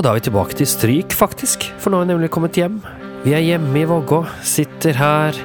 Og 0.00 0.04
da 0.06 0.14
er 0.14 0.16
vi 0.16 0.22
tilbake 0.30 0.56
til 0.56 0.64
stryk, 0.64 1.12
faktisk, 1.12 1.66
for 1.76 1.92
nå 1.92 1.98
har 1.98 2.06
vi 2.06 2.14
nemlig 2.14 2.30
kommet 2.32 2.56
hjem. 2.56 2.78
Vi 3.20 3.34
er 3.36 3.42
hjemme 3.44 3.82
i 3.82 3.84
Vågå, 3.84 4.22
sitter 4.48 4.96
her. 4.96 5.36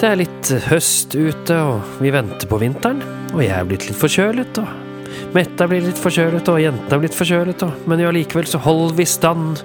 Det 0.00 0.06
er 0.08 0.16
litt 0.16 0.52
høst 0.70 1.12
ute, 1.12 1.58
og 1.60 1.98
vi 2.00 2.08
venter 2.14 2.48
på 2.48 2.56
vinteren. 2.62 3.02
Og 3.34 3.42
jeg 3.44 3.52
er 3.52 3.68
blitt 3.68 3.84
litt 3.84 3.98
forkjølet, 4.00 4.62
og 4.62 5.36
Mette 5.36 5.60
er 5.60 5.68
blitt 5.68 5.84
litt 5.90 6.00
forkjølet, 6.00 6.48
og 6.48 6.62
jentene 6.62 6.96
er 6.96 7.04
blitt 7.04 7.18
forkjølet, 7.18 7.66
og 7.68 7.84
Men 7.84 8.00
jo 8.00 8.08
allikevel 8.14 8.48
så 8.48 8.62
holder 8.64 8.96
vi 8.96 9.08
stand. 9.12 9.60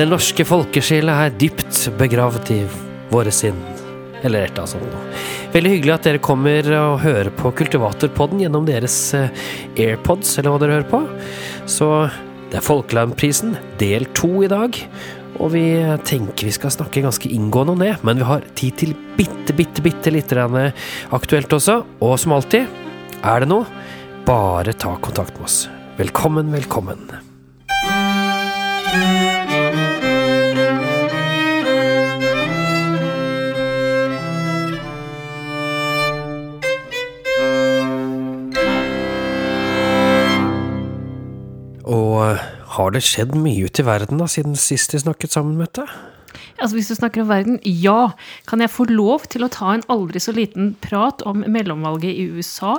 Den 0.00 0.14
norske 0.16 0.48
folkesjela 0.48 1.18
er 1.26 1.36
dypt 1.36 1.90
begravd 2.00 2.56
i 2.56 2.62
våre 3.12 3.36
sinn. 3.36 3.60
Eller 4.24 4.46
et 4.46 4.56
eller 4.56 4.64
annet 4.64 4.76
sånt. 4.78 5.22
Veldig 5.52 5.76
hyggelig 5.76 5.98
at 5.98 6.08
dere 6.08 6.24
kommer 6.24 6.72
og 6.80 7.00
hører 7.04 7.28
på 7.36 7.52
Kultivatorpodden 7.52 8.46
gjennom 8.46 8.64
deres 8.64 8.96
eh, 9.12 9.28
AirPods, 9.76 10.38
eller 10.38 10.54
hva 10.54 10.64
dere 10.64 10.80
hører 10.80 10.92
på. 10.96 11.06
Så 11.68 11.92
det 12.52 12.60
er 12.60 12.66
Folkelandprisen, 12.66 13.54
del 13.80 14.04
to 14.12 14.42
i 14.44 14.50
dag. 14.52 14.76
Og 15.40 15.54
vi 15.54 15.64
tenker 16.04 16.50
vi 16.50 16.52
skal 16.52 16.74
snakke 16.74 17.00
ganske 17.00 17.30
inngående 17.32 17.72
om 17.72 17.80
det, 17.80 17.94
men 18.04 18.20
vi 18.20 18.28
har 18.28 18.44
tid 18.58 18.76
til 18.82 18.92
bitte, 19.16 19.56
bitte, 19.56 19.80
bitte 19.80 20.12
litt 20.12 20.36
aktuelt 20.36 21.56
også. 21.56 21.80
Og 22.04 22.18
som 22.20 22.36
alltid, 22.36 22.68
er 23.24 23.40
det 23.40 23.48
noe, 23.48 23.64
bare 24.28 24.76
ta 24.76 24.98
kontakt 25.00 25.38
med 25.40 25.48
oss. 25.48 25.62
Velkommen, 25.96 26.52
velkommen. 26.52 27.31
Har 42.76 42.94
det 42.94 43.04
skjedd 43.04 43.36
mye 43.38 43.68
ute 43.68 43.82
i 43.82 43.86
verden 43.86 44.20
da, 44.22 44.28
siden 44.30 44.56
sist 44.58 44.94
vi 44.94 45.02
snakket 45.02 45.34
sammen, 45.34 45.58
Mette? 45.60 45.86
Altså 46.62 46.76
Hvis 46.76 46.90
du 46.92 46.96
snakker 46.96 47.22
om 47.22 47.30
verden, 47.30 47.58
ja. 47.64 48.12
Kan 48.48 48.62
jeg 48.62 48.72
få 48.72 48.86
lov 48.90 49.26
til 49.32 49.44
å 49.44 49.50
ta 49.52 49.74
en 49.74 49.84
aldri 49.92 50.22
så 50.22 50.34
liten 50.36 50.74
prat 50.84 51.24
om 51.28 51.44
mellomvalget 51.44 52.12
i 52.12 52.28
USA? 52.32 52.78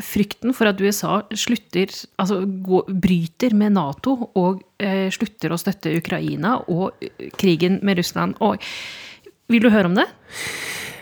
Frykten 0.00 0.54
for 0.56 0.70
at 0.70 0.80
USA 0.80 1.18
slutter, 1.36 1.92
altså 2.20 2.40
går, 2.46 2.88
bryter 3.04 3.56
med 3.56 3.74
Nato 3.76 4.16
og 4.32 4.62
eh, 4.80 5.10
slutter 5.12 5.52
å 5.52 5.60
støtte 5.60 5.92
Ukraina 5.98 6.56
og 6.72 7.04
eh, 7.04 7.28
krigen 7.36 7.82
med 7.84 8.00
Russland. 8.00 8.38
Og, 8.44 8.62
vil 9.52 9.66
du 9.66 9.68
høre 9.74 9.90
om 9.90 9.98
det? 9.98 10.06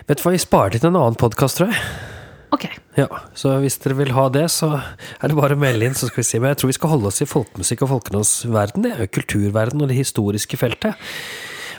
Vet 0.09 0.19
du 0.19 0.25
hva, 0.25 0.33
vi 0.35 0.43
sparer 0.43 0.81
til 0.81 0.91
en 0.91 0.99
annen 0.99 1.19
podkast, 1.19 1.61
tror 1.61 1.71
jeg. 1.71 2.11
Ok. 2.53 2.67
Ja, 2.99 3.07
Så 3.33 3.55
hvis 3.63 3.79
dere 3.81 3.97
vil 3.97 4.13
ha 4.13 4.27
det, 4.29 4.45
så 4.53 4.75
er 4.77 5.31
det 5.31 5.37
bare 5.37 5.57
å 5.57 5.59
melde 5.59 5.87
inn, 5.87 5.97
så 5.97 6.09
skal 6.09 6.21
vi 6.21 6.27
si. 6.27 6.39
Men 6.41 6.53
jeg 6.53 6.61
tror 6.61 6.69
vi 6.69 6.77
skal 6.77 6.91
holde 6.93 7.09
oss 7.09 7.23
i 7.23 7.29
folkemusikk 7.29 7.85
og 7.85 7.95
folkenes 7.95 8.33
verden. 8.45 8.85
Det 8.85 8.93
er 8.93 9.05
jo 9.05 9.13
kulturverden 9.17 9.81
og 9.81 9.89
det 9.89 9.97
historiske 9.97 10.59
feltet. 10.61 10.99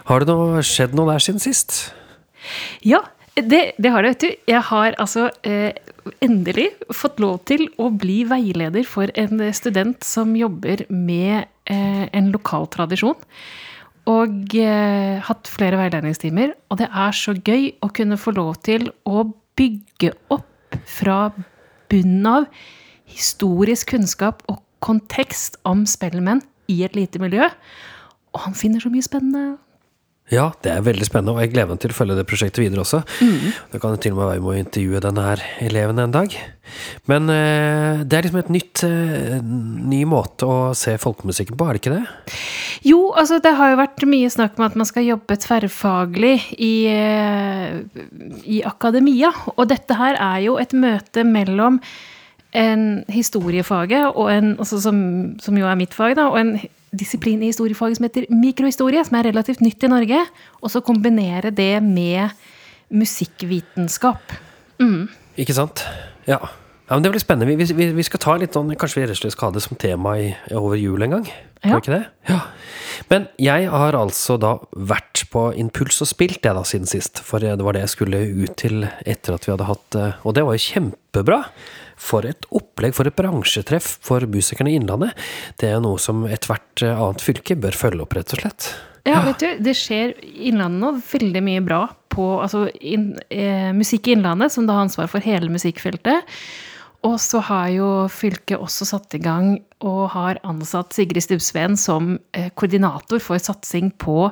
Har 0.08 0.20
det 0.20 0.32
noe, 0.32 0.64
skjedd 0.66 0.96
noe 0.98 1.12
der 1.12 1.22
siden 1.22 1.42
sist? 1.42 1.76
Ja, 2.84 3.04
det, 3.34 3.74
det, 3.78 3.90
har 3.90 4.02
det, 4.02 4.14
vet 4.14 4.24
du. 4.24 4.42
Jeg 4.50 4.62
har 4.68 4.96
altså 5.00 5.28
eh, 5.46 5.76
endelig 6.24 6.68
fått 6.94 7.22
lov 7.22 7.38
til 7.48 7.68
å 7.78 7.88
bli 7.94 8.22
veileder 8.28 8.86
for 8.88 9.10
en 9.18 9.42
student 9.54 10.04
som 10.06 10.34
jobber 10.38 10.84
med 10.90 11.46
eh, 11.70 12.04
en 12.10 12.32
lokal 12.34 12.66
tradisjon. 12.74 13.16
Og 14.10 14.58
eh, 14.58 15.22
hatt 15.24 15.48
flere 15.48 15.78
veiledningstimer. 15.80 16.52
Og 16.68 16.82
det 16.82 16.90
er 16.90 17.16
så 17.16 17.36
gøy 17.38 17.70
å 17.78 17.92
kunne 17.94 18.18
få 18.20 18.34
lov 18.36 18.58
til 18.66 18.90
å 19.06 19.24
bygge 19.54 20.12
opp 20.34 20.50
fra 20.86 21.32
bunnen 21.92 22.26
av 22.26 22.46
historisk 23.08 23.92
kunnskap 23.94 24.42
og 24.50 24.62
kontekst 24.84 25.58
om 25.64 25.84
Spellemann 25.88 26.42
i 26.68 26.82
et 26.84 26.96
lite 26.96 27.20
miljø. 27.22 27.48
Og 28.34 28.46
han 28.46 28.56
finner 28.58 28.82
så 28.82 28.90
mye 28.92 29.04
spennende. 29.04 29.56
Ja, 30.32 30.46
det 30.64 30.70
er 30.72 30.84
veldig 30.84 31.04
spennende, 31.04 31.34
og 31.34 31.42
jeg 31.42 31.50
gleder 31.52 31.68
meg 31.74 31.80
til 31.82 31.92
å 31.92 31.96
følge 31.98 32.14
det 32.16 32.24
prosjektet 32.24 32.62
videre 32.62 32.80
også. 32.80 33.02
Mm. 33.20 33.50
Det 33.74 33.80
kan 33.82 33.96
til 34.00 34.14
og 34.14 34.22
med 34.22 34.30
være 34.30 34.40
med 34.40 34.52
å 34.54 34.62
intervjue 34.62 35.02
denne 35.04 35.24
her 35.26 35.42
eleven 35.66 36.00
en 36.00 36.14
dag. 36.14 36.36
Men 37.10 37.28
eh, 37.28 38.00
det 38.08 38.16
er 38.16 38.24
liksom 38.24 38.40
et 38.40 38.52
nytt, 38.54 38.84
eh, 38.88 39.36
ny 39.44 40.00
måte 40.08 40.48
å 40.48 40.56
se 40.78 40.94
folkemusikken 41.02 41.58
på, 41.60 41.66
er 41.68 41.76
det 41.76 41.82
ikke 41.82 41.98
det? 41.98 42.38
Jo, 42.88 43.02
altså 43.12 43.36
det 43.44 43.52
har 43.58 43.74
jo 43.74 43.80
vært 43.82 44.06
mye 44.08 44.30
snakk 44.32 44.56
om 44.56 44.64
at 44.64 44.78
man 44.80 44.88
skal 44.88 45.04
jobbe 45.10 45.36
tverrfaglig 45.44 46.38
i, 46.56 46.72
eh, 46.88 47.76
i 48.48 48.62
akademia. 48.64 49.28
Og 49.58 49.68
dette 49.74 49.98
her 50.00 50.16
er 50.16 50.40
jo 50.46 50.56
et 50.62 50.72
møte 50.72 51.26
mellom 51.28 51.82
en 52.54 53.04
historiefaget, 53.12 54.14
og 54.14 54.32
en, 54.32 54.54
altså 54.56 54.80
som, 54.80 54.96
som 55.42 55.58
jo 55.58 55.68
er 55.68 55.76
mitt 55.76 55.92
fag, 55.92 56.16
da, 56.16 56.30
og 56.30 56.40
en 56.40 56.56
disiplin 56.98 57.42
i 57.42 57.50
historiefaget 57.52 57.98
som 57.98 58.08
heter 58.08 58.26
mikrohistorie, 58.32 59.04
som 59.06 59.18
er 59.18 59.28
relativt 59.30 59.62
nytt 59.64 59.84
i 59.84 59.90
Norge. 59.92 60.20
Og 60.62 60.72
så 60.72 60.82
kombinere 60.84 61.52
det 61.54 61.82
med 61.82 62.34
musikkvitenskap. 62.94 64.36
Mm. 64.82 65.08
Ikke 65.40 65.56
sant? 65.56 65.84
Ja. 66.28 66.38
ja. 66.88 66.94
men 66.94 67.02
Det 67.02 67.14
blir 67.14 67.22
spennende. 67.22 67.56
Vi, 67.56 67.72
vi, 67.74 67.90
vi, 67.96 68.06
skal 68.06 68.22
ta 68.22 68.36
litt 68.40 68.56
sånn, 68.56 68.74
Kanskje 68.78 69.02
vi 69.02 69.10
rett 69.10 69.34
skal 69.34 69.60
som 69.60 69.80
tema 69.80 70.16
i, 70.20 70.30
over 70.54 70.78
jul 70.78 71.02
en 71.02 71.18
gang? 71.18 71.28
Ja. 71.64 71.78
Ikke 71.78 71.94
det? 71.94 72.02
Ja. 72.28 72.40
Men 73.10 73.26
jeg 73.40 73.68
har 73.72 73.96
altså 73.96 74.36
da 74.40 74.58
vært 74.76 75.24
på 75.32 75.48
Impuls 75.58 76.02
og 76.04 76.10
spilt 76.10 76.42
det 76.44 76.52
da 76.56 76.64
siden 76.66 76.88
sist. 76.88 77.22
For 77.24 77.42
det 77.42 77.56
var 77.64 77.76
det 77.76 77.86
jeg 77.86 77.94
skulle 77.96 78.20
ut 78.44 78.54
til 78.60 78.84
etter 78.84 79.36
at 79.36 79.46
vi 79.46 79.54
hadde 79.54 79.70
hatt 79.70 79.98
eh, 79.98 80.20
Og 80.24 80.36
det 80.36 80.44
var 80.46 80.56
jo 80.56 80.66
kjempebra. 80.66 81.40
For 82.04 82.26
et 82.28 82.48
opplegg, 82.52 82.94
for 82.96 83.08
et 83.08 83.16
bransjetreff 83.16 83.94
for 84.04 84.26
musikerne 84.28 84.72
i 84.72 84.78
Innlandet. 84.78 85.14
Det 85.60 85.70
er 85.72 85.80
noe 85.84 86.00
som 86.02 86.26
ethvert 86.28 86.84
eh, 86.84 86.92
annet 86.92 87.24
fylke 87.24 87.56
bør 87.60 87.78
følge 87.78 88.04
opp, 88.04 88.16
rett 88.18 88.36
og 88.36 88.44
slett. 88.44 88.68
Ja, 89.04 89.20
vet 89.26 89.42
du, 89.42 89.48
det 89.64 89.74
skjer 89.76 90.14
i 90.24 90.48
Innlandet 90.48 90.80
nå 90.80 90.92
veldig 91.10 91.42
mye 91.44 91.64
bra 91.64 91.82
på 92.14 92.28
altså, 92.40 92.66
in, 92.80 93.14
eh, 93.32 93.72
musikk 93.76 94.08
i 94.08 94.14
Innlandet, 94.16 94.54
som 94.54 94.68
da 94.68 94.78
har 94.78 94.86
ansvar 94.86 95.10
for 95.12 95.24
hele 95.24 95.50
musikkfeltet. 95.52 96.30
Og 97.04 97.18
så 97.20 97.42
har 97.44 97.68
jo 97.74 97.88
fylket 98.08 98.60
også 98.60 98.86
satt 98.88 99.16
i 99.16 99.20
gang 99.20 99.58
og 99.84 100.06
har 100.14 100.40
ansatt 100.48 100.96
Sigrid 100.96 101.26
Stubbsveen 101.26 101.76
som 101.76 102.14
eh, 102.32 102.48
koordinator 102.56 103.20
for 103.20 103.40
satsing 103.40 103.90
på 104.00 104.30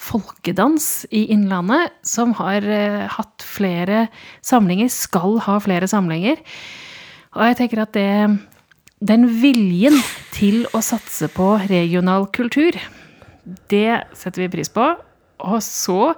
folkedans 0.00 1.04
i 1.12 1.26
Innlandet, 1.32 1.92
som 2.04 2.32
har 2.40 2.64
eh, 2.64 3.04
hatt 3.12 3.44
flere 3.44 4.06
samlinger, 4.44 4.88
skal 4.92 5.40
ha 5.44 5.58
flere 5.64 5.88
samlinger. 5.92 6.40
Og 7.36 7.50
jeg 7.50 7.58
tenker 7.60 7.84
at 7.84 7.92
det 7.96 8.08
Den 9.06 9.26
viljen 9.42 9.98
til 10.32 10.64
å 10.72 10.80
satse 10.80 11.28
på 11.28 11.50
regional 11.68 12.24
kultur, 12.32 12.76
det 13.68 13.90
setter 14.16 14.46
vi 14.46 14.52
pris 14.54 14.70
på. 14.72 14.86
Og 15.44 15.58
så 15.60 16.14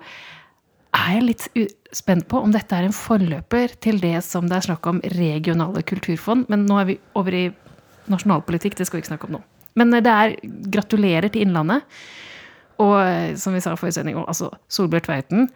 er 0.94 1.16
jeg 1.16 1.24
litt 1.26 1.46
spent 1.96 2.28
på 2.30 2.38
om 2.38 2.54
dette 2.54 2.76
er 2.76 2.86
en 2.86 2.94
forløper 2.94 3.74
til 3.82 3.98
det 4.02 4.20
som 4.24 4.46
det 4.46 4.60
er 4.60 4.68
snakk 4.68 4.86
om 4.86 5.02
regionale 5.16 5.82
kulturfond. 5.82 6.46
Men 6.52 6.68
nå 6.70 6.78
er 6.78 6.88
vi 6.92 6.98
over 7.18 7.34
i 7.34 7.44
nasjonalpolitikk, 8.08 8.78
det 8.78 8.86
skal 8.86 8.98
vi 8.98 9.02
ikke 9.02 9.12
snakke 9.16 9.28
om 9.28 9.36
nå. 9.36 9.42
Men 9.78 9.98
det 9.98 10.14
er 10.14 10.36
gratulerer 10.70 11.34
til 11.34 11.48
Innlandet. 11.48 11.82
Og 12.78 12.94
som 13.42 13.58
vi 13.58 13.64
sa 13.64 13.74
forrige 13.74 13.98
sending, 13.98 14.22
altså 14.22 14.52
Solbjørn 14.70 15.08
Tveiten 15.08 15.50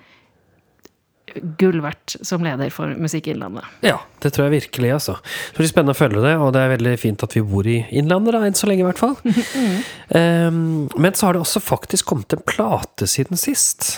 gull 1.61 1.81
verdt 1.85 2.17
som 2.25 2.45
leder 2.45 2.73
for 2.75 2.93
Musikk 3.01 3.31
Innlandet. 3.33 3.67
Ja, 3.85 3.99
det 4.23 4.35
tror 4.35 4.49
jeg 4.49 4.63
virkelig, 4.63 4.93
altså. 4.99 5.19
Det 5.53 5.61
blir 5.63 5.71
spennende 5.71 5.97
å 5.97 5.99
følge 5.99 6.25
det, 6.25 6.37
og 6.39 6.53
det 6.57 6.63
er 6.63 6.75
veldig 6.77 6.95
fint 7.01 7.27
at 7.27 7.37
vi 7.37 7.45
bor 7.47 7.69
i 7.69 7.81
Innlandet, 7.91 8.37
da, 8.37 8.45
enn 8.47 8.59
så 8.59 8.71
lenge 8.71 8.85
i 8.85 8.89
hvert 8.91 9.03
fall. 9.03 9.19
mm. 9.25 9.77
um, 10.53 10.89
men 10.97 11.15
så 11.17 11.29
har 11.29 11.37
det 11.37 11.45
også 11.45 11.63
faktisk 11.65 12.11
kommet 12.13 12.35
en 12.37 12.45
plate 12.47 13.09
siden 13.11 13.41
sist. 13.41 13.97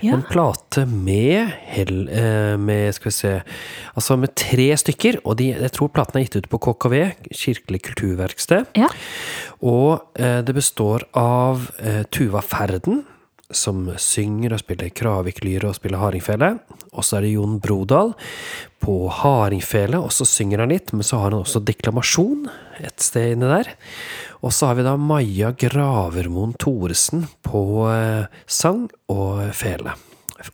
Ja. 0.00 0.14
En 0.14 0.22
plate 0.22 0.86
med, 0.86 1.50
eh, 1.76 2.56
med 2.56 2.94
Skal 2.94 3.10
vi 3.10 3.14
se 3.14 3.42
Altså 3.94 4.16
med 4.16 4.34
tre 4.34 4.76
stykker. 4.76 5.20
Og 5.24 5.36
de, 5.36 5.50
jeg 5.52 5.72
tror 5.72 5.88
platen 5.88 6.18
er 6.18 6.26
gitt 6.26 6.36
ut 6.36 6.50
på 6.50 6.58
KKV, 6.58 6.96
Kirkelig 7.32 7.82
kulturverksted. 7.88 8.66
Ja. 8.76 8.88
Og 9.62 10.02
eh, 10.18 10.40
det 10.42 10.54
består 10.54 11.06
av 11.14 11.70
eh, 11.78 12.02
Tuva 12.10 12.42
Ferden, 12.42 13.04
som 13.50 13.82
synger 14.00 14.54
og 14.54 14.62
spiller 14.62 14.92
kraviklyre 14.94 15.68
og 15.68 15.76
spiller 15.78 16.00
hardingfele. 16.00 16.54
Og 16.90 17.06
så 17.06 17.18
er 17.18 17.26
det 17.26 17.34
Jon 17.34 17.58
Brodal 17.62 18.12
på 18.80 18.94
hardingfele, 19.12 20.00
og 20.00 20.12
så 20.14 20.26
synger 20.28 20.64
han 20.64 20.72
litt. 20.72 20.92
Men 20.94 21.06
så 21.06 21.20
har 21.20 21.30
han 21.30 21.42
også 21.42 21.62
deklamasjon 21.66 22.48
et 22.80 23.04
sted 23.04 23.34
inni 23.34 23.50
der. 23.50 23.72
Og 24.40 24.54
så 24.56 24.70
har 24.70 24.78
vi 24.78 24.86
da 24.86 24.96
Maja 24.96 25.52
Gravermoen 25.52 26.54
Thoresen 26.60 27.26
på 27.46 27.64
eh, 27.92 28.30
sang 28.46 28.86
og 29.12 29.44
fele. 29.56 29.96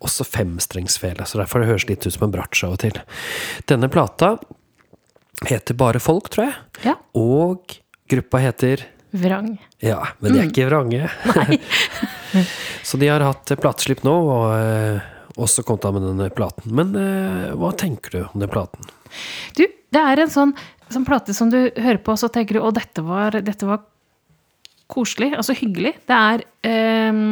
Også 0.02 0.26
femstrengsfele, 0.26 1.28
så 1.28 1.38
derfor 1.38 1.62
det 1.62 1.70
høres 1.70 1.86
litt 1.86 2.06
ut 2.08 2.14
som 2.14 2.26
en 2.26 2.34
bratsj 2.34 2.66
av 2.66 2.74
og 2.74 2.82
til. 2.82 2.98
Denne 3.70 3.90
plata 3.92 4.34
heter 5.46 5.78
Bare 5.78 6.02
folk, 6.02 6.32
tror 6.32 6.48
jeg. 6.48 6.58
Ja. 6.88 6.96
Og 7.14 7.78
gruppa 8.10 8.42
heter 8.42 8.82
Vrang. 9.16 9.54
Ja, 9.80 10.02
men 10.18 10.34
de 10.34 10.40
er 10.40 10.46
mm. 10.48 10.50
ikke 10.50 10.68
vrange. 10.68 11.10
Nei. 11.36 11.60
så 12.86 13.00
de 13.00 13.10
har 13.10 13.24
hatt 13.24 13.52
plateslipp 13.60 14.04
nå, 14.06 14.14
og 14.14 14.46
eh, 14.56 15.12
også 15.36 15.64
kommet 15.66 15.84
av 15.88 15.96
med 15.96 16.06
denne 16.06 16.28
platen. 16.34 16.72
Men 16.76 16.94
eh, 17.00 17.50
hva 17.58 17.72
tenker 17.76 18.14
du 18.14 18.22
om 18.24 18.40
den 18.40 18.52
platen? 18.52 18.88
Du, 19.58 19.64
det 19.66 20.02
er 20.02 20.22
en 20.22 20.32
sånn, 20.32 20.54
sånn 20.92 21.06
plate 21.08 21.36
som 21.36 21.52
du 21.52 21.58
hører 21.68 22.00
på, 22.00 22.14
og 22.14 22.22
så 22.22 22.30
tenker 22.32 22.58
du 22.58 22.64
å, 22.64 22.72
dette 22.74 23.04
var, 23.04 23.36
dette 23.44 23.68
var 23.68 23.84
koselig, 24.92 25.32
altså 25.36 25.56
hyggelig. 25.58 25.96
Det 26.08 26.22
er 26.32 26.46
eh, 26.70 27.24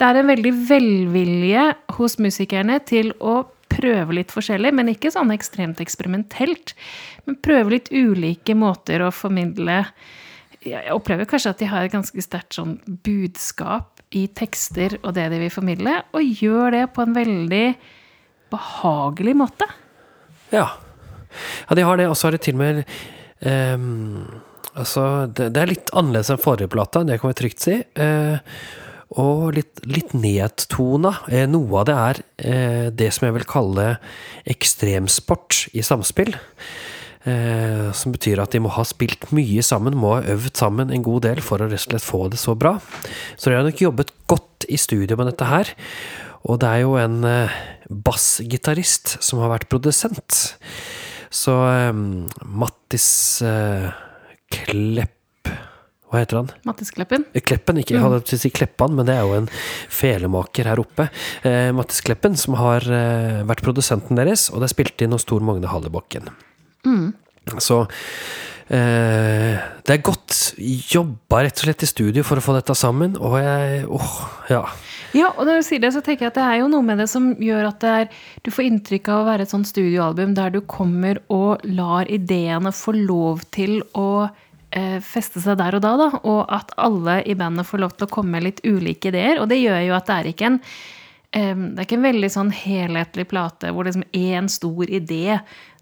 Det 0.00 0.06
er 0.08 0.16
en 0.16 0.30
veldig 0.30 0.52
velvilje 0.68 1.64
hos 1.98 2.16
musikerne 2.22 2.78
til 2.88 3.12
å 3.20 3.42
prøve 3.70 4.16
litt 4.16 4.32
forskjellig, 4.34 4.72
men 4.74 4.92
ikke 4.92 5.12
sånn 5.14 5.32
ekstremt 5.34 5.80
eksperimentelt. 5.82 6.74
Men 7.26 7.38
prøve 7.44 7.76
litt 7.76 7.90
ulike 7.92 8.56
måter 8.58 9.04
å 9.04 9.12
formidle 9.14 9.84
Jeg 10.60 10.92
opplever 10.92 11.24
kanskje 11.24 11.54
at 11.54 11.60
de 11.62 11.68
har 11.70 11.86
et 11.86 11.92
ganske 11.92 12.22
sterkt 12.24 12.58
sånn 12.58 12.74
budskap 13.06 13.99
i 14.16 14.26
tekster 14.34 14.96
og 15.04 15.14
det 15.16 15.28
de 15.32 15.38
vil 15.44 15.52
formidle, 15.54 16.00
og 16.16 16.36
gjør 16.42 16.74
det 16.74 16.84
på 16.94 17.04
en 17.04 17.16
veldig 17.16 17.64
behagelig 18.50 19.34
måte. 19.38 19.68
Ja. 20.50 20.66
ja, 21.68 21.76
de 21.78 21.86
har 21.86 22.00
det. 22.00 22.08
Og 22.10 22.18
så 22.18 22.28
har 22.28 22.36
de 22.36 22.42
til 22.42 22.58
og 22.58 22.62
med 22.64 22.84
um, 23.46 24.40
Altså, 24.70 25.26
det, 25.34 25.48
det 25.56 25.60
er 25.60 25.70
litt 25.72 25.88
annerledes 25.98 26.28
enn 26.30 26.38
forrige 26.38 26.70
plata, 26.70 27.02
det 27.02 27.16
kan 27.18 27.32
vi 27.32 27.38
trygt 27.40 27.64
si. 27.64 27.72
Uh, 27.98 28.38
og 29.18 29.56
litt, 29.56 29.80
litt 29.90 30.12
nedtona. 30.14 31.10
Uh, 31.26 31.42
noe 31.50 31.80
av 31.80 31.88
det 31.88 31.96
er 31.98 32.20
uh, 32.22 32.86
det 32.94 33.08
som 33.16 33.26
jeg 33.26 33.36
vil 33.40 33.48
kalle 33.50 33.88
ekstremsport 34.54 35.64
i 35.74 35.82
samspill. 35.84 36.36
Eh, 37.28 37.90
som 37.92 38.14
betyr 38.14 38.40
at 38.40 38.54
de 38.54 38.62
må 38.64 38.70
ha 38.72 38.84
spilt 38.88 39.28
mye 39.36 39.60
sammen, 39.66 39.98
må 39.98 40.14
ha 40.16 40.22
øvd 40.32 40.54
sammen 40.56 40.92
en 40.94 41.04
god 41.04 41.26
del 41.26 41.42
for 41.44 41.60
å 41.60 41.68
rett 41.68 41.82
og 41.82 41.86
slett 41.90 42.06
få 42.06 42.24
det 42.32 42.40
så 42.40 42.56
bra. 42.56 42.78
Så 43.36 43.50
de 43.50 43.58
har 43.58 43.66
nok 43.66 43.82
jobbet 43.82 44.14
godt 44.30 44.64
i 44.72 44.80
studio 44.80 45.18
med 45.20 45.28
dette 45.28 45.50
her. 45.50 45.74
Og 46.48 46.62
det 46.62 46.70
er 46.70 46.84
jo 46.86 46.96
en 46.96 47.20
eh, 47.28 47.60
bassgitarist 47.90 49.18
som 49.20 49.42
har 49.44 49.52
vært 49.52 49.68
produsent. 49.72 50.56
Så 51.28 51.56
eh, 51.68 51.92
Mattis 52.48 53.08
eh, 53.44 53.90
Klepp 54.50 55.50
Hva 56.10 56.22
heter 56.24 56.40
han? 56.40 56.48
Mattis 56.66 56.90
Kleppen. 56.96 57.28
Kleppen, 57.36 57.84
ikke 57.84 57.94
jeg 57.98 58.02
hadde 58.02 58.24
til 58.26 58.40
å 58.40 58.42
si 58.42 58.50
Kleppan, 58.50 58.96
men 58.96 59.06
det 59.06 59.14
er 59.14 59.28
jo 59.28 59.36
en 59.42 59.50
felemaker 59.92 60.72
her 60.72 60.80
oppe. 60.82 61.10
Eh, 61.44 61.68
Mattis 61.76 62.00
Kleppen, 62.06 62.34
som 62.40 62.56
har 62.58 62.88
eh, 62.88 63.42
vært 63.46 63.62
produsenten 63.66 64.18
deres, 64.18 64.48
og 64.50 64.62
det 64.62 64.70
er 64.70 64.78
spilt 64.78 65.04
inn 65.04 65.14
hos 65.14 65.28
Tor 65.28 65.44
Magne 65.44 65.70
Hallebakken. 65.70 66.32
Så 67.58 67.80
eh, 68.70 69.56
det 69.84 69.96
er 69.96 70.04
godt 70.06 70.36
jobba 70.60 71.42
rett 71.44 71.58
og 71.58 71.66
slett 71.66 71.84
i 71.84 71.90
studio 71.90 72.24
for 72.26 72.38
å 72.38 72.44
få 72.44 72.54
dette 72.56 72.76
sammen, 72.78 73.16
og 73.18 73.38
jeg 73.40 73.84
åh, 73.90 74.16
ja. 74.52 74.64
Ja, 75.16 75.32
og 75.34 75.42
når 75.42 75.58
du 75.58 75.66
sier 75.66 75.82
det, 75.82 75.90
så 75.90 76.02
tenker 76.06 76.28
jeg 76.28 76.30
at 76.30 76.38
det 76.38 76.44
er 76.46 76.60
jo 76.60 76.68
noe 76.70 76.86
med 76.86 77.00
det 77.02 77.08
som 77.10 77.32
gjør 77.42 77.72
at 77.72 77.80
det 77.82 77.94
er, 78.02 78.20
du 78.46 78.52
får 78.54 78.68
inntrykk 78.68 79.10
av 79.10 79.22
å 79.22 79.26
være 79.26 79.46
et 79.46 79.50
sånt 79.50 79.66
studioalbum 79.66 80.36
der 80.38 80.54
du 80.54 80.60
kommer 80.70 81.18
og 81.34 81.64
lar 81.66 82.06
ideene 82.06 82.70
få 82.74 82.94
lov 82.94 83.42
til 83.50 83.80
å 83.98 84.28
eh, 84.70 85.00
feste 85.02 85.42
seg 85.42 85.58
der 85.58 85.78
og 85.78 85.82
da, 85.82 85.96
da. 85.98 86.08
Og 86.22 86.44
at 86.46 86.70
alle 86.78 87.20
i 87.26 87.34
bandet 87.38 87.66
får 87.66 87.82
lov 87.82 87.96
til 87.96 88.06
å 88.06 88.14
komme 88.14 88.36
med 88.36 88.46
litt 88.46 88.62
ulike 88.62 89.10
ideer. 89.10 89.42
Og 89.42 89.50
det 89.50 89.58
gjør 89.58 89.82
jo 89.88 89.98
at 89.98 90.06
det 90.06 90.18
er 90.20 90.30
ikke 90.30 90.50
en 90.52 90.60
eh, 90.62 91.56
det 91.58 91.74
er 91.74 91.88
ikke 91.88 91.98
en 91.98 92.08
veldig 92.08 92.32
sånn 92.36 92.54
helhetlig 92.54 93.26
plate 93.34 93.74
hvor 93.74 93.90
liksom 93.90 94.06
én 94.14 94.50
stor 94.52 94.94
idé 94.94 95.40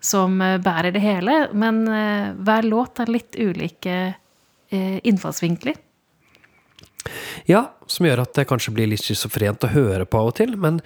som 0.09 0.41
eh, 0.43 0.59
bærer 0.63 0.95
det 0.95 1.03
hele, 1.05 1.43
men 1.53 1.85
eh, 1.89 2.31
hver 2.37 2.69
låt 2.69 3.03
har 3.03 3.13
litt 3.13 3.39
ulike 3.39 3.99
eh, 4.09 4.97
innfallsvinkler. 5.05 5.85
Ja, 7.49 7.63
som 7.89 8.05
gjør 8.05 8.21
at 8.27 8.35
det 8.37 8.49
kanskje 8.51 8.75
blir 8.77 8.89
litt 8.91 9.01
schizofrent 9.01 9.65
å 9.65 9.71
høre 9.73 10.05
på 10.05 10.19
av 10.21 10.27
og 10.29 10.35
til, 10.37 10.57
men 10.61 10.81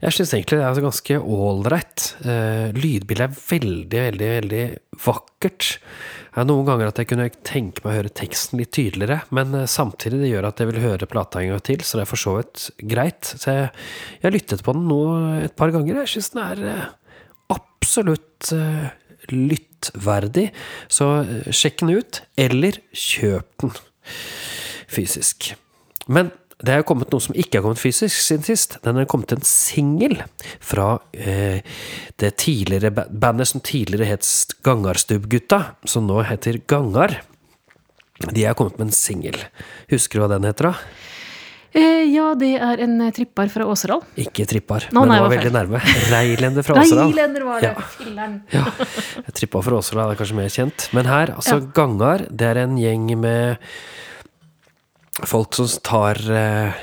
jeg 0.00 0.16
syns 0.16 0.32
egentlig 0.34 0.58
det 0.58 0.66
er 0.66 0.80
ganske 0.82 1.18
ålreit. 1.36 2.06
Lydbildet 2.74 3.26
er 3.28 3.36
veldig, 3.36 4.00
veldig, 4.08 4.30
veldig 4.40 4.64
vakkert. 5.04 5.68
Det 6.32 6.42
er 6.42 6.48
noen 6.48 6.66
ganger 6.66 6.90
at 6.90 6.98
jeg 6.98 7.10
kunne 7.12 7.28
tenke 7.46 7.84
meg 7.84 7.92
å 7.92 7.96
høre 8.00 8.14
teksten 8.22 8.58
litt 8.58 8.72
tydeligere, 8.74 9.20
men 9.36 9.54
samtidig 9.70 10.24
det 10.24 10.32
gjør 10.32 10.48
at 10.50 10.64
jeg 10.64 10.72
vil 10.72 10.82
høre 10.88 11.10
plata 11.12 11.44
en 11.44 11.52
gang 11.52 11.62
til, 11.70 11.84
så 11.86 12.00
det 12.00 12.06
er 12.06 12.10
for 12.16 12.24
så 12.24 12.34
vidt 12.40 12.66
greit. 12.96 13.30
Så 13.30 13.54
jeg, 13.54 13.70
jeg 14.24 14.34
lyttet 14.40 14.66
på 14.66 14.74
den 14.74 14.90
nå 14.90 15.02
et 15.44 15.54
par 15.60 15.70
ganger. 15.76 16.02
Jeg 16.02 16.16
syns 16.16 16.32
den 16.34 16.42
er 16.48 16.90
absolutt 17.52 18.52
eh, 18.56 18.90
lyttverdig. 19.30 20.50
Så 20.88 21.08
eh, 21.22 21.48
sjekk 21.54 21.82
den 21.82 21.96
ut, 22.00 22.22
eller 22.40 22.80
kjøp 22.92 23.64
den 23.64 23.74
fysisk. 24.90 25.52
Men 26.10 26.32
det 26.60 26.74
er 26.74 26.84
kommet 26.84 27.12
noe 27.12 27.24
som 27.24 27.36
ikke 27.38 27.58
har 27.58 27.64
kommet 27.64 27.80
fysisk 27.80 28.20
siden 28.20 28.44
sist. 28.44 28.76
Den 28.84 29.00
er 29.00 29.08
kommet 29.08 29.32
en 29.32 29.44
singel 29.46 30.18
fra 30.60 30.98
eh, 31.16 31.64
det 32.20 32.34
tidligere 32.42 32.92
bandet 32.92 33.48
som 33.48 33.64
tidligere 33.64 34.10
het 34.10 34.56
Gangarstubbgutta, 34.66 35.62
som 35.88 36.08
nå 36.08 36.20
heter 36.28 36.60
Gangar. 36.68 37.22
De 38.20 38.44
er 38.44 38.56
kommet 38.58 38.76
med 38.76 38.90
en 38.90 38.96
singel. 38.96 39.38
Husker 39.92 40.18
du 40.18 40.26
hva 40.26 40.34
den 40.34 40.44
heter, 40.50 40.68
da? 40.74 41.08
Eh, 41.72 42.02
ja, 42.10 42.32
det 42.34 42.54
er 42.58 42.80
en 42.82 42.96
eh, 43.04 43.12
trippar 43.14 43.50
fra 43.52 43.66
Åseral. 43.70 44.00
Ikke 44.18 44.42
Trippar, 44.50 44.88
Nå, 44.90 45.04
men 45.04 45.12
nei, 45.12 45.18
var 45.20 45.28
var 45.28 45.36
veldig 45.36 45.52
nærme. 45.54 45.80
Reilender 46.10 46.66
fra 46.66 46.78
Åseral. 46.82 47.12
Reilender 47.12 47.46
var 47.46 47.62
det! 47.62 47.70
Ja. 48.50 48.64
Ja, 49.20 49.30
Trippar 49.36 49.62
fra 49.62 49.78
Åseral 49.78 50.10
er 50.10 50.18
kanskje 50.18 50.38
mer 50.40 50.50
kjent. 50.50 50.88
Men 50.96 51.06
her, 51.10 51.34
altså 51.36 51.60
Ja. 51.60 51.68
Gangar, 51.78 52.26
det 52.30 52.48
er 52.48 52.62
en 52.64 52.74
gjeng 52.80 53.06
med 53.22 53.70
folk 55.30 55.54
som 55.54 55.70
tar 55.86 56.18
eh, 56.34 56.82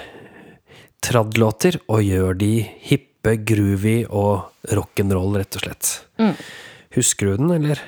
tradlåter 1.04 1.81
og 1.92 2.01
gjør 2.06 2.38
de 2.39 2.51
hippe, 2.88 3.36
groovy 3.44 4.06
og 4.07 4.72
rock'n'roll, 4.72 5.36
rett 5.42 5.60
og 5.60 5.66
slett. 5.68 5.92
Mm. 6.22 6.34
Husker 6.95 7.34
du 7.34 7.42
den, 7.44 7.51
eller? 7.60 7.81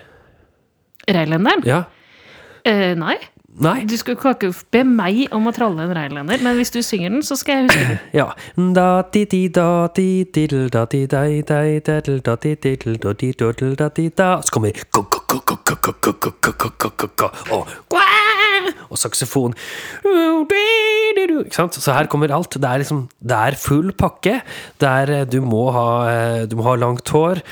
Reilenderen? 1.08 1.64
Ja? 1.68 1.84
Eh, 2.68 2.92
nei. 3.00 3.16
Nei. 3.60 3.84
Du 3.84 3.98
skal 4.00 4.16
ikke 4.16 4.54
be 4.72 4.84
meg 4.88 5.26
om 5.36 5.50
å 5.50 5.54
tralle 5.56 5.84
en 5.84 5.92
reinlender, 5.96 6.40
men 6.46 6.56
hvis 6.56 6.72
du 6.72 6.80
synger 6.86 7.12
den, 7.12 7.24
så 7.26 7.36
skal 7.40 7.58
jeg 7.58 7.68
huske 7.68 7.88
den. 7.90 8.00
Ja. 8.16 8.32
Så 14.40 14.54
kommer 14.56 14.72
og 18.90 18.98
saksofon. 18.98 19.54
Ikke 20.08 21.56
sant? 21.56 21.76
Så 21.76 21.94
her 21.94 22.08
kommer 22.12 22.32
alt. 22.34 22.56
Det 22.56 22.66
er, 22.66 22.82
liksom, 22.82 23.06
det 23.20 23.38
er 23.38 23.60
full 23.60 23.92
pakke. 23.92 24.40
Der 24.82 25.26
du 25.30 25.42
må 25.44 25.68
ha, 25.76 25.88
du 26.48 26.56
må 26.60 26.64
ha 26.72 26.80
langt 26.80 27.12
hår. 27.12 27.44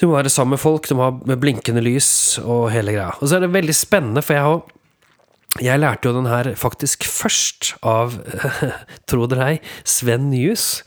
Du 0.00 0.08
må 0.08 0.16
være 0.16 0.32
sammen 0.32 0.56
med 0.56 0.62
folk, 0.62 0.88
du 0.88 0.96
må 0.98 1.10
ha 1.10 1.36
blinkende 1.38 1.82
lys 1.84 2.40
og 2.42 2.72
hele 2.74 2.96
greia. 2.96 3.12
Og 3.20 3.28
så 3.28 3.36
er 3.36 3.44
det 3.44 3.52
veldig 3.54 3.76
spennende, 3.76 4.22
for 4.24 4.34
jeg 4.34 4.42
har 4.48 4.62
jeg 5.60 5.80
lærte 5.82 6.08
jo 6.08 6.16
den 6.16 6.30
her 6.30 6.52
faktisk 6.56 7.04
først 7.04 7.74
av, 7.84 8.14
tro 9.10 9.26
det 9.28 9.36
eller 9.36 9.50
ei, 9.50 9.58
Sven 9.84 10.30
Nyhus. 10.30 10.80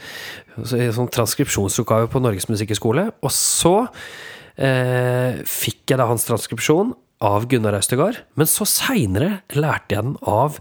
En 0.57 0.95
sånn 0.95 1.11
transkripsjonsoppgave 1.13 2.09
på 2.09 2.21
Norges 2.23 2.47
Musikkhøgskole. 2.49 3.09
Og 3.21 3.33
så 3.35 3.75
eh, 4.57 5.41
fikk 5.45 5.93
jeg 5.93 6.01
da 6.01 6.09
hans 6.09 6.25
transkripsjon 6.25 6.95
av 7.25 7.45
Gunnar 7.51 7.77
Austegard. 7.77 8.23
Men 8.39 8.49
så 8.49 8.67
seinere 8.69 9.41
lærte 9.53 9.97
jeg 9.97 10.07
den 10.07 10.17
av 10.25 10.57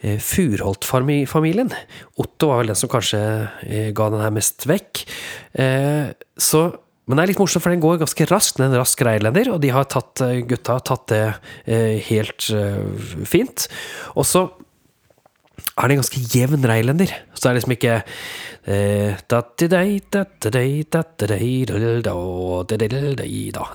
eh, 0.00 0.18
Furholt-familien. 0.18 1.70
Otto 2.20 2.50
var 2.50 2.62
vel 2.62 2.72
den 2.72 2.82
som 2.82 2.90
kanskje 2.92 3.22
eh, 3.62 3.90
ga 3.94 4.10
den 4.10 4.24
her 4.24 4.34
mest 4.34 4.66
vekk. 4.70 5.04
Eh, 5.54 6.10
så 6.40 6.66
men 7.10 7.18
det 7.18 7.24
er 7.24 7.32
litt 7.32 7.40
morsomt, 7.42 7.64
for 7.64 7.74
den 7.74 7.82
går 7.82 7.98
ganske 8.04 8.26
raskt. 8.30 8.60
Den 8.60 8.68
er 8.68 8.76
en 8.76 8.82
rask 8.84 9.00
reilender, 9.02 9.48
og 9.50 9.58
de 9.64 9.72
har 9.74 9.88
tatt, 9.90 10.22
eh, 10.22 10.44
gutta 10.46 10.76
har 10.78 10.84
tatt 10.86 11.08
det 11.10 11.24
eh, 11.66 11.98
helt 12.06 12.46
eh, 12.54 13.24
fint. 13.26 13.66
Og 14.14 14.28
så 14.30 14.44
er 15.78 15.88
det 15.88 15.94
en 15.94 16.00
ganske 16.02 16.22
jevn 16.34 16.64
reilender. 16.68 17.12
Så 17.34 17.40
det 17.42 17.50
er 17.50 17.58
liksom 17.58 17.74
ikke. 17.76 17.94
Det 18.60 19.36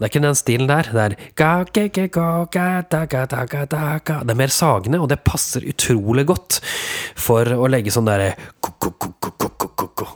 er 0.06 0.10
ikke 0.10 0.26
den 0.26 0.38
stilen 0.38 0.70
der. 0.70 0.92
Det 0.92 1.04
er. 1.06 1.16
Det 4.22 4.36
er 4.36 4.42
mer 4.44 4.54
sagende, 4.54 5.02
og 5.02 5.10
det 5.10 5.24
passer 5.26 5.66
utrolig 5.66 6.26
godt 6.30 6.60
for 7.16 7.50
å 7.56 7.68
legge 7.72 7.94
sånn 7.96 8.10
derre 8.10 8.36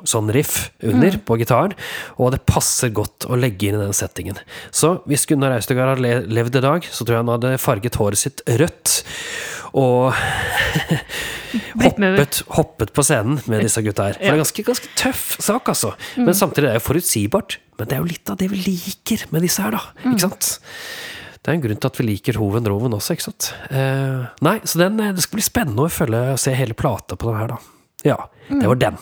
sånn 0.07 0.29
riff 0.33 0.69
under 0.86 1.17
på 1.25 1.38
gitaren. 1.41 1.74
Og 2.21 2.33
det 2.36 2.45
passer 2.50 2.93
godt 2.93 3.25
å 3.29 3.38
legge 3.39 3.69
inn 3.69 3.79
i 3.79 3.83
den 3.83 3.95
settingen. 3.98 4.38
Så 4.71 5.00
hvis 5.09 5.25
Gunnar 5.29 5.55
Austegard 5.57 5.98
hadde 5.98 6.27
levd 6.29 6.59
i 6.59 6.65
dag, 6.65 6.86
så 6.86 7.05
tror 7.05 7.15
jeg 7.17 7.24
han 7.25 7.33
hadde 7.36 7.62
farget 7.62 8.00
håret 8.00 8.21
sitt 8.21 8.43
rødt. 8.59 9.01
Og 9.77 10.13
hoppet, 11.83 12.41
hoppet 12.55 12.93
på 12.95 13.05
scenen 13.05 13.39
med 13.49 13.63
disse 13.65 13.83
gutta 13.85 14.09
her. 14.09 14.17
For 14.17 14.23
det 14.23 14.31
er 14.31 14.38
en 14.38 14.43
ganske, 14.43 14.65
ganske 14.67 14.91
tøff 14.99 15.23
sak, 15.43 15.69
altså. 15.73 15.93
Men 16.17 16.38
samtidig 16.38 16.69
er 16.69 16.77
det 16.77 16.81
jo 16.81 16.88
forutsigbart. 16.88 17.59
Men 17.79 17.89
det 17.89 17.95
er 17.97 18.03
jo 18.03 18.09
litt 18.09 18.31
av 18.33 18.39
det 18.41 18.49
vi 18.51 18.59
liker 18.65 19.27
med 19.33 19.45
disse 19.45 19.63
her, 19.63 19.77
da. 19.77 19.83
Ikke 20.03 20.25
sant? 20.27 20.51
Det 21.39 21.47
er 21.53 21.55
en 21.55 21.63
grunn 21.63 21.79
til 21.79 21.88
at 21.88 21.99
vi 22.01 22.05
liker 22.09 22.38
Hoven 22.41 22.67
Roven 22.67 22.97
også, 22.97 23.15
ikke 23.15 23.27
sant. 23.29 23.53
Eh, 23.71 24.25
nei, 24.45 24.57
så 24.67 24.81
den, 24.81 24.99
eh, 24.99 25.13
det 25.15 25.23
skal 25.23 25.39
bli 25.39 25.45
spennende 25.45 25.85
å 25.85 25.93
følge 25.93 26.35
se 26.41 26.51
hele 26.57 26.75
plata 26.77 27.15
på 27.15 27.29
den 27.29 27.39
her, 27.39 27.53
da. 27.53 27.61
Ja, 28.07 28.17
det 28.49 28.67
var 28.67 28.79
den. 28.79 28.99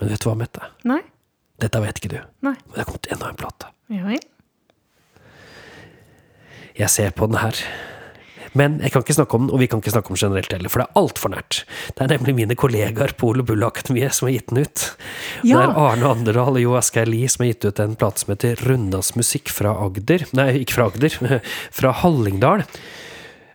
Men 0.00 0.12
vet 0.12 0.20
du 0.20 0.28
hva, 0.28 0.36
Mette? 0.38 0.68
Nei? 0.88 1.00
Dette 1.62 1.80
vet 1.80 2.00
ikke 2.00 2.12
du. 2.12 2.20
Nei. 2.44 2.54
Men 2.66 2.76
det 2.76 2.82
er 2.82 2.88
kommet 2.90 3.10
enda 3.14 3.30
en 3.30 3.40
plate. 3.40 3.70
Ja 3.94 4.14
ja. 4.16 4.22
Jeg 6.74 6.90
ser 6.90 7.12
på 7.14 7.28
den 7.30 7.38
her 7.38 7.54
Men 8.58 8.78
jeg 8.82 8.94
kan 8.94 9.04
ikke 9.04 9.16
snakke 9.16 9.38
om 9.38 9.46
den, 9.46 9.52
og 9.54 9.62
vi 9.62 9.68
kan 9.70 9.82
ikke 9.82 9.94
snakke 9.94 10.12
om 10.12 10.18
den 10.18 10.24
generelt 10.24 10.54
heller, 10.54 10.72
for 10.72 10.82
det 10.82 10.88
er 10.88 11.02
altfor 11.02 11.34
nært. 11.34 11.60
Det 11.94 12.04
er 12.04 12.12
nemlig 12.14 12.36
mine 12.38 12.58
kollegaer 12.58 13.14
på 13.18 13.32
Ole 13.32 13.46
Bull 13.46 13.66
Akademiet 13.66 14.14
som 14.14 14.28
har 14.28 14.36
gitt 14.36 14.52
den 14.52 14.64
ut. 14.64 14.86
Ja. 15.42 15.58
Det 15.58 15.62
er 15.62 15.78
Arne 15.84 16.10
Anderdal 16.14 16.58
og 16.58 16.62
Jo 16.62 16.76
Asgeir 16.78 17.10
Lie 17.10 17.30
som 17.30 17.44
har 17.44 17.52
gitt 17.52 17.66
ut 17.66 17.82
en 17.82 17.96
plate 17.98 18.22
som 18.22 18.34
heter 18.34 18.60
Rundas 18.68 19.14
musikk 19.18 19.50
fra 19.52 19.74
Agder. 19.84 20.26
Nei, 20.36 20.50
ikke 20.62 20.78
fra 20.78 20.90
Agder, 20.92 21.18
fra 21.78 21.94
Hallingdal. 22.04 22.66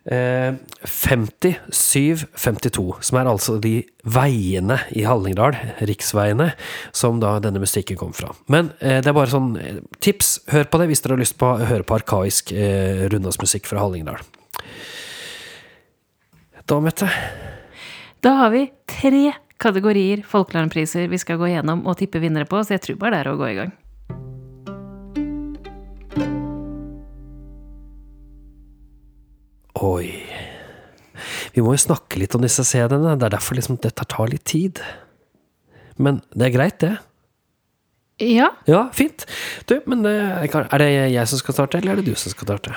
Eh, 0.10 0.56
57-52, 0.90 2.84
som 3.06 3.20
er 3.20 3.30
altså 3.30 3.58
de 3.62 3.76
veiene 4.10 4.80
i 4.98 5.04
Hallingdal, 5.06 5.58
riksveiene, 5.86 6.54
som 6.96 7.20
da 7.22 7.36
denne 7.44 7.62
musikken 7.62 8.00
kom 8.00 8.16
fra. 8.16 8.32
Men 8.50 8.72
eh, 8.80 9.04
det 9.04 9.12
er 9.12 9.18
bare 9.18 9.32
sånn 9.32 9.54
eh, 9.60 9.82
tips, 10.02 10.40
hør 10.54 10.70
på 10.72 10.82
det 10.82 10.90
hvis 10.92 11.06
dere 11.06 11.18
har 11.18 11.24
lyst 11.24 11.38
på 11.40 11.52
å 11.52 11.62
høre 11.62 11.86
på 11.86 12.00
arkaisk 12.00 12.54
eh, 12.56 13.06
rundhåndsmusikk 13.12 13.70
fra 13.70 13.84
Hallingdal. 13.84 14.24
Da, 16.70 16.80
Mette. 16.84 17.10
Da 18.22 18.36
har 18.44 18.52
vi 18.54 18.68
tre 18.90 19.32
kategorier 19.60 20.22
Folkelandpriser 20.28 21.08
vi 21.12 21.18
skal 21.20 21.40
gå 21.42 21.50
gjennom 21.52 21.86
og 21.88 21.98
tippe 22.00 22.22
vinnere 22.22 22.48
på, 22.50 22.62
så 22.64 22.76
jeg 22.76 22.84
tror 22.86 23.00
bare 23.02 23.18
det 23.18 23.22
er 23.24 23.32
å 23.32 23.40
gå 23.40 23.48
i 23.50 23.58
gang. 23.58 23.72
Oi. 29.80 30.08
Vi 31.56 31.64
må 31.64 31.74
jo 31.74 31.82
snakke 31.82 32.20
litt 32.20 32.36
om 32.36 32.44
disse 32.44 32.66
CD-ene. 32.68 33.16
Det 33.20 33.30
er 33.30 33.36
derfor 33.38 33.58
liksom 33.58 33.80
dette 33.82 34.06
tar 34.12 34.32
litt 34.32 34.46
tid. 34.48 34.82
Men 36.00 36.22
det 36.36 36.50
er 36.50 36.56
greit, 36.56 36.80
det. 36.84 36.98
Ja, 38.20 38.50
Ja, 38.68 38.90
fint. 38.92 39.24
Du, 39.70 39.78
men 39.88 40.04
eh, 40.06 40.44
er 40.44 40.82
det 40.82 40.90
jeg 41.14 41.28
som 41.32 41.40
skal 41.40 41.56
starte, 41.56 41.80
eller 41.80 41.94
er 41.94 42.02
det 42.02 42.12
du 42.12 42.20
som 42.20 42.34
skal 42.34 42.50
starte? 42.50 42.74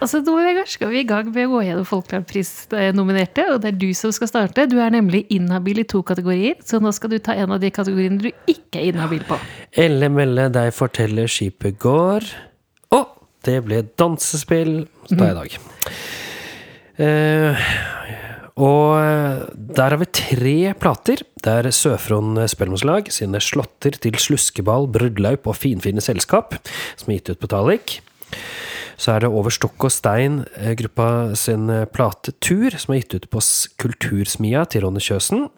altså 0.00 0.20
nå 0.22 0.34
Vegard, 0.36 0.68
skal 0.70 0.90
vi 0.92 1.00
i 1.00 1.06
gang 1.08 1.30
med 1.32 1.48
å 1.48 1.56
gå 1.56 1.62
gjennom 1.66 1.86
Folkelandpris-nominerte, 1.88 3.46
og 3.52 3.62
det 3.64 3.72
er 3.72 3.78
du 3.80 3.88
som 3.98 4.12
skal 4.14 4.30
starte. 4.30 4.66
Du 4.70 4.76
er 4.82 4.92
nemlig 4.94 5.24
inhabil 5.34 5.82
i 5.82 5.86
to 5.88 6.02
kategorier, 6.06 6.58
så 6.66 6.78
nå 6.82 6.92
skal 6.94 7.12
du 7.14 7.18
ta 7.18 7.34
en 7.34 7.54
av 7.56 7.62
de 7.62 7.70
kategoriene 7.74 8.20
du 8.22 8.30
ikke 8.50 8.82
er 8.82 8.92
inhabil 8.92 9.24
på. 9.26 9.38
Elle 9.72 10.10
melle 10.12 10.48
deg 10.54 10.70
forteller 10.76 11.30
skipet 11.30 11.78
går. 11.82 12.28
Å, 12.94 13.02
det 13.46 13.60
ble 13.66 13.82
dansespill. 13.98 14.84
Så 15.06 15.18
tar 15.18 15.32
jeg 15.32 15.36
i 15.36 15.40
dag. 15.40 15.58
Eh, 16.96 17.68
og 18.56 18.96
eh, 18.96 19.42
der 19.76 19.92
har 19.92 20.00
vi 20.00 20.08
tre 20.16 20.56
plater. 20.80 21.20
Det 21.44 21.52
er 21.52 21.68
Søfron 21.68 22.38
Spellemannslag 22.48 23.10
sine 23.12 23.40
slåtter 23.44 23.98
til 24.00 24.16
sluskeball, 24.20 24.88
bruddlaup 24.88 25.48
og 25.50 25.58
finfine 25.60 26.00
selskap, 26.00 26.56
som 26.96 27.12
er 27.12 27.18
gitt 27.18 27.34
ut 27.34 27.42
på 27.42 27.50
Talik. 27.52 27.98
Så 28.96 29.12
er 29.12 29.20
det 29.20 29.28
Over 29.28 29.52
stokk 29.52 29.84
og 29.84 29.92
stein, 29.92 30.46
eh, 30.56 30.72
gruppa 30.78 31.36
sin 31.36 31.68
eh, 31.68 31.84
plate 31.84 32.32
Tur, 32.40 32.72
som 32.72 32.94
er 32.94 33.02
gitt 33.02 33.18
ut 33.18 33.28
på 33.28 33.42
Kultursmia 33.76 34.64
til 34.64 34.86
Ronny 34.86 35.04
Kjøsen. 35.04 35.50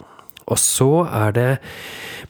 Og 0.48 0.58
så 0.58 1.06
er 1.06 1.36
det 1.36 1.50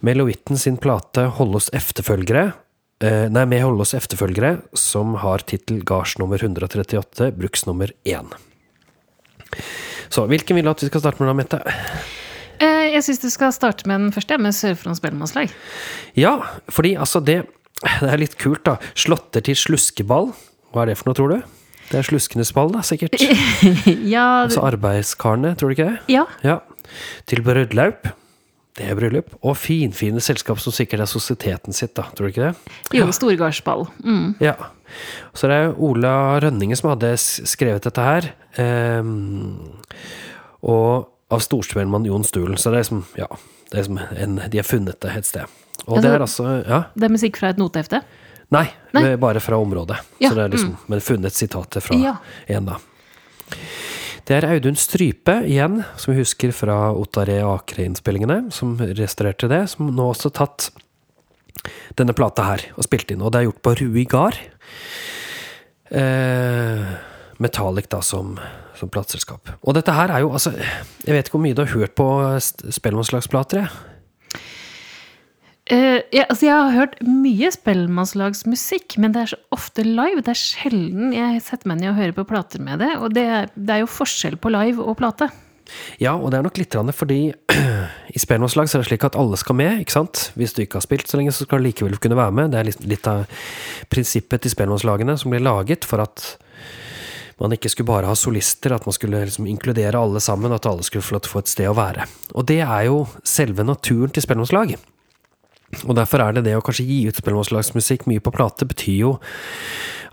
Meloitten 0.04 0.58
sin 0.60 0.76
plate 0.76 1.30
Holde 1.38 1.62
oss 1.62 1.70
efterfølgere. 1.72 2.50
Nei, 2.98 3.44
med 3.46 3.62
Holde 3.62 3.84
oss 3.86 3.94
efterfølgere, 3.94 4.56
som 4.74 5.14
har 5.22 5.44
tittel 5.46 5.84
Gards 5.86 6.16
nummer 6.18 6.42
138, 6.42 7.30
bruksnummer 7.38 7.94
1. 8.02 8.34
Så 10.12 10.24
hvilken 10.30 10.56
vil 10.58 10.64
du 10.64 10.70
at 10.72 10.82
vi 10.82 10.88
skal 10.90 11.00
starte 11.04 11.20
med 11.22 11.28
da, 11.30 11.36
Mette? 11.36 11.60
Eh, 12.60 12.88
Jeg 12.94 13.02
syns 13.06 13.20
du 13.22 13.28
skal 13.30 13.52
starte 13.54 13.86
med 13.86 14.00
den 14.06 14.12
første, 14.12 14.38
med 14.38 14.54
Sør-Front 14.56 14.98
Spellemannslag. 14.98 15.52
Ja, 16.18 16.36
fordi 16.68 16.96
altså 16.98 17.20
det 17.24 17.44
Det 18.02 18.08
er 18.10 18.18
litt 18.18 18.34
kult, 18.40 18.64
da. 18.66 18.76
Slåtter 18.98 19.40
til 19.46 19.54
sluskeball. 19.54 20.32
Hva 20.74 20.82
er 20.82 20.86
det 20.90 20.96
for 20.98 21.08
noe, 21.10 21.14
tror 21.14 21.30
du? 21.30 21.42
Det 21.88 22.00
er 22.00 22.02
sluskenes 22.08 22.50
ball, 22.52 22.72
da, 22.74 22.80
sikkert. 22.82 23.14
Ja, 24.14 24.42
Altså 24.44 24.60
arbeidskarene, 24.66 25.54
tror 25.56 25.70
du 25.70 25.76
ikke 25.78 25.86
det? 25.92 26.00
ja. 26.12 26.24
Ja. 26.42 26.58
Til 27.28 27.42
bryllup. 27.44 28.08
Det 28.78 28.86
er 28.86 28.94
bryllup. 28.98 29.32
Og 29.42 29.56
finfine 29.58 30.22
selskap 30.22 30.60
som 30.62 30.74
sikkert 30.74 31.02
er 31.02 31.10
sosieteten 31.10 31.74
sitt, 31.74 31.96
da. 31.98 32.04
Tror 32.14 32.28
du 32.28 32.32
ikke 32.32 32.48
det? 32.52 32.74
Jo, 32.94 33.08
Storgardsball. 33.14 33.88
Mm. 34.04 34.36
Ja. 34.44 34.54
Så 35.36 35.50
det 35.50 35.56
er 35.58 35.74
Ola 35.82 36.12
Rønninge 36.42 36.78
som 36.78 36.92
hadde 36.92 37.10
skrevet 37.18 37.84
dette 37.88 38.04
her. 38.06 38.30
Um, 38.56 39.82
og 40.62 41.10
av 41.34 41.42
storspellemann 41.44 42.06
Jon 42.08 42.24
Stulen. 42.24 42.56
Så 42.56 42.70
det 42.72 42.78
er 42.78 42.86
liksom, 42.86 43.04
ja 43.18 43.28
det 43.68 43.82
er 43.82 43.84
som 43.84 43.98
en, 44.00 44.38
De 44.48 44.60
har 44.62 44.64
funnet 44.64 44.96
det 45.04 45.10
et 45.18 45.26
sted. 45.28 45.58
Og 45.86 45.98
Ja, 45.98 46.02
det 46.02 46.10
er 46.14 46.24
altså 46.24 46.46
Ja. 46.66 46.78
Det 46.94 47.04
er 47.04 47.12
musikk 47.12 47.36
fra 47.36 47.50
et 47.52 47.58
notehefte. 47.60 48.00
Nei, 48.50 48.64
Nei. 48.96 49.16
bare 49.16 49.40
fra 49.44 49.58
området. 49.60 49.98
Ja, 50.20 50.30
Så 50.30 50.34
det 50.36 50.44
er 50.44 50.48
liksom, 50.56 50.76
Men 50.88 51.00
funnet 51.00 51.32
sitatet 51.36 51.82
fra 51.82 51.96
Ja. 51.96 52.16
en, 52.46 52.64
da. 52.64 52.78
Det 54.28 54.36
er 54.36 54.44
Audun 54.44 54.76
Strype 54.76 55.38
igjen, 55.48 55.78
som 55.96 56.12
vi 56.12 56.18
husker 56.20 56.50
fra 56.52 56.90
Ottaré 56.92 57.38
Akre-innspillingene, 57.40 58.50
som 58.52 58.74
restaurerte 58.76 59.48
det, 59.48 59.62
som 59.72 59.88
nå 59.88 60.10
også 60.10 60.28
tatt 60.36 60.66
denne 61.96 62.12
plata 62.12 62.44
her 62.44 62.66
og 62.74 62.84
spilt 62.84 63.08
inn. 63.14 63.22
Og 63.24 63.32
det 63.32 63.40
er 63.40 63.46
gjort 63.46 63.62
på 63.64 63.72
Rui 63.80 64.04
Gard. 64.04 64.36
Eh, 65.88 66.90
Metallic, 67.40 67.88
da, 67.88 68.02
som, 68.04 68.34
som 68.76 68.92
plateselskap. 68.92 69.48
Og 69.62 69.78
dette 69.78 69.96
her 69.96 70.12
er 70.12 70.20
jo 70.26 70.34
altså 70.36 70.52
Jeg 70.52 71.14
vet 71.14 71.24
ikke 71.24 71.38
hvor 71.38 71.46
mye 71.46 71.56
du 71.56 71.64
har 71.64 71.72
hørt 71.72 71.96
på 71.96 72.10
spellemannslagsplater, 72.36 73.64
jeg. 73.64 73.97
Eh, 75.68 76.00
ja, 76.16 76.24
altså 76.30 76.46
jeg 76.46 76.54
har 76.56 76.72
hørt 76.72 76.94
mye 77.04 77.50
spellemannslagsmusikk, 77.52 78.96
men 79.02 79.12
det 79.12 79.20
er 79.20 79.32
så 79.34 79.38
ofte 79.52 79.84
live. 79.84 80.22
Det 80.24 80.32
er 80.32 80.40
sjelden 80.40 81.12
jeg 81.12 81.42
setter 81.44 81.68
meg 81.68 81.82
ned 81.82 81.92
og 81.92 81.98
hører 81.98 82.16
på 82.16 82.24
plater 82.30 82.62
med 82.64 82.80
det. 82.80 82.94
Og 83.02 83.12
det, 83.12 83.26
det 83.52 83.76
er 83.76 83.84
jo 83.84 83.90
forskjell 83.92 84.38
på 84.40 84.52
live 84.54 84.80
og 84.80 84.96
plate. 85.00 85.28
Ja, 86.00 86.14
og 86.16 86.30
det 86.32 86.38
er 86.38 86.46
nok 86.46 86.56
litt 86.56 86.72
fordi 86.96 87.20
i 88.16 88.20
spellemannslag 88.22 88.70
er 88.70 88.80
det 88.80 88.88
slik 88.88 89.04
at 89.04 89.18
alle 89.20 89.36
skal 89.36 89.58
med, 89.60 89.82
ikke 89.82 89.98
sant? 89.98 90.30
Hvis 90.40 90.56
du 90.56 90.62
ikke 90.64 90.80
har 90.80 90.86
spilt 90.86 91.10
så 91.10 91.20
lenge, 91.20 91.36
så 91.36 91.44
skal 91.44 91.60
du 91.60 91.68
likevel 91.68 92.00
kunne 92.00 92.16
være 92.16 92.32
med. 92.32 92.52
Det 92.54 92.60
er 92.62 92.70
litt, 92.70 92.84
litt 92.88 93.10
av 93.10 93.26
prinsippet 93.92 94.46
til 94.46 94.56
spellemannslagene 94.56 95.18
som 95.20 95.34
ble 95.34 95.44
laget 95.44 95.84
for 95.88 96.00
at 96.00 96.30
man 97.38 97.52
ikke 97.54 97.70
skulle 97.70 97.92
bare 97.92 98.08
ha 98.08 98.16
solister, 98.18 98.72
at 98.74 98.88
man 98.88 98.96
skulle 98.96 99.20
liksom 99.28 99.46
inkludere 99.46 100.00
alle 100.00 100.22
sammen, 100.24 100.50
at 100.56 100.66
alle 100.66 100.82
skulle 100.86 101.04
få 101.04 101.44
et 101.44 101.52
sted 101.52 101.68
å 101.70 101.76
være. 101.76 102.08
Og 102.34 102.48
det 102.48 102.62
er 102.64 102.88
jo 102.88 103.04
selve 103.22 103.68
naturen 103.68 104.10
til 104.10 104.24
spellemannslag. 104.24 104.78
Og 105.84 105.94
derfor 105.98 106.22
er 106.24 106.36
det 106.36 106.46
det 106.46 106.56
å 106.56 106.64
kanskje 106.64 106.86
gi 106.88 106.98
ut 107.08 107.18
spellemannslagsmusikk 107.20 108.06
mye 108.08 108.22
på 108.24 108.32
plate, 108.34 108.68
betyr 108.68 108.98
jo 109.02 109.12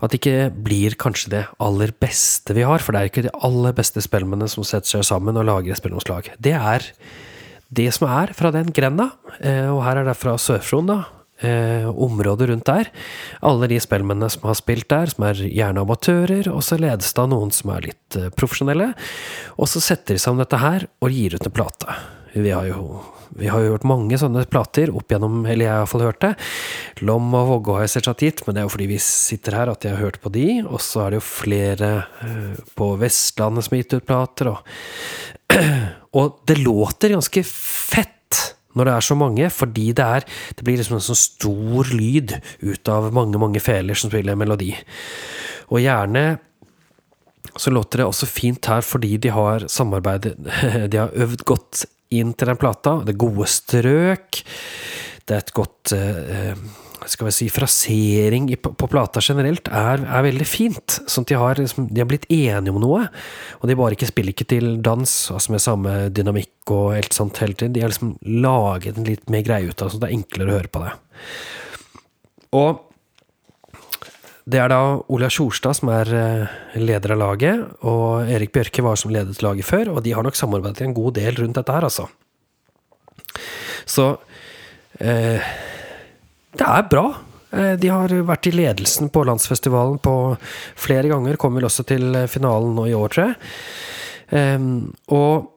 at 0.04 0.12
det 0.12 0.20
ikke 0.20 0.50
blir 0.66 0.96
kanskje 1.00 1.32
det 1.32 1.44
aller 1.62 1.94
beste 2.02 2.52
vi 2.56 2.66
har, 2.68 2.82
for 2.84 2.92
det 2.92 3.00
er 3.00 3.10
ikke 3.10 3.24
de 3.28 3.36
aller 3.46 3.72
beste 3.76 4.02
spellemennene 4.04 4.50
som 4.52 4.66
setter 4.66 4.98
seg 4.98 5.06
sammen 5.08 5.38
og 5.40 5.48
lager 5.48 5.72
et 5.72 5.80
spellemannslag. 5.80 6.28
Det 6.36 6.52
er 6.56 6.84
det 7.72 7.88
som 7.96 8.08
er 8.12 8.34
fra 8.36 8.52
den 8.54 8.68
grenda, 8.76 9.10
eh, 9.40 9.66
og 9.72 9.80
her 9.86 10.02
er 10.02 10.10
det 10.10 10.18
fra 10.20 10.36
Sør-Fron, 10.38 10.92
da. 10.92 11.04
Eh, 11.44 11.84
området 11.84 12.48
rundt 12.48 12.64
der. 12.64 12.88
Alle 13.44 13.68
de 13.68 13.76
spellemennene 13.76 14.30
som 14.32 14.46
har 14.48 14.56
spilt 14.56 14.88
der, 14.88 15.10
som 15.12 15.26
er 15.28 15.42
gjerne 15.44 15.82
amatører, 15.84 16.48
og 16.48 16.62
så 16.64 16.78
ledes 16.80 17.12
det 17.12 17.20
av 17.20 17.28
noen 17.28 17.52
som 17.52 17.74
er 17.74 17.90
litt 17.90 18.16
eh, 18.16 18.30
profesjonelle. 18.32 18.94
Og 19.60 19.68
så 19.68 19.82
setter 19.84 20.16
de 20.16 20.22
sammen 20.22 20.40
dette 20.40 20.62
her 20.62 20.88
og 21.04 21.12
gir 21.12 21.36
ut 21.36 21.44
en 21.44 21.52
plate. 21.52 21.98
Vi 22.32 22.54
har 22.54 22.70
jo 22.70 23.02
vi 23.36 23.50
har 23.50 23.62
jo 23.64 23.74
hørt 23.74 23.86
mange 23.88 24.18
sånne 24.20 24.44
plater 24.50 24.92
opp 24.94 25.10
gjennom, 25.12 25.42
eller 25.44 25.66
jeg 25.66 25.72
har 25.72 25.82
iallfall 25.82 26.06
hørt 26.06 26.22
det. 26.22 26.32
Lom 27.06 27.28
og 27.36 27.50
Vågå 27.50 27.76
har 27.78 27.86
jeg 27.86 27.96
selvsagt 27.96 28.24
gitt, 28.26 28.42
men 28.46 28.56
det 28.56 28.62
er 28.62 28.68
jo 28.68 28.74
fordi 28.76 28.90
vi 28.92 29.00
sitter 29.02 29.58
her 29.58 29.72
at 29.72 29.86
jeg 29.86 29.96
har 29.96 30.04
hørt 30.04 30.20
på 30.22 30.32
de. 30.34 30.46
Og 30.66 30.80
så 30.84 31.04
er 31.04 31.14
det 31.14 31.20
jo 31.20 31.28
flere 31.28 31.92
eh, 32.24 32.64
på 32.78 32.92
Vestlandet 33.00 33.66
som 33.66 33.76
har 33.76 33.82
gitt 33.82 33.96
ut 33.98 34.08
plater, 34.08 34.52
og 34.54 34.62
Og 36.16 36.40
det 36.48 36.56
låter 36.58 37.12
ganske 37.12 37.42
fett 37.46 38.12
når 38.76 38.88
det 38.88 38.94
er 38.94 39.04
så 39.04 39.16
mange, 39.16 39.50
fordi 39.52 39.86
det 39.96 40.04
er 40.04 40.24
Det 40.56 40.64
blir 40.64 40.76
liksom 40.76 40.98
en 40.98 41.04
sånn 41.04 41.18
stor 41.18 41.92
lyd 41.92 42.36
ut 42.60 42.88
av 42.92 43.12
mange, 43.12 43.38
mange 43.40 43.60
feler 43.60 43.96
som 43.96 44.10
spiller 44.10 44.34
en 44.34 44.42
melodi. 44.42 44.74
Og 45.72 45.80
gjerne 45.80 46.38
så 47.56 47.70
låter 47.72 48.02
det 48.02 48.06
også 48.06 48.28
fint 48.28 48.68
her 48.68 48.84
fordi 48.84 49.16
de 49.16 49.30
har 49.32 49.64
samarbeidet 49.72 50.34
De 50.92 50.98
har 50.98 51.14
øvd 51.14 51.44
godt 51.48 51.86
inn 52.14 52.34
til 52.34 52.52
den 52.52 52.60
plata. 52.60 52.98
Det 53.04 53.14
er 53.14 53.22
gode 53.26 53.48
strøk. 53.50 54.42
Det 55.26 55.34
er 55.34 55.42
et 55.42 55.54
godt 55.56 55.94
eh, 55.96 56.66
skal 57.10 57.28
vi 57.28 57.34
si, 57.34 57.46
frasering 57.52 58.48
på 58.62 58.88
plata 58.90 59.20
generelt 59.22 59.68
er, 59.68 60.02
er 60.02 60.24
veldig 60.26 60.46
fint. 60.48 60.98
Sånn 61.10 61.26
at 61.26 61.32
de 61.32 61.38
har, 61.40 61.60
liksom, 61.60 61.88
de 61.92 62.02
har 62.02 62.08
blitt 62.10 62.26
enige 62.32 62.72
om 62.72 62.80
noe. 62.82 63.04
Og 63.60 63.68
de 63.68 63.76
bare 63.78 63.96
ikke 63.96 64.08
spiller 64.10 64.34
ikke 64.34 64.48
til 64.56 64.68
dans 64.84 65.12
altså 65.34 65.54
med 65.54 65.62
samme 65.62 65.94
dynamikk 66.14 66.74
og 66.74 66.96
helt 66.96 67.16
sånt 67.16 67.38
hele 67.42 67.58
tiden. 67.58 67.76
De 67.76 67.84
har 67.84 67.92
liksom 67.92 68.16
laget 68.46 68.98
en 68.98 69.08
litt 69.08 69.30
mer 69.32 69.44
greie 69.46 69.68
ut 69.68 69.76
av 69.76 69.88
det, 69.88 69.94
så 69.94 70.02
det 70.02 70.10
er 70.10 70.18
enklere 70.18 70.52
å 70.52 70.58
høre 70.58 70.72
på 70.72 70.84
det. 70.86 70.94
Og 72.56 72.82
det 74.46 74.60
er 74.62 74.70
da 74.70 74.80
Ola 75.10 75.26
Tjorstad 75.32 75.74
som 75.74 75.90
er 75.90 76.10
eh, 76.14 76.56
leder 76.78 77.16
av 77.16 77.18
laget, 77.18 77.62
og 77.82 78.30
Erik 78.30 78.52
Bjørke 78.54 78.84
var 78.86 78.98
som 79.00 79.10
ledet 79.10 79.42
laget 79.42 79.66
før, 79.66 79.96
og 79.96 80.04
de 80.06 80.12
har 80.14 80.22
nok 80.22 80.38
samarbeidet 80.38 80.84
en 80.86 80.94
god 80.94 81.16
del 81.18 81.40
rundt 81.40 81.58
dette 81.58 81.74
her, 81.74 81.86
altså. 81.88 82.06
Så 83.90 84.12
eh, 85.02 85.42
det 86.56 86.68
er 86.68 86.86
bra. 86.92 87.08
eh, 87.50 87.74
de 87.82 87.90
har 87.90 88.14
vært 88.28 88.46
i 88.46 88.54
ledelsen 88.54 89.10
på 89.10 89.24
landsfestivalen 89.26 89.98
på 90.04 90.14
flere 90.78 91.10
ganger. 91.10 91.38
Kommer 91.42 91.60
vel 91.60 91.66
også 91.70 91.82
til 91.90 92.14
finalen 92.30 92.76
nå 92.78 92.86
i 92.86 92.94
år, 92.94 93.10
tror 93.10 93.26
jeg. 93.26 93.36
Ehm, 94.30 94.92
og 95.10 95.50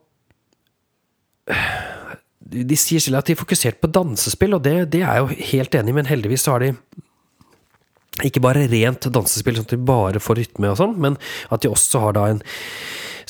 de 2.50 2.78
sier 2.78 3.02
selv 3.02 3.20
at 3.20 3.30
de 3.30 3.34
er 3.36 3.40
fokusert 3.40 3.78
på 3.78 3.90
dansespill, 3.90 4.58
og 4.58 4.66
det, 4.66 4.90
det 4.90 5.04
er 5.04 5.14
jeg 5.14 5.22
jo 5.22 5.48
helt 5.52 5.78
enig 5.78 5.94
i, 5.94 5.98
men 6.00 6.10
heldigvis 6.10 6.46
så 6.46 6.56
har 6.56 6.66
de 6.66 6.74
ikke 8.26 8.42
bare 8.42 8.66
rent 8.68 9.06
dansespill, 9.12 9.56
sånn 9.58 9.68
at 9.68 9.76
de 9.76 9.88
bare 9.90 10.22
får 10.22 10.40
rytme 10.40 10.72
og 10.72 10.80
sånn, 10.80 10.96
men 11.00 11.16
at 11.54 11.62
de 11.62 11.70
også 11.70 12.02
har 12.06 12.18
da 12.18 12.26
en 12.32 12.42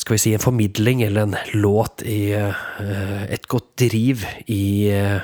skal 0.01 0.17
vi 0.17 0.23
si 0.23 0.33
en 0.33 0.43
formidling 0.43 1.03
eller 1.05 1.27
en 1.27 1.37
låt 1.61 2.03
i 2.09 2.33
uh, 2.33 3.25
et 3.29 3.45
godt 3.51 3.75
driv 3.83 4.25
i 4.49 4.89
uh, 4.95 5.21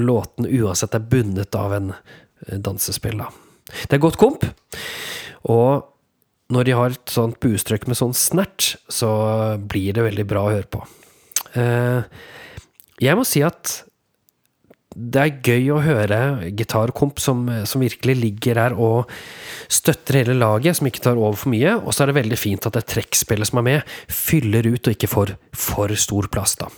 låten, 0.00 0.48
uansett 0.48 0.96
er 0.96 1.08
bundet 1.10 1.56
av 1.58 1.74
en 1.76 1.90
uh, 1.92 2.54
dansespill, 2.56 3.20
da. 3.20 3.28
Det 3.74 3.96
er 3.96 4.04
godt 4.04 4.20
komp, 4.20 4.46
og 5.48 5.90
når 6.54 6.68
de 6.68 6.76
har 6.76 6.94
et 6.94 7.12
sånt 7.12 7.36
buestrøk 7.42 7.86
med 7.88 7.98
sånn 7.98 8.14
snert, 8.16 8.74
så 8.92 9.10
blir 9.60 9.96
det 9.96 10.04
veldig 10.06 10.26
bra 10.28 10.42
å 10.44 10.52
høre 10.52 10.68
på. 10.68 10.82
jeg 13.00 13.16
må 13.16 13.24
si 13.24 13.40
at 13.42 13.72
det 14.94 15.20
er 15.20 15.38
gøy 15.42 15.72
å 15.74 15.80
høre 15.82 16.18
gitarkomp 16.54 17.18
som, 17.22 17.44
som, 17.66 17.82
virkelig 17.82 18.14
ligger 18.20 18.60
her 18.60 18.76
og 18.78 19.10
støtter 19.72 20.20
hele 20.20 20.36
laget, 20.38 20.78
som 20.78 20.88
ikke 20.88 21.02
tar 21.04 21.20
over 21.20 21.38
for 21.40 21.52
mye. 21.54 21.74
Og 21.82 21.94
så 21.94 22.04
er 22.04 22.12
det 22.12 22.20
veldig 22.20 22.38
fint 22.38 22.68
at 22.68 22.78
det 22.78 22.86
trekkspillet 22.92 23.50
som 23.50 23.60
er 23.62 23.68
med, 23.68 23.96
fyller 24.06 24.70
ut 24.70 24.86
og 24.86 24.94
ikke 24.94 25.10
får 25.10 25.34
for 25.50 25.94
stor 25.98 26.30
plass, 26.32 26.56
da. 26.60 26.70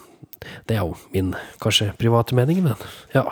Det 0.66 0.76
er 0.76 0.84
jo 0.84 0.96
min 1.12 1.32
kanskje 1.62 1.90
private 1.98 2.36
mening, 2.38 2.62
men 2.64 2.76
ja. 3.14 3.26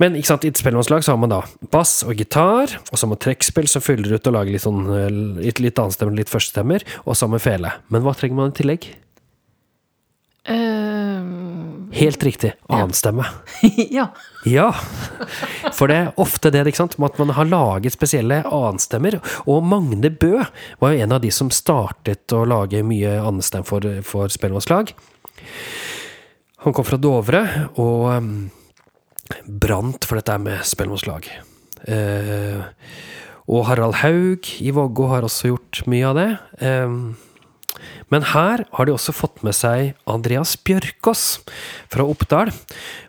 Men 0.00 0.16
ikke 0.16 0.28
sant, 0.28 0.44
i 0.44 0.52
et 0.52 0.60
spellemannslag 0.60 1.04
så 1.04 1.14
har 1.14 1.20
man 1.20 1.32
da 1.32 1.40
bass 1.72 2.02
og 2.04 2.18
gitar, 2.20 2.74
og 2.90 2.92
så 2.92 3.06
har 3.06 3.12
man 3.14 3.22
trekkspill 3.24 3.68
som 3.70 3.84
fyller 3.84 4.16
ut 4.16 4.28
og 4.28 4.36
lager 4.36 4.52
litt 4.52 4.64
sånn 4.64 4.84
litt, 5.40 5.62
litt 5.64 5.80
annenstemmer, 5.80 6.16
litt 6.18 6.32
førstestemmer, 6.32 6.84
og 7.04 7.16
så 7.16 7.24
har 7.24 7.32
man 7.32 7.44
fele. 7.44 7.72
Men 7.92 8.04
hva 8.04 8.12
trenger 8.16 8.40
man 8.40 8.52
i 8.52 8.58
tillegg? 8.60 8.90
Uh, 10.46 11.86
Helt 11.96 12.22
riktig. 12.22 12.52
Annenstemme. 12.68 13.26
ja. 13.90 14.08
ja. 14.44 14.68
For 15.74 15.90
det 15.90 15.96
er 15.96 16.20
ofte 16.20 16.52
det, 16.54 16.64
ikke 16.68 16.82
sant, 16.84 16.96
at 17.02 17.18
man 17.22 17.34
har 17.36 17.48
laget 17.50 17.96
spesielle 17.96 18.42
annenstemmer. 18.44 19.18
Og 19.46 19.64
Magne 19.66 20.10
Bø 20.10 20.44
var 20.82 20.94
jo 20.94 21.02
en 21.02 21.16
av 21.16 21.22
de 21.24 21.32
som 21.34 21.50
startet 21.54 22.34
å 22.36 22.44
lage 22.48 22.84
mye 22.86 23.16
annenstem 23.22 23.66
for, 23.66 23.86
for 24.06 24.32
spellemannslag. 24.32 24.92
Han 26.66 26.74
kom 26.74 26.86
fra 26.86 26.98
Dovre 26.98 27.42
og 27.78 28.06
um, 28.10 28.30
brant 29.46 30.06
for 30.06 30.20
dette 30.20 30.38
med 30.42 30.64
spellemannslag. 30.66 31.28
Uh, 31.86 32.66
og 33.46 33.68
Harald 33.68 34.00
Haug 34.02 34.48
i 34.58 34.72
Vågå 34.74 35.06
har 35.12 35.26
også 35.26 35.52
gjort 35.52 35.84
mye 35.90 36.08
av 36.08 36.18
det. 36.18 36.30
Um, 36.58 37.14
men 38.12 38.22
her 38.30 38.62
har 38.70 38.86
de 38.86 38.94
også 38.94 39.14
fått 39.16 39.40
med 39.46 39.56
seg 39.56 39.96
Andreas 40.10 40.54
Bjørkås 40.62 41.24
fra 41.90 42.06
Oppdal. 42.06 42.52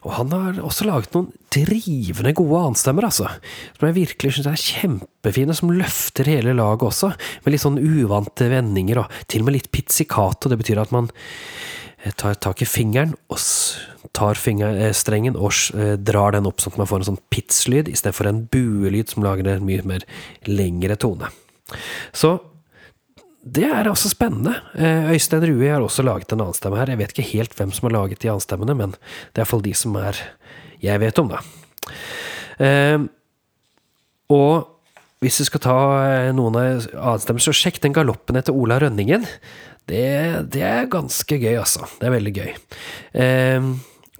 Og 0.01 0.15
han 0.17 0.33
har 0.33 0.57
også 0.65 0.87
laget 0.89 1.13
noen 1.13 1.29
drivende 1.53 2.33
gode 2.37 2.63
anstemmer, 2.71 3.05
altså. 3.05 3.29
Som 3.77 3.87
jeg 3.89 3.97
virkelig 3.99 4.37
syns 4.37 4.49
er 4.49 4.63
kjempefine, 4.63 5.53
som 5.57 5.73
løfter 5.75 6.31
hele 6.31 6.55
laget 6.57 6.87
også. 6.89 7.11
Med 7.45 7.53
litt 7.53 7.65
sånn 7.65 7.77
uvante 7.77 8.49
vendinger, 8.49 9.03
og 9.03 9.21
til 9.29 9.45
og 9.45 9.51
med 9.51 9.59
litt 9.59 9.71
pizzicato. 9.75 10.49
Det 10.49 10.57
betyr 10.63 10.81
at 10.81 10.95
man 10.95 11.11
eh, 11.13 12.17
tar 12.17 12.41
tak 12.41 12.65
i 12.65 12.69
fingeren 12.69 13.13
og 13.29 13.41
tar 14.17 14.33
eh, 14.49 14.91
strengen 14.97 15.37
og 15.37 15.53
eh, 15.77 15.93
drar 16.01 16.33
den 16.33 16.49
opp 16.49 16.63
sånn 16.63 16.73
at 16.73 16.81
man 16.81 16.89
får 16.89 17.03
en 17.03 17.11
sånn 17.13 17.25
pitslyd 17.29 17.91
istedenfor 17.91 18.31
en 18.31 18.45
buelyd 18.49 19.13
som 19.13 19.25
lager 19.25 19.53
en 19.53 19.65
mye 19.67 19.85
mer 19.85 20.09
lengre 20.49 20.97
tone. 20.97 21.29
Så 22.15 22.39
det 23.53 23.67
er 23.69 23.87
også 23.89 24.11
spennende. 24.11 24.55
Eh, 24.75 25.11
Øystein 25.13 25.45
Rue 25.47 25.69
har 25.69 25.83
også 25.83 26.03
laget 26.05 26.31
en 26.33 26.41
annen 26.43 26.57
stemme 26.57 26.79
her. 26.79 26.89
Jeg 26.91 26.99
vet 26.99 27.13
ikke 27.13 27.29
helt 27.31 27.53
hvem 27.57 27.71
som 27.75 27.87
har 27.87 27.95
laget 27.95 28.21
de 28.23 28.31
annenstemmene, 28.31 28.75
men 28.77 28.95
det 28.97 29.39
er 29.39 29.45
iallfall 29.45 29.63
de 29.65 29.75
som 29.77 29.95
er 30.01 30.19
jeg 30.83 31.01
vet 31.01 31.21
om, 31.21 31.31
da. 31.31 31.39
Eh, 32.61 33.05
og 34.33 34.73
hvis 35.23 35.39
du 35.41 35.47
skal 35.47 35.63
ta 35.63 35.77
eh, 36.05 36.31
noen 36.35 36.57
av 36.59 36.87
annenstemmer, 36.93 37.41
så 37.41 37.55
sjekk 37.55 37.79
den 37.85 37.95
galoppen 37.95 38.37
etter 38.37 38.55
Ola 38.57 38.79
Rønningen. 38.83 39.25
Det, 39.87 40.07
det, 40.53 40.63
er 40.67 40.91
ganske 40.91 41.39
gøy, 41.39 41.55
altså. 41.57 41.87
Det 41.97 42.09
er 42.09 42.17
veldig 42.17 42.33
gøy. 42.35 42.51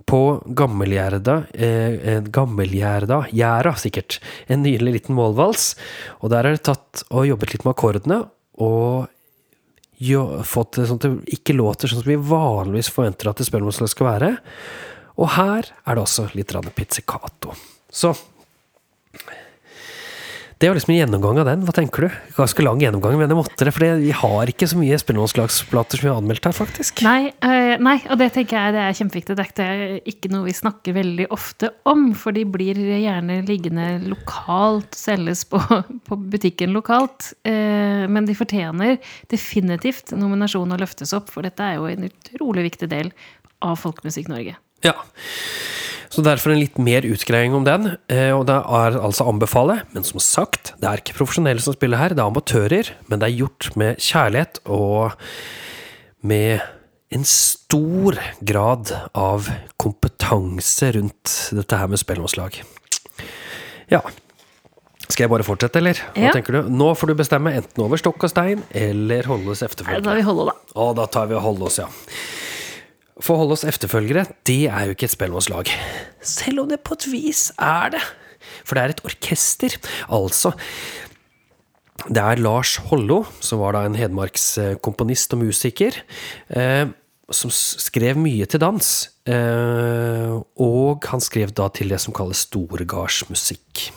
på 0.08 0.22
Gammelgjerda 0.56 1.36
eh, 1.52 2.22
Gammelgjerda, 2.24 3.26
Gjæra 3.36 3.76
sikkert, 3.76 4.22
en 4.48 4.64
nydelig 4.64 5.02
liten 5.02 5.18
målvals. 5.18 5.74
Og 6.22 6.32
der 6.32 6.48
er 6.48 6.56
det 6.56 6.66
tatt 6.70 7.04
og 7.12 7.28
jobbet 7.28 7.54
litt 7.54 7.68
med 7.68 7.76
akkordene, 7.76 8.24
og 8.58 9.12
jo, 9.98 10.24
fått 10.46 10.78
det 10.78 10.88
sånn 10.90 11.00
at 11.02 11.08
det 11.08 11.38
ikke 11.40 11.56
låter 11.58 11.90
sånn 11.90 12.04
som 12.04 12.12
vi 12.12 12.20
vanligvis 12.30 12.92
forventer 12.94 13.32
at 13.32 13.40
det 13.42 13.48
spellemannslag 13.48 13.90
skal 13.90 14.10
være. 14.12 14.32
Og 15.18 15.32
her 15.34 15.72
er 15.74 15.98
det 15.98 16.04
også 16.04 16.28
litt 16.38 16.54
pizzicato. 16.78 17.56
Så 17.90 18.14
det 20.58 20.70
var 20.70 20.78
liksom 20.78 20.92
en 20.94 20.98
gjennomgang 20.98 21.38
av 21.38 21.46
den. 21.46 21.64
Hva 21.68 21.74
tenker 21.76 22.08
du? 22.08 22.14
Ganske 22.34 22.64
lang 22.66 22.80
gjennomgang, 22.82 23.14
men 23.20 23.30
jeg 23.30 23.38
måtte 23.38 23.66
det. 23.68 23.74
For 23.76 24.00
vi 24.02 24.14
har 24.22 24.50
ikke 24.50 24.66
så 24.72 24.80
mye 24.80 24.98
spellemannslagsplater 24.98 26.00
som 26.00 26.08
vi 26.08 26.10
har 26.10 26.22
anmeldt 26.22 26.48
her, 26.50 26.56
faktisk. 26.58 27.04
Nei, 27.06 27.30
øh, 27.46 27.74
nei, 27.86 27.98
og 28.10 28.18
det 28.18 28.32
tenker 28.34 28.58
jeg 28.58 28.74
det 28.74 28.82
er 28.82 28.98
kjempeviktig. 28.98 29.38
Det 29.38 29.68
er 29.68 29.84
ikke 30.10 30.32
noe 30.34 30.48
vi 30.48 30.56
snakker 30.58 30.98
veldig 30.98 31.30
ofte 31.36 31.70
om. 31.86 32.08
For 32.18 32.34
de 32.34 32.48
blir 32.50 32.80
gjerne 32.80 33.44
liggende 33.46 33.88
lokalt, 34.08 34.98
selges 34.98 35.46
på, 35.46 35.62
på 36.10 36.20
butikken 36.34 36.74
lokalt. 36.74 37.36
Uh, 37.46 38.10
men 38.10 38.26
de 38.26 38.38
fortjener 38.38 38.98
definitivt 39.30 40.16
nominasjon 40.18 40.74
og 40.74 40.82
løftes 40.82 41.14
opp, 41.14 41.30
for 41.34 41.46
dette 41.46 41.62
er 41.62 41.78
jo 41.78 41.86
en 41.92 42.10
utrolig 42.10 42.66
viktig 42.72 42.90
del 42.90 43.14
av 43.62 43.78
Folkemusikk 43.84 44.34
Norge. 44.34 44.58
Ja. 44.86 44.98
Så 46.14 46.24
derfor 46.24 46.54
en 46.54 46.62
litt 46.62 46.78
mer 46.80 47.06
utgreiing 47.08 47.56
om 47.58 47.66
den. 47.68 47.92
Eh, 48.12 48.32
og 48.36 48.46
det 48.50 48.56
er 48.56 48.98
altså 49.02 49.28
anbefale, 49.28 49.82
men 49.94 50.08
som 50.08 50.22
sagt, 50.24 50.74
det 50.82 50.90
er 50.90 51.04
ikke 51.04 51.18
profesjonelle 51.20 51.64
som 51.64 51.76
spiller 51.76 52.02
her, 52.02 52.16
det 52.16 52.24
er 52.24 52.32
amatører. 52.32 52.94
Men 53.12 53.22
det 53.22 53.30
er 53.30 53.40
gjort 53.42 53.72
med 53.80 54.02
kjærlighet 54.04 54.62
og 54.66 55.18
med 56.28 56.64
en 57.14 57.24
stor 57.28 58.18
grad 58.44 58.92
av 59.16 59.48
kompetanse 59.80 60.92
rundt 60.98 61.36
dette 61.56 61.80
her 61.80 61.92
med 61.92 62.02
spellemannslag. 62.02 62.62
Ja. 63.92 64.02
Skal 65.08 65.24
jeg 65.24 65.32
bare 65.32 65.46
fortsette, 65.48 65.80
eller? 65.80 66.00
Hva 66.18 66.28
ja. 66.28 66.34
tenker 66.36 66.58
du? 66.58 66.72
Nå 66.74 66.90
får 67.00 67.14
du 67.14 67.20
bestemme 67.22 67.54
enten 67.56 67.84
over 67.86 68.00
stokk 68.00 68.26
og 68.28 68.32
stein 68.32 68.66
eller 68.76 69.28
holde 69.30 69.54
oss 69.54 69.64
efterfølgende. 69.64 70.04
Da 70.04 70.12
tar 70.12 70.20
vi 70.20 70.26
holde, 70.28 70.50
da. 70.50 70.74
Å, 70.76 70.90
da 70.98 71.08
tar 71.14 71.30
vi 71.32 71.38
og 71.38 71.46
holde 71.46 71.70
oss, 71.70 71.80
ja. 71.80 71.88
For 73.24 73.42
å 73.42 73.48
oss 73.54 73.66
efterfølgere, 73.68 74.28
det 74.46 74.68
er 74.70 74.88
jo 74.88 74.96
ikke 74.96 75.08
et 75.08 75.16
spellemannslag. 75.16 75.72
Selv 76.22 76.64
om 76.64 76.70
det 76.70 76.84
på 76.86 76.98
et 76.98 77.08
vis 77.10 77.50
er 77.58 77.96
det. 77.96 78.04
For 78.64 78.78
det 78.78 78.84
er 78.84 78.94
et 78.94 79.04
orkester. 79.08 79.78
Altså 80.14 80.54
Det 82.08 82.22
er 82.22 82.40
Lars 82.40 82.78
Hollo, 82.88 83.24
som 83.42 83.60
var 83.64 83.74
da 83.74 83.84
en 83.88 83.98
hedmarkskomponist 83.98 85.34
og 85.34 85.42
musiker, 85.42 85.98
eh, 86.54 86.86
som 87.34 87.52
skrev 87.52 88.20
mye 88.22 88.46
til 88.46 88.62
dans. 88.62 88.92
Eh, 89.28 90.36
og 90.62 91.08
han 91.10 91.24
skrev 91.24 91.52
da 91.58 91.68
til 91.74 91.90
det 91.92 92.00
som 92.00 92.16
kalles 92.16 92.46
storgardsmusikk. 92.48 93.90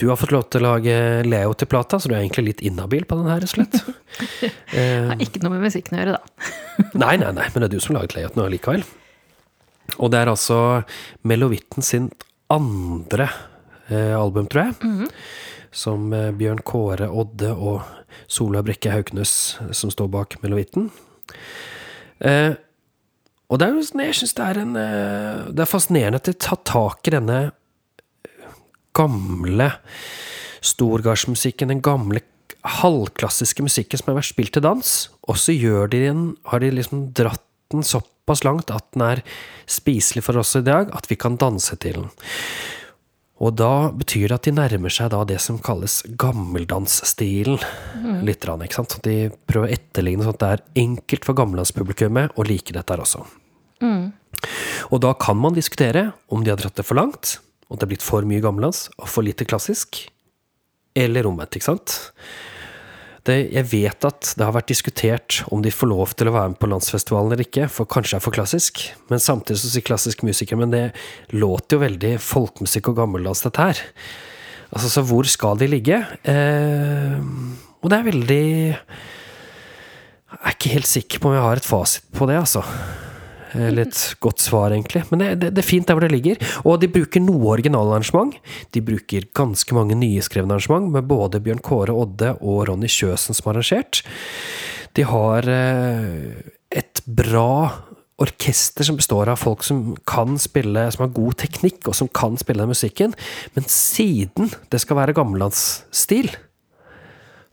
Du 0.00 0.08
har 0.08 0.18
fått 0.20 0.32
lov 0.34 0.48
til 0.50 0.62
å 0.62 0.72
lage 0.72 0.96
Leo 1.26 1.54
til 1.58 1.68
plata, 1.70 2.00
så 2.00 2.10
du 2.10 2.14
er 2.16 2.22
egentlig 2.22 2.46
litt 2.48 2.64
inhabil 2.66 3.06
på 3.08 3.18
den 3.20 3.30
her, 3.30 3.44
rett 3.44 3.52
og 3.52 3.56
slett. 3.56 3.80
har 5.10 5.22
ikke 5.22 5.42
noe 5.44 5.56
med 5.56 5.66
musikken 5.66 5.98
å 5.98 6.02
gjøre, 6.02 6.18
da. 6.18 6.52
nei, 7.04 7.16
nei, 7.20 7.32
nei, 7.36 7.48
men 7.52 7.62
det 7.62 7.68
er 7.68 7.74
du 7.74 7.80
som 7.80 7.94
har 7.94 8.02
laget 8.02 8.16
layouten 8.18 8.42
nå 8.42 8.50
likevel. 8.54 8.86
Og 9.98 10.10
det 10.12 10.20
er 10.20 10.32
altså 10.32 10.58
Melovitten 11.28 11.84
sin 11.84 12.08
andre 12.52 13.28
eh, 13.88 14.14
album, 14.16 14.46
tror 14.46 14.66
jeg. 14.66 14.74
Mm 14.82 15.00
-hmm. 15.00 15.10
Som 15.70 16.12
eh, 16.12 16.30
Bjørn 16.30 16.62
Kåre 16.62 17.08
Odde 17.08 17.52
og 17.52 17.82
Sola 18.26 18.62
Brekke 18.62 18.90
Hauknes 18.90 19.58
som 19.72 19.90
står 19.90 20.08
bak 20.08 20.42
Melovitten. 20.42 20.90
Eh, 22.18 22.54
og 23.48 23.58
det 23.58 23.66
er 23.66 23.74
jo, 23.74 24.00
jeg 24.00 24.14
syns 24.14 24.34
det 24.34 24.44
er 24.44 24.58
en 24.58 24.76
eh, 24.76 25.52
Det 25.52 25.60
er 25.60 25.68
fascinerende 25.68 26.16
at 26.16 26.24
de 26.24 26.32
tar 26.32 26.56
tak 26.64 27.06
i 27.08 27.10
denne 27.10 27.52
gamle 28.96 29.70
storgardsmusikken, 30.64 31.72
den 31.72 31.82
gamle 31.84 32.22
halvklassiske 32.64 33.64
musikken 33.64 34.00
som 34.00 34.12
har 34.12 34.20
vært 34.22 34.30
spilt 34.32 34.54
til 34.56 34.64
dans, 34.64 34.92
og 35.28 35.36
så 35.40 35.52
de 35.52 36.00
den, 36.06 36.22
har 36.48 36.62
de 36.64 36.70
liksom 36.72 37.10
dratt 37.16 37.42
den 37.72 37.84
såpass 37.84 38.44
langt 38.44 38.70
at 38.72 38.86
den 38.94 39.04
er 39.04 39.22
spiselig 39.66 40.24
for 40.24 40.40
oss 40.40 40.54
i 40.56 40.64
dag, 40.64 40.88
at 40.94 41.10
vi 41.10 41.16
kan 41.16 41.36
danse 41.40 41.76
til 41.76 42.00
den. 42.00 42.10
Og 43.42 43.56
da 43.58 43.90
betyr 43.90 44.28
det 44.30 44.36
at 44.36 44.46
de 44.46 44.54
nærmer 44.54 44.92
seg 44.94 45.10
da 45.12 45.24
det 45.26 45.40
som 45.42 45.58
kalles 45.58 45.98
gammeldansstilen. 46.20 47.58
Mm. 47.98 48.20
Litt, 48.28 48.46
ikke 48.46 48.78
sant? 48.78 48.94
De 49.04 49.16
prøver 49.48 49.66
å 49.66 49.74
etterligne 49.74 50.24
sånn 50.24 50.36
at 50.36 50.44
det 50.44 50.50
er 50.54 50.84
enkelt 50.84 51.26
for 51.26 51.36
gammeldanspublikummet 51.40 52.38
å 52.38 52.46
like 52.46 52.72
dette 52.76 52.94
her 52.94 53.02
også. 53.02 53.24
Mm. 53.82 54.12
Og 54.94 55.02
da 55.02 55.12
kan 55.18 55.36
man 55.40 55.56
diskutere 55.56 56.12
om 56.32 56.44
de 56.44 56.54
har 56.54 56.62
dratt 56.62 56.78
det 56.78 56.86
for 56.86 57.00
langt, 57.00 57.38
Om 57.74 57.80
det 57.80 57.88
er 57.88 57.90
blitt 57.96 58.06
for 58.06 58.22
mye 58.22 58.42
gammeldansk 58.42 58.94
og 59.00 59.08
for 59.10 59.26
lite 59.26 59.46
klassisk. 59.50 60.04
Eller 60.94 61.26
omvendt, 61.26 61.56
ikke 61.58 61.72
sant? 61.72 61.96
Det, 63.24 63.38
jeg 63.50 63.66
vet 63.70 64.04
at 64.06 64.34
det 64.36 64.44
har 64.44 64.52
vært 64.54 64.68
diskutert 64.68 65.40
om 65.54 65.62
de 65.64 65.72
får 65.72 65.88
lov 65.90 66.12
til 66.14 66.28
å 66.28 66.34
være 66.36 66.52
med 66.52 66.60
på 66.60 66.68
landsfestivalen 66.70 67.32
eller 67.32 67.46
ikke, 67.46 67.66
for 67.72 67.88
kanskje 67.90 68.14
det 68.14 68.20
er 68.20 68.24
for 68.26 68.36
klassisk. 68.36 68.82
Men 69.10 69.22
samtidig 69.22 69.58
så 69.62 69.72
sier 69.72 69.86
klassisk 69.86 70.22
musiker 70.28 70.60
men 70.60 70.70
det 70.74 70.84
låter 71.34 71.78
jo 71.78 71.84
veldig 71.86 72.12
folkemusikk 72.22 72.92
og 72.92 73.00
gammeldans, 73.00 73.42
dette 73.42 73.64
her. 73.64 73.80
Altså, 74.70 74.92
så 74.92 75.04
hvor 75.08 75.26
skal 75.30 75.58
de 75.58 75.70
ligge? 75.72 75.98
Eh, 76.30 77.16
og 77.80 77.90
det 77.90 77.98
er 77.98 78.06
veldig 78.10 78.44
Jeg 78.74 80.38
er 80.38 80.54
ikke 80.54 80.76
helt 80.76 80.90
sikker 80.90 81.22
på 81.22 81.30
om 81.30 81.34
jeg 81.38 81.46
har 81.48 81.62
et 81.62 81.72
fasit 81.72 82.06
på 82.14 82.28
det, 82.30 82.38
altså. 82.44 82.62
Eller 83.54 83.86
et 83.86 84.00
godt 84.24 84.42
svar, 84.42 84.74
egentlig. 84.74 85.04
Men 85.10 85.22
det, 85.22 85.28
det, 85.42 85.52
det, 85.54 85.62
er 85.62 85.68
fint 85.68 85.86
der 85.88 85.96
hvor 85.96 86.04
det 86.06 86.12
ligger. 86.14 86.40
Og 86.66 86.80
de 86.82 86.90
bruker 86.90 87.22
noe 87.22 87.54
originalarrangement. 87.54 88.34
De 88.74 88.82
bruker 88.84 89.28
ganske 89.36 89.76
mange 89.76 89.98
nyskrevne 89.98 90.56
arrangement, 90.56 90.90
med 90.94 91.08
både 91.10 91.42
Bjørn 91.44 91.62
Kåre 91.64 91.94
Odde 91.94 92.34
og 92.40 92.66
Ronny 92.70 92.90
Kjøsen 92.90 93.36
som 93.36 93.50
har 93.50 93.60
arrangert. 93.60 94.02
De 94.94 95.06
har 95.06 95.48
eh, 95.50 96.54
et 96.74 97.02
bra 97.06 97.50
orkester 98.22 98.86
som 98.86 98.98
består 98.98 99.30
av 99.30 99.40
folk 99.42 99.64
som 99.66 99.94
kan 100.06 100.38
spille, 100.38 100.86
som 100.94 101.06
har 101.06 101.14
god 101.16 101.38
teknikk, 101.42 101.82
og 101.90 101.96
som 101.98 102.10
kan 102.14 102.38
spille 102.38 102.62
den 102.62 102.70
musikken. 102.70 103.14
Men 103.56 103.66
siden 103.70 104.52
det 104.70 104.82
skal 104.82 105.00
være 105.00 105.16
gammellandsstil, 105.16 106.30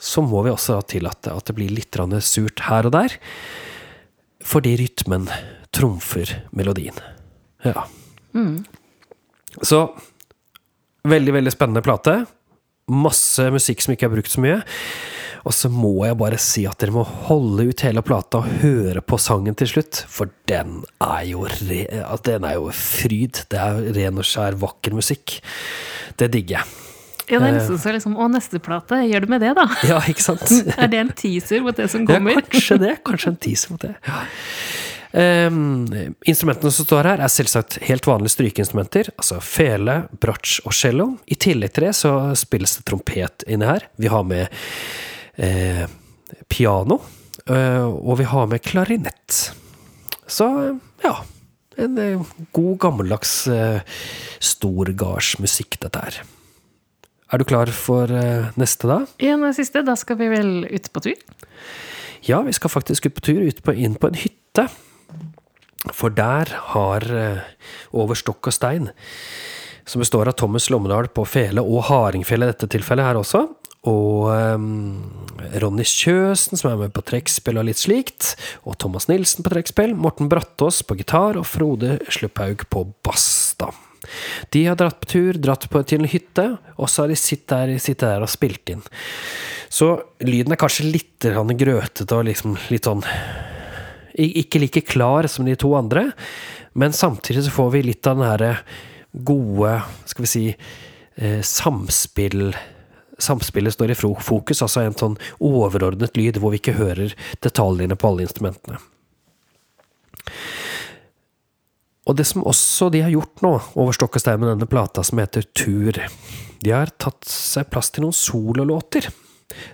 så 0.01 0.23
må 0.25 0.43
vi 0.45 0.53
også 0.53 0.79
tillate 0.89 1.33
at 1.33 1.49
det 1.49 1.57
blir 1.57 1.73
litt 1.73 1.97
surt 2.25 2.65
her 2.69 2.89
og 2.89 2.93
der. 2.97 3.17
Fordi 4.41 4.75
rytmen 4.79 5.27
trumfer 5.75 6.33
melodien. 6.51 6.97
Ja. 7.63 7.85
Mm. 8.33 8.63
Så 9.61 9.85
veldig, 11.07 11.33
veldig 11.33 11.53
spennende 11.53 11.83
plate. 11.85 12.21
Masse 12.91 13.47
musikk 13.53 13.83
som 13.83 13.95
ikke 13.95 14.09
er 14.09 14.15
brukt 14.15 14.33
så 14.33 14.43
mye. 14.43 14.59
Og 15.41 15.55
så 15.57 15.71
må 15.73 15.93
jeg 16.05 16.17
bare 16.19 16.37
si 16.41 16.67
at 16.69 16.77
dere 16.81 16.93
må 16.93 17.05
holde 17.25 17.65
ut 17.71 17.83
hele 17.85 18.03
plata 18.05 18.43
og 18.43 18.59
høre 18.61 19.01
på 19.01 19.17
sangen 19.21 19.57
til 19.57 19.71
slutt, 19.71 20.03
for 20.11 20.29
den 20.49 20.83
er 21.01 21.23
jo, 21.31 21.47
re, 21.47 21.79
den 22.27 22.45
er 22.45 22.59
jo 22.59 22.69
fryd. 22.75 23.41
Det 23.49 23.57
er 23.57 23.81
ren 23.97 24.21
og 24.21 24.27
skjær 24.27 24.59
vakker 24.61 24.93
musikk. 24.97 25.39
Det 26.19 26.29
digger 26.35 26.59
jeg. 26.59 26.77
Ja, 27.31 27.39
det 27.39 27.47
er 27.47 27.55
nesten 27.55 27.77
så 27.79 27.93
liksom 27.95 28.17
Å, 28.19 28.25
neste 28.27 28.59
plate, 28.59 28.97
gjør 29.07 29.23
du 29.23 29.31
med 29.31 29.43
det, 29.45 29.53
da? 29.55 29.63
Ja, 29.87 30.01
ikke 30.11 30.23
sant? 30.25 30.43
er 30.81 30.89
det 30.91 30.99
en 30.99 31.11
teaser 31.15 31.63
mot 31.63 31.77
det 31.77 31.87
som 31.93 32.03
kommer? 32.05 32.35
Ja, 32.35 32.45
kanskje 32.51 32.79
det. 32.81 32.95
Kanskje 33.07 33.31
en 33.31 33.41
teaser 33.47 33.73
mot 33.73 33.85
det. 33.87 33.95
Ja. 34.05 34.21
Um, 35.11 35.87
instrumentene 36.23 36.71
som 36.71 36.87
står 36.87 37.09
her, 37.09 37.23
er 37.23 37.31
selvsagt 37.31 37.79
helt 37.87 38.07
vanlige 38.07 38.35
strykeinstrumenter. 38.37 39.11
Altså 39.17 39.41
fele, 39.43 39.97
bratsj 40.23 40.61
og 40.63 40.75
cello. 40.75 41.07
I 41.27 41.35
tillegg 41.35 41.75
til 41.75 41.89
det 41.89 41.95
så 41.99 42.13
spilles 42.39 42.77
det 42.77 42.85
trompet 42.87 43.45
inne 43.51 43.67
her. 43.73 43.87
Vi 43.99 44.11
har 44.11 44.23
med 44.27 44.47
eh, 45.35 45.83
piano. 46.51 47.01
Eh, 47.47 47.85
og 47.85 48.19
vi 48.21 48.27
har 48.31 48.47
med 48.47 48.63
klarinett. 48.63 49.51
Så 50.27 50.47
ja. 51.03 51.15
En 51.81 51.97
eh, 51.97 52.35
god, 52.51 52.75
gammeldags 52.83 53.33
eh, 53.51 53.81
storgardsmusikk, 54.43 55.79
dette 55.81 56.03
her. 56.03 56.21
Er 57.31 57.39
du 57.39 57.47
klar 57.47 57.71
for 57.71 58.11
eh, 58.11 58.51
neste, 58.59 58.89
da? 58.91 59.01
Den 59.23 59.47
siste. 59.55 59.83
Da 59.87 59.95
skal 59.99 60.19
vi 60.19 60.27
vel 60.31 60.51
ut 60.67 60.91
på 60.91 61.03
tur? 61.03 61.19
Ja, 62.27 62.41
vi 62.45 62.53
skal 62.53 62.69
faktisk 62.69 63.07
ut 63.07 63.15
på 63.17 63.23
tur, 63.31 63.41
ut 63.47 63.63
på, 63.63 63.73
inn 63.73 63.95
på 63.97 64.11
en 64.11 64.19
hytte. 64.19 64.67
For 65.91 66.13
der 66.13 66.51
har 66.73 67.05
eh, 67.09 67.47
Over 67.91 68.15
stokk 68.15 68.47
og 68.47 68.55
stein, 68.55 68.91
som 69.83 70.03
består 70.03 70.29
av 70.29 70.37
Thomas 70.39 70.69
Lommedal 70.71 71.09
på 71.11 71.25
fele 71.27 71.63
og 71.65 71.87
hardingfele 71.89 72.47
i 72.47 72.51
dette 72.53 72.69
tilfellet 72.71 73.09
her 73.09 73.19
også, 73.19 73.41
og 73.89 74.29
um, 74.29 74.99
Ronny 75.57 75.83
Kjøsen, 75.89 76.59
som 76.59 76.69
er 76.69 76.79
med 76.83 76.93
på 76.93 77.01
trekkspill 77.01 77.57
og 77.57 77.65
litt 77.65 77.81
slikt. 77.81 78.35
Og 78.69 78.77
Thomas 78.77 79.07
Nilsen 79.09 79.41
på 79.41 79.53
trekkspill. 79.55 79.95
Morten 79.97 80.29
Brattås 80.29 80.83
på 80.85 80.99
gitar, 80.99 81.39
og 81.41 81.47
Frode 81.49 81.97
Slupphaug 82.13 82.67
på 82.69 82.85
bass. 83.01 83.55
De 84.53 84.65
har 84.65 84.77
dratt 84.77 84.99
på 85.01 85.09
tur, 85.09 85.39
dratt 85.41 85.65
på 85.69 85.81
til 85.87 86.03
en 86.03 86.11
hytte, 86.11 86.45
og 86.77 86.89
så 86.89 87.03
har 87.03 87.11
de 87.11 87.17
sittet 87.17 87.53
der, 87.53 87.73
sittet 87.81 88.05
der 88.05 88.25
og 88.25 88.29
spilt 88.29 88.69
inn. 88.69 88.85
Så 89.71 89.93
lyden 90.25 90.53
er 90.53 90.61
kanskje 90.61 90.89
litt 90.89 91.25
grøtete 91.25 92.17
og 92.17 92.27
liksom 92.27 92.57
litt 92.69 92.89
sånn 92.89 93.05
Ikke 94.19 94.59
like 94.61 94.83
klar 94.87 95.27
som 95.31 95.47
de 95.47 95.55
to 95.59 95.73
andre, 95.77 96.09
men 96.73 96.95
samtidig 96.95 97.45
så 97.45 97.53
får 97.55 97.71
vi 97.75 97.85
litt 97.89 98.07
av 98.07 98.19
den 98.19 98.27
herre 98.27 98.51
gode, 99.11 99.77
skal 100.07 100.25
vi 100.25 100.31
si, 100.31 100.45
eh, 101.15 101.41
samspill 101.43 102.53
samspillet 103.21 103.73
står 103.73 103.91
i 103.91 103.95
fokus, 103.95 104.61
altså 104.61 104.81
en 104.81 104.97
sånn 104.97 105.17
overordnet 105.37 106.17
lyd 106.17 106.39
hvor 106.41 106.53
vi 106.53 106.61
ikke 106.61 106.79
hører 106.79 107.13
detaljene 107.43 107.95
på 107.95 108.09
alle 108.09 108.25
instrumentene. 108.25 108.79
Og 112.09 112.17
det 112.17 112.25
som 112.25 112.45
også 112.47 112.89
de 112.91 113.03
har 113.05 113.13
gjort 113.13 113.43
nå, 113.45 113.51
over 113.77 113.95
stokk 113.95 114.17
og 114.17 114.23
stein 114.23 114.41
med 114.41 114.49
denne 114.49 114.69
plata 114.69 115.03
som 115.05 115.21
heter 115.21 115.45
Tur, 115.53 115.99
de 116.61 116.73
har 116.73 116.89
tatt 116.97 117.27
seg 117.29 117.69
plass 117.69 117.91
til 117.93 118.07
noen 118.07 118.17
sololåter. 118.17 119.11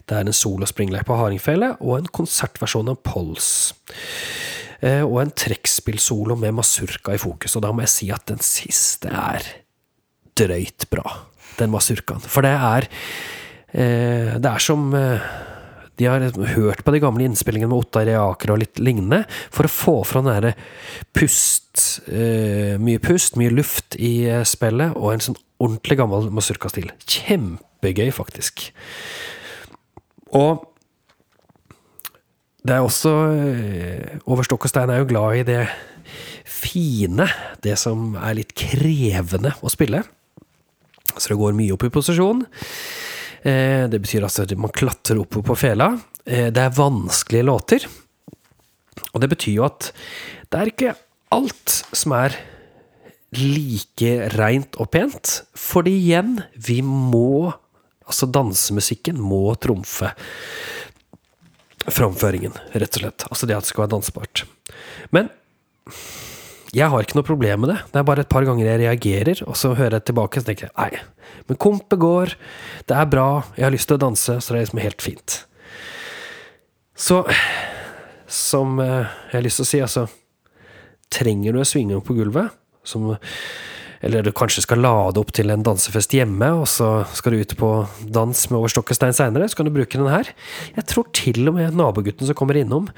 Det 0.07 0.17
er 0.17 0.25
en 0.25 0.35
solospringleik 0.35 1.07
på 1.07 1.19
hardingfele 1.19 1.75
og 1.79 1.99
en 1.99 2.11
konsertversjon 2.19 2.91
av 2.93 2.99
Pols. 3.05 3.49
Eh, 4.81 5.01
og 5.01 5.21
en 5.23 5.33
trekkspillsolo 5.33 6.37
med 6.37 6.57
masurka 6.59 7.15
i 7.15 7.21
fokus, 7.21 7.57
og 7.57 7.65
da 7.65 7.73
må 7.73 7.85
jeg 7.85 7.95
si 7.95 8.11
at 8.13 8.27
den 8.29 8.43
siste 8.45 9.09
er 9.09 9.45
drøyt 10.37 10.85
bra, 10.93 11.05
den 11.57 11.73
masurkaen. 11.73 12.21
For 12.21 12.45
det 12.45 12.53
er 12.53 12.91
Eh, 13.77 14.37
det 14.39 14.47
er 14.47 14.63
som 14.63 14.87
eh, 14.95 15.23
de 15.99 16.07
har 16.07 16.23
hørt 16.53 16.83
på 16.85 16.93
de 16.93 17.01
gamle 17.03 17.25
innspillingene 17.27 17.71
med 17.71 17.81
Ottar 17.81 18.07
Reaker 18.07 18.53
og 18.53 18.61
litt 18.61 18.79
lignende, 18.79 19.23
for 19.53 19.67
å 19.67 19.71
få 19.71 19.95
fra 20.07 20.23
den 20.23 20.33
derre 20.33 20.55
pust 21.15 21.63
Mye 22.07 22.97
pust, 22.97 23.35
mye 23.37 23.51
luft 23.53 23.93
i 24.01 24.25
spillet, 24.49 24.95
og 24.97 25.11
en 25.11 25.21
sånn 25.21 25.35
ordentlig 25.61 25.99
gammel 25.99 26.31
masurkastil. 26.33 26.87
Kjempegøy, 27.05 28.07
faktisk. 28.15 28.71
Og 30.35 30.65
det 32.67 32.75
er 32.75 32.83
også 32.83 33.11
Over 34.27 34.43
stokk 34.43 34.65
og 34.67 34.71
stein 34.71 34.91
er 34.91 34.99
jo 34.99 35.07
glad 35.07 35.37
i 35.39 35.45
det 35.47 35.61
fine, 36.47 37.27
det 37.63 37.75
som 37.79 38.15
er 38.19 38.37
litt 38.39 38.53
krevende 38.57 39.53
å 39.61 39.71
spille. 39.71 40.01
Så 41.17 41.31
det 41.31 41.39
går 41.39 41.55
mye 41.57 41.75
opp 41.75 41.85
i 41.87 41.91
posisjon. 41.93 42.43
Eh, 43.43 43.85
det 43.91 43.99
betyr 44.03 44.25
altså 44.25 44.45
at 44.45 44.53
man 44.59 44.73
klatrer 44.73 45.19
opp 45.21 45.39
på 45.47 45.57
fela. 45.57 45.91
Eh, 46.25 46.49
det 46.53 46.63
er 46.63 46.77
vanskelige 46.77 47.47
låter. 47.47 47.87
Og 49.13 49.21
det 49.21 49.31
betyr 49.31 49.59
jo 49.59 49.67
at 49.67 49.91
det 50.51 50.59
er 50.59 50.71
ikke 50.71 50.95
alt 51.35 51.79
som 51.95 52.15
er 52.17 52.35
like 53.37 54.13
reint 54.37 54.77
og 54.79 54.91
pent. 54.93 55.41
Fordi 55.57 55.93
igjen, 55.99 56.37
vi 56.55 56.79
må 56.85 57.51
Altså, 58.07 58.29
dansemusikken 58.31 59.19
må 59.21 59.41
trumfe 59.61 60.13
framføringen, 61.87 62.55
rett 62.73 62.97
og 62.97 63.03
slett. 63.03 63.25
Altså 63.29 63.47
det 63.47 63.55
at 63.55 63.67
det 63.67 63.71
skal 63.71 63.85
være 63.85 63.93
dansbart. 63.95 64.43
Men 65.15 65.29
jeg 66.75 66.91
har 66.91 67.03
ikke 67.03 67.15
noe 67.19 67.27
problem 67.27 67.63
med 67.63 67.71
det. 67.71 67.77
Det 67.93 68.01
er 68.01 68.07
bare 68.07 68.25
et 68.25 68.31
par 68.31 68.45
ganger 68.47 68.67
jeg 68.67 68.81
reagerer, 68.81 69.43
og 69.47 69.55
så 69.59 69.71
hører 69.77 69.99
jeg 69.99 70.09
tilbake 70.09 70.41
og 70.41 70.47
tenker 70.47 70.67
jeg, 70.67 70.75
nei. 70.75 71.35
Men 71.47 71.59
kompet 71.63 71.99
går, 72.01 72.33
det 72.89 72.97
er 72.97 73.11
bra, 73.11 73.27
jeg 73.55 73.67
har 73.67 73.75
lyst 73.75 73.87
til 73.89 73.95
å 73.95 74.03
danse, 74.03 74.39
så 74.43 74.53
det 74.53 74.59
er 74.59 74.65
liksom 74.65 74.83
helt 74.83 75.05
fint. 75.05 75.37
Så 76.97 77.21
som 78.27 78.81
eh, 78.83 79.07
jeg 79.29 79.37
har 79.37 79.45
lyst 79.45 79.61
til 79.61 79.67
å 79.67 79.71
si, 79.71 79.83
altså 79.83 80.07
Trenger 81.13 81.55
du 81.55 81.61
en 81.61 81.67
svinge 81.67 81.97
på 82.03 82.17
gulvet, 82.17 82.51
som 82.83 83.13
eller 84.05 84.25
du 84.25 84.31
kanskje 84.35 84.63
skal 84.65 84.81
lade 84.83 85.21
opp 85.21 85.31
til 85.35 85.51
en 85.53 85.65
dansefest 85.65 86.13
hjemme, 86.15 86.49
og 86.61 86.67
så 86.69 87.03
skal 87.17 87.33
du 87.33 87.43
ut 87.43 87.55
på 87.59 87.71
dans 88.13 88.43
med 88.51 88.59
over 88.59 88.73
stokk 88.73 88.93
og 88.93 88.99
stein 88.99 89.15
seinere, 89.17 89.49
så 89.49 89.59
kan 89.59 89.69
du 89.69 89.75
bruke 89.75 89.99
den 89.99 90.09
her. 90.11 90.29
Jeg 90.77 90.89
tror 90.91 91.07
til 91.15 91.47
og 91.49 91.57
med 91.57 91.77
nabogutten 91.77 92.29
som 92.29 92.37
kommer 92.37 92.59
innom, 92.59 92.89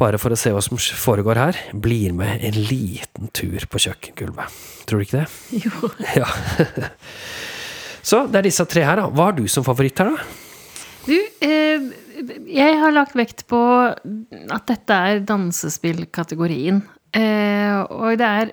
bare 0.00 0.18
for 0.20 0.32
å 0.32 0.38
se 0.38 0.52
hva 0.54 0.62
som 0.64 0.78
foregår 0.78 1.40
her, 1.40 1.58
blir 1.74 2.14
med 2.16 2.44
en 2.46 2.60
liten 2.68 3.32
tur 3.36 3.66
på 3.68 3.82
kjøkkengulvet. 3.86 4.60
Tror 4.88 5.02
du 5.02 5.06
ikke 5.06 5.22
det? 5.22 5.28
Jo. 5.66 5.92
Ja. 6.16 6.28
Så 8.02 8.24
det 8.26 8.40
er 8.40 8.48
disse 8.48 8.64
tre 8.66 8.82
her, 8.82 8.98
da. 8.98 9.10
Hva 9.12 9.28
har 9.30 9.36
du 9.36 9.44
som 9.50 9.66
favoritt 9.66 10.00
her, 10.02 10.10
da? 10.10 10.40
Du, 11.02 11.14
eh, 11.42 11.84
jeg 12.50 12.78
har 12.78 12.94
lagt 12.94 13.14
vekt 13.18 13.44
på 13.50 13.60
at 13.62 14.66
dette 14.70 14.98
er 15.10 15.22
dansespillkategorien. 15.26 16.82
Eh, 17.14 17.78
og 17.92 18.18
det 18.18 18.28
er 18.28 18.52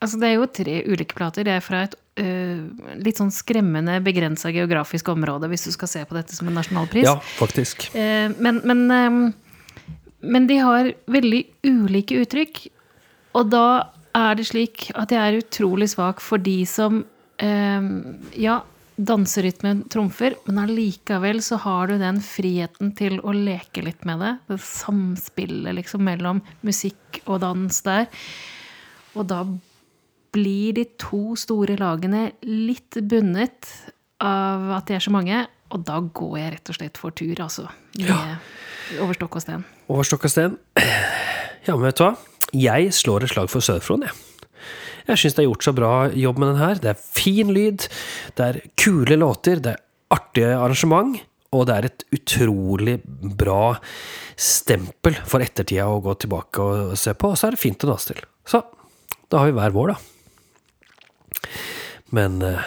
Altså, 0.00 0.16
det 0.20 0.30
er 0.30 0.38
jo 0.38 0.48
tre 0.48 0.78
ulike 0.88 1.16
plater. 1.16 1.44
Det 1.44 1.52
er 1.52 1.64
fra 1.64 1.82
et 1.84 1.94
uh, 2.20 2.96
litt 3.04 3.20
sånn 3.20 3.32
skremmende 3.34 3.98
begrensa 4.04 4.52
geografisk 4.54 5.10
område, 5.12 5.50
hvis 5.52 5.68
du 5.68 5.74
skal 5.76 5.92
se 5.92 6.04
på 6.08 6.16
dette 6.16 6.36
som 6.36 6.48
en 6.48 6.56
nasjonalpris. 6.56 7.04
Ja, 7.04 7.18
faktisk. 7.36 7.90
Uh, 7.92 8.32
men, 8.40 8.62
men, 8.64 8.84
um, 8.88 9.22
men, 10.24 10.48
de 10.48 10.60
har 10.64 10.92
veldig 11.12 11.44
ulike 11.68 12.22
uttrykk. 12.24 12.64
Og 13.36 13.52
da 13.52 13.66
er 14.16 14.40
det 14.40 14.48
slik 14.48 14.88
at 14.98 15.12
jeg 15.14 15.20
er 15.20 15.40
utrolig 15.44 15.92
svak 15.92 16.24
for 16.24 16.40
de 16.42 16.62
som 16.66 17.02
uh, 17.04 17.92
Ja, 18.40 18.62
danserytmen 19.00 19.84
trumfer, 19.92 20.34
men 20.48 20.64
allikevel 20.64 21.44
så 21.44 21.60
har 21.60 21.88
du 21.92 21.98
den 22.00 22.24
friheten 22.24 22.92
til 22.96 23.20
å 23.20 23.36
leke 23.36 23.84
litt 23.84 24.04
med 24.08 24.24
det. 24.24 24.36
Det 24.48 24.62
samspillet 24.64 25.76
liksom 25.76 26.08
mellom 26.08 26.40
musikk 26.64 27.20
og 27.26 27.40
dans 27.44 27.84
der. 27.84 28.08
Og 29.16 29.28
da 29.28 29.44
blir 30.34 30.76
de 30.76 30.84
to 31.00 31.36
store 31.38 31.76
lagene 31.80 32.30
litt 32.46 32.98
bundet 33.00 33.68
av 34.22 34.70
at 34.76 34.88
de 34.90 34.96
er 34.98 35.04
så 35.04 35.12
mange, 35.14 35.44
og 35.70 35.84
da 35.86 36.00
går 36.02 36.34
jeg 36.38 36.54
rett 36.56 36.72
og 36.72 36.76
slett 36.76 36.98
for 37.00 37.14
tur, 37.16 37.34
altså. 37.40 37.68
Over 39.00 39.16
stokk 39.16 39.38
og 39.38 39.44
sten. 39.44 39.62
Over 39.90 40.06
stokk 40.06 40.26
og 40.26 40.32
sten. 40.32 40.58
Ja, 41.66 41.76
men 41.76 41.86
vet 41.88 42.00
du 42.00 42.04
hva? 42.06 42.14
Jeg 42.56 42.90
slår 42.96 43.26
et 43.26 43.32
slag 43.34 43.50
for 43.52 43.62
Sørfron, 43.64 44.06
jeg. 44.06 44.16
Jeg 45.10 45.22
syns 45.22 45.36
det 45.36 45.42
er 45.42 45.48
gjort 45.48 45.66
så 45.66 45.72
bra 45.74 45.92
jobb 46.14 46.38
med 46.38 46.52
den 46.52 46.60
her. 46.60 46.78
Det 46.82 46.90
er 46.92 46.98
fin 47.00 47.50
lyd, 47.54 47.86
det 48.38 48.46
er 48.46 48.60
kule 48.78 49.16
låter, 49.18 49.62
det 49.62 49.74
er 49.74 49.82
artige 50.14 50.52
arrangement, 50.54 51.18
og 51.54 51.66
det 51.66 51.76
er 51.76 51.88
et 51.88 52.04
utrolig 52.14 52.96
bra 53.38 53.76
stempel 54.38 55.16
for 55.26 55.42
ettertida 55.42 55.88
å 55.90 56.02
gå 56.04 56.14
tilbake 56.22 56.62
og 56.62 56.94
se 56.98 57.14
på, 57.18 57.32
og 57.32 57.38
så 57.38 57.48
er 57.48 57.56
det 57.56 57.62
fint 57.62 57.86
å 57.86 57.90
danse 57.90 58.12
til. 58.12 58.22
Så 58.46 58.62
da 59.30 59.42
har 59.42 59.50
vi 59.50 59.56
hver 59.58 59.74
vår, 59.74 59.94
da. 59.94 60.19
Men 62.10 62.40
eh, 62.42 62.62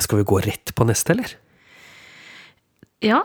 skal 0.00 0.18
vi 0.18 0.24
gå 0.24 0.38
rett 0.44 0.72
på 0.74 0.86
neste, 0.88 1.12
eller? 1.14 1.34
Ja. 3.04 3.22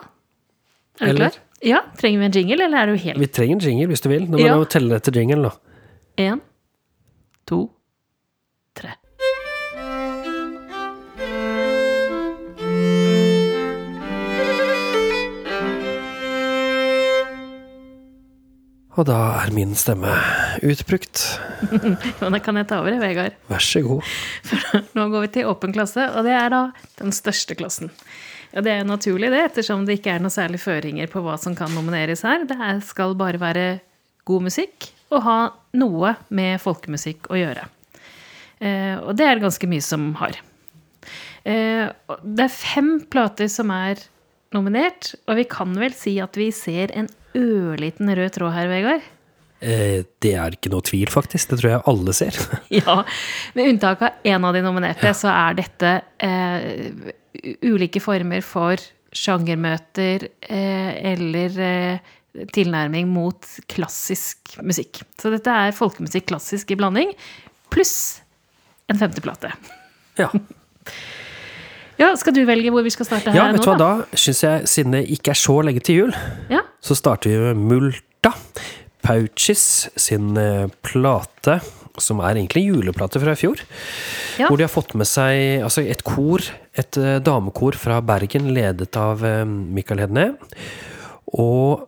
Er 0.99 1.05
du 1.05 1.09
Eller? 1.13 1.29
klar? 1.29 1.43
Ja. 1.63 1.81
Trenger 1.99 2.19
vi 2.19 2.25
en 2.29 2.31
jingle, 2.35 2.65
eller 2.65 2.77
er 2.83 2.85
du 2.93 2.97
helt 2.99 3.19
Vi 3.19 3.27
trenger 3.27 3.55
en 3.57 3.63
jingle 3.63 3.87
hvis 3.91 4.03
du 4.03 4.09
vil. 4.11 4.25
Nå 4.29 4.37
må 4.39 4.45
Ja. 4.45 4.55
du 4.59 4.65
telle 4.71 4.95
etter 4.99 5.11
jinglen, 5.15 5.43
da. 5.43 5.51
Én, 6.19 6.41
to, 7.47 7.69
Og 18.99 19.05
da 19.07 19.17
er 19.45 19.53
min 19.55 19.71
stemme 19.79 20.11
utbrukt. 20.65 21.21
Men 22.19 22.33
da 22.35 22.39
kan 22.43 22.57
jeg 22.59 22.67
ta 22.67 22.81
over, 22.81 22.97
Vegard. 22.99 23.37
Vær 23.47 23.63
så 23.63 23.79
god. 23.85 24.09
Nå 24.97 25.05
går 25.13 25.23
vi 25.23 25.29
til 25.37 25.47
åpen 25.47 25.71
klasse, 25.75 26.09
og 26.11 26.27
det 26.27 26.33
er 26.35 26.51
da 26.51 26.59
den 26.99 27.15
største 27.15 27.55
klassen. 27.55 27.93
Ja, 28.51 28.63
Det 28.65 28.73
er 28.73 28.81
jo 28.81 28.89
naturlig, 28.89 29.29
det, 29.31 29.39
ettersom 29.51 29.85
det 29.87 29.99
ikke 29.99 30.17
er 30.17 30.23
noe 30.23 30.33
særlig 30.33 30.59
føringer 30.59 31.07
på 31.11 31.23
hva 31.23 31.37
som 31.39 31.55
kan 31.55 31.71
nomineres 31.71 32.25
her. 32.27 32.43
Det 32.49 32.59
skal 32.89 33.15
bare 33.15 33.39
være 33.39 33.67
god 34.27 34.49
musikk 34.49 34.89
og 35.13 35.23
ha 35.23 35.37
noe 35.79 36.15
med 36.35 36.59
folkemusikk 36.59 37.31
å 37.31 37.39
gjøre. 37.39 37.69
Eh, 38.59 38.97
og 38.99 39.13
det 39.15 39.29
er 39.29 39.37
det 39.37 39.45
ganske 39.45 39.69
mye 39.71 39.85
som 39.85 40.11
har. 40.19 40.41
Eh, 41.47 41.87
det 41.87 42.45
er 42.49 42.51
fem 42.51 42.97
plater 43.07 43.47
som 43.47 43.71
er 43.71 44.03
nominert, 44.51 45.13
og 45.29 45.39
vi 45.39 45.47
kan 45.47 45.71
vel 45.77 45.95
si 45.95 46.17
at 46.19 46.35
vi 46.35 46.49
ser 46.51 46.91
en 46.97 47.07
ørliten 47.39 48.11
rød 48.15 48.35
tråd 48.35 48.53
her, 48.55 48.69
Vegard? 48.71 49.07
Eh, 49.59 50.05
det 50.23 50.33
er 50.39 50.55
ikke 50.55 50.71
noe 50.71 50.85
tvil, 50.85 51.09
faktisk. 51.11 51.51
Det 51.51 51.59
tror 51.61 51.71
jeg 51.73 51.81
alle 51.91 52.15
ser. 52.15 52.37
Ja, 52.79 53.01
med 53.57 53.73
unntak 53.73 54.05
av 54.05 54.27
én 54.27 54.45
av 54.45 54.55
de 54.55 54.63
nominerte, 54.65 55.11
så 55.17 55.31
er 55.33 55.59
dette 55.59 55.95
eh, 56.23 57.11
ulike 57.65 58.01
former 58.03 58.45
for 58.45 58.79
sjangermøter 59.15 60.27
eh, 60.45 60.91
eller 61.11 61.59
eh, 61.65 62.15
tilnærming 62.55 63.09
mot 63.09 63.45
klassisk 63.71 64.55
musikk. 64.61 65.01
Så 65.19 65.33
dette 65.33 65.51
er 65.51 65.75
folkemusikk 65.75 66.29
klassisk 66.29 66.71
i 66.71 66.79
blanding, 66.79 67.15
pluss 67.73 68.21
en 68.89 69.01
femteplate. 69.01 69.53
Ja, 70.19 70.31
Ja, 71.99 72.13
skal 72.15 72.31
du 72.31 72.45
velge 72.47 72.71
hvor 72.71 72.85
vi 72.85 72.91
skal 72.93 73.07
starte 73.09 73.33
her 73.33 73.35
ja 73.35 73.45
vet 73.51 73.59
nå, 73.59 73.73
hva, 73.73 73.75
da 73.75 74.17
syns 74.17 74.39
jeg, 74.45 74.67
siden 74.71 74.95
det 74.95 75.01
ikke 75.11 75.33
er 75.33 75.39
så 75.39 75.57
lenge 75.67 75.83
til 75.83 75.97
jul, 75.97 76.13
Ja, 76.47 76.61
så 76.83 76.95
starter 76.97 77.31
vi 77.33 77.53
med 77.53 77.65
Multa. 77.73 78.33
Pouches 79.05 79.89
sin 79.99 80.37
eh, 80.37 80.67
plate, 80.83 81.59
som 81.99 82.19
er 82.23 82.37
egentlig 82.37 82.65
en 82.65 82.75
juleplate 82.75 83.19
fra 83.21 83.35
i 83.35 83.39
fjor. 83.39 83.61
Ja. 84.39 84.47
Hvor 84.47 84.59
de 84.59 84.65
har 84.65 84.71
fått 84.71 84.95
med 84.99 85.07
seg 85.07 85.63
altså 85.65 85.83
et 85.87 86.03
kor, 86.07 86.43
et 86.79 86.99
eh, 86.99 87.19
damekor 87.23 87.77
fra 87.79 88.01
Bergen, 88.05 88.51
ledet 88.55 88.95
av 88.99 89.23
Michael 89.23 89.69
Mikael 89.79 90.03
Hedne. 90.03 90.25
Og, 91.29 91.85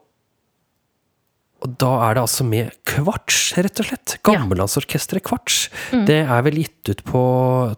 og 1.62 1.76
da 1.82 1.92
er 2.08 2.16
det 2.16 2.24
altså 2.24 2.46
med 2.48 2.72
Kvarts, 2.88 3.42
rett 3.60 3.84
og 3.84 3.90
slett. 3.90 4.16
Gammellandsorkesteret 4.28 5.26
Kvarts. 5.28 5.66
Mm. 5.92 6.06
Det 6.10 6.20
er 6.24 6.48
vel 6.48 6.62
gitt 6.64 6.94
ut 6.94 7.04
på 7.08 7.26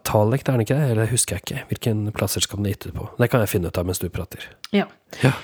Talek, 0.06 0.46
er 0.46 0.60
det 0.60 0.68
ikke 0.68 0.78
det? 0.78 0.94
Eller 0.94 1.10
husker 1.10 1.38
jeg 1.38 1.46
ikke. 1.46 1.66
Hvilken 1.72 2.06
plateselskap 2.14 2.62
det 2.62 2.70
er 2.70 2.78
gitt 2.78 2.88
ut 2.92 2.96
på. 3.02 3.10
Det 3.18 3.30
kan 3.34 3.44
jeg 3.44 3.54
finne 3.56 3.70
ut 3.70 3.82
av 3.82 3.90
mens 3.90 4.02
du 4.02 4.08
prater. 4.14 4.46
ja. 4.74 4.86
Ja. 5.22 5.34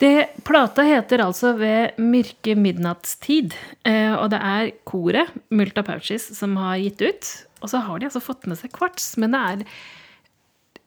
Det, 0.00 0.12
plata 0.48 0.84
heter 0.86 1.20
altså 1.26 1.52
Ved 1.60 1.98
mørke 2.00 2.54
midnattstid, 2.56 3.52
eh, 3.84 4.14
og 4.16 4.30
det 4.32 4.40
er 4.40 4.70
koret, 4.88 5.32
Multa 5.52 5.84
Pouches, 5.84 6.30
som 6.38 6.56
har 6.60 6.80
gitt 6.80 7.02
ut. 7.04 7.32
Og 7.60 7.72
så 7.72 7.82
har 7.84 8.00
de 8.00 8.08
altså 8.08 8.22
fått 8.24 8.48
med 8.48 8.56
seg 8.56 8.72
kvarts, 8.72 9.12
men 9.20 9.36
det 9.36 9.40
er, 9.50 9.66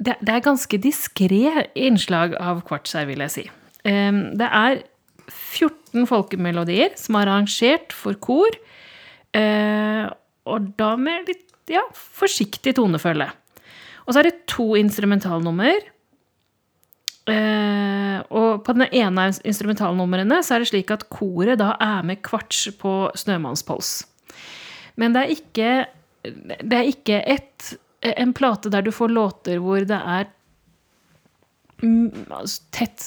det, 0.01 0.15
er 0.33 0.45
ganske 0.45 0.79
diskré 0.81 1.67
innslag 1.77 2.33
av 2.41 2.63
kvarts 2.65 2.95
her, 2.97 3.05
vil 3.05 3.21
jeg 3.21 3.35
si. 3.35 3.45
Det 3.83 4.47
er 4.49 4.81
14 5.29 6.07
folkemelodier 6.09 6.95
som 6.99 7.19
er 7.19 7.29
arrangert 7.29 7.93
for 7.95 8.17
kor, 8.17 8.57
eh, 9.37 10.05
og 10.49 10.73
da 10.79 10.93
med 10.99 11.29
litt 11.29 11.71
ja, 11.71 11.83
forsiktig 11.93 12.75
tonefølge. 12.79 13.29
Og 14.03 14.11
så 14.11 14.19
er 14.19 14.31
det 14.31 14.47
to 14.51 14.73
instrumentalnummer. 14.79 15.85
Eh, 17.31 17.92
og 18.29 18.63
på 18.65 18.75
den 18.77 18.87
ene 18.89 19.27
av 19.27 19.39
instrumentalnumrene 19.47 20.41
så 20.43 20.55
er 20.55 20.63
det 20.63 20.71
slik 20.71 20.93
at 20.93 21.07
koret 21.13 21.59
da 21.61 21.73
er 21.81 22.05
med 22.07 22.21
kvarts 22.25 22.65
på 22.79 22.93
Snømannspols. 23.19 23.95
Men 24.99 25.15
det 25.15 25.23
er 25.23 25.33
ikke, 25.33 25.71
det 26.61 26.77
er 26.77 26.89
ikke 26.89 27.19
et, 27.35 27.73
en 28.13 28.33
plate 28.35 28.71
der 28.73 28.85
du 28.85 28.91
får 28.93 29.13
låter 29.13 29.61
hvor 29.63 29.85
det 29.87 29.99
er 29.99 30.29
altså, 31.83 32.61
tett 32.71 33.05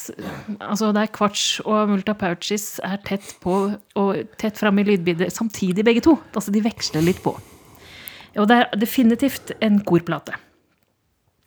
Altså 0.58 0.90
det 0.92 1.04
er 1.04 1.12
kvarts 1.14 1.44
og 1.64 1.92
Multa 1.92 2.16
Pouches 2.18 2.76
er 2.84 2.98
tett 3.06 3.36
på 3.42 3.58
og 3.96 4.38
tett 4.40 4.58
fram 4.58 4.80
i 4.82 4.86
lydbildet 4.86 5.34
samtidig, 5.34 5.84
begge 5.86 6.04
to. 6.04 6.16
Altså 6.34 6.54
de 6.54 6.64
veksler 6.64 7.06
litt 7.06 7.22
på. 7.24 7.36
Og 8.36 8.48
det 8.50 8.58
er 8.60 8.80
definitivt 8.80 9.54
en 9.64 9.80
korplate. 9.86 10.36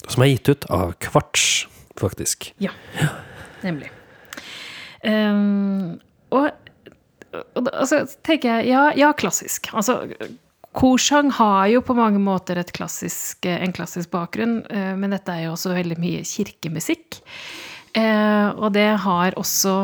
Som 0.09 0.23
er 0.25 0.31
gitt 0.33 0.49
ut 0.49 0.69
av 0.73 0.95
Kvarts, 1.03 1.67
faktisk. 1.99 2.49
Ja, 2.63 2.73
nemlig. 3.65 3.89
Um, 5.03 5.99
og, 6.35 6.49
og 7.31 7.63
så 7.63 7.71
altså, 7.71 8.03
tenker 8.25 8.59
jeg 8.59 8.73
ja, 8.73 8.89
ja, 8.97 9.13
klassisk. 9.17 9.71
Altså, 9.73 10.01
korsang 10.75 11.31
har 11.37 11.69
jo 11.71 11.81
på 11.85 11.95
mange 11.97 12.21
måter 12.21 12.61
klassisk, 12.75 13.45
en 13.49 13.73
klassisk 13.75 14.11
bakgrunn, 14.13 14.61
eh, 14.69 14.93
men 14.99 15.15
dette 15.15 15.33
er 15.33 15.47
jo 15.47 15.55
også 15.55 15.73
veldig 15.77 15.97
mye 16.01 16.25
kirkemusikk. 16.27 17.21
Eh, 17.97 18.49
og 18.53 18.73
det 18.75 18.89
har 19.05 19.37
også 19.39 19.81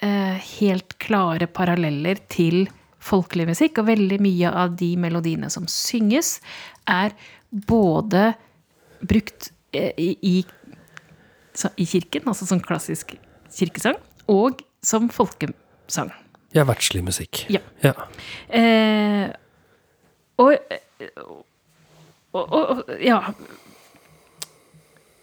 eh, 0.00 0.38
helt 0.60 0.96
klare 1.02 1.48
paralleller 1.50 2.22
til 2.32 2.64
folkelig 3.02 3.50
musikk, 3.50 3.80
og 3.82 3.90
veldig 3.90 4.20
mye 4.22 4.52
av 4.62 4.76
de 4.78 4.94
melodiene 5.00 5.50
som 5.52 5.66
synges, 5.70 6.38
er 6.88 7.14
både 7.50 8.32
brukt 9.02 9.50
eh, 9.74 9.92
i, 9.98 10.42
i 11.76 11.86
kirken, 11.86 12.26
altså 12.30 12.48
som 12.48 12.60
klassisk 12.64 13.14
kirkesang, 13.52 13.98
og 14.30 14.62
som 14.84 15.08
folkesang. 15.12 16.12
Ja, 16.52 16.64
verdslig 16.68 17.02
musikk. 17.04 17.44
Ja. 17.52 17.62
Ja. 17.84 17.92
Eh, 18.52 19.30
og, 20.40 20.56
og, 22.32 22.42
og, 22.42 22.62
og 22.62 22.96
Ja. 23.00 23.20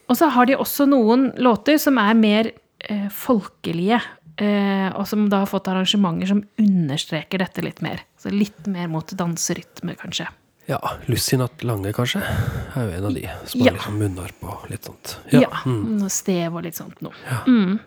Og 0.10 0.18
så 0.18 0.26
har 0.34 0.48
de 0.50 0.58
også 0.58 0.88
noen 0.90 1.28
låter 1.38 1.78
som 1.78 2.00
er 2.02 2.16
mer 2.18 2.48
eh, 2.82 3.10
folkelige, 3.14 4.00
eh, 4.42 4.88
og 4.98 5.06
som 5.06 5.28
da 5.30 5.44
har 5.44 5.52
fått 5.52 5.70
arrangementer 5.70 6.32
som 6.32 6.42
understreker 6.58 7.44
dette 7.44 7.62
litt 7.62 7.84
mer. 7.86 8.02
Så 8.18 8.34
litt 8.34 8.66
mer 8.66 8.90
mot 8.90 9.06
danserytme, 9.06 9.94
kanskje. 10.02 10.26
Ja. 10.70 10.80
Lucinat 11.10 11.64
Lange, 11.68 11.92
kanskje, 11.98 12.22
er 12.22 12.86
jo 12.86 12.98
en 13.00 13.08
av 13.10 13.14
de 13.18 13.26
som 13.50 13.62
Ja. 13.62 13.72
har 13.72 13.78
liksom 13.80 14.00
munnharp 14.00 14.44
og 14.46 14.68
litt 14.72 14.86
sånt. 14.86 15.18
Ja. 15.34 15.50
noe 15.66 16.10
Stev 16.14 16.56
og 16.56 16.64
litt 16.68 16.78
sånt 16.78 17.02
noe. 17.02 17.14
Mm. 17.48 17.80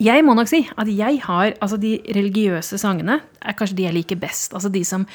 Jeg 0.00 0.24
må 0.24 0.34
nok 0.36 0.48
si 0.48 0.62
at 0.78 0.88
jeg 0.88 1.20
har 1.26 1.52
Altså, 1.60 1.76
de 1.80 1.98
religiøse 2.14 2.78
sangene 2.80 3.20
er 3.42 3.56
kanskje 3.58 3.76
de 3.76 3.88
jeg 3.88 3.96
liker 3.98 4.20
best. 4.20 4.54
Altså 4.56 4.70
de 4.72 4.84
som 4.84 5.06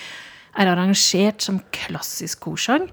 er 0.55 0.69
arrangert 0.71 1.41
som 1.43 1.59
klassisk 1.75 2.39
korsang. 2.45 2.89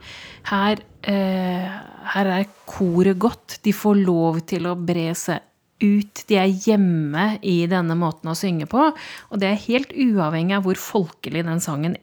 Her, 0.51 0.79
eh, 1.05 1.69
her 2.15 2.27
er 2.27 2.47
koret 2.67 3.19
godt. 3.19 3.59
De 3.63 3.73
får 3.73 4.05
lov 4.05 4.41
til 4.47 4.67
å 4.67 4.75
bre 4.75 5.13
seg 5.15 5.41
ut. 5.83 6.25
De 6.27 6.37
er 6.39 6.51
hjemme 6.51 7.39
i 7.43 7.67
denne 7.71 7.95
måten 7.99 8.31
å 8.31 8.37
synge 8.39 8.67
på. 8.71 8.89
Og 9.31 9.39
det 9.39 9.51
er 9.51 9.67
helt 9.69 9.93
uavhengig 9.95 10.57
av 10.57 10.65
hvor 10.65 10.75
folkelig 10.79 11.45
den 11.45 11.61
sangen 11.61 11.97
eh, 11.97 12.01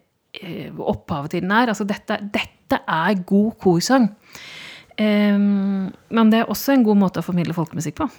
opphavet 0.79 1.35
til 1.35 1.43
den 1.45 1.53
er. 1.55 1.71
Altså 1.71 1.87
dette, 1.87 2.19
dette 2.33 2.81
er 2.85 3.23
god 3.27 3.51
korsang. 3.61 4.09
Um, 4.99 5.89
men 6.11 6.31
det 6.31 6.41
er 6.41 6.51
også 6.51 6.73
en 6.75 6.83
god 6.83 6.99
måte 6.99 7.21
å 7.21 7.25
formidle 7.25 7.55
folkemusikk 7.55 8.01
på. 8.01 8.09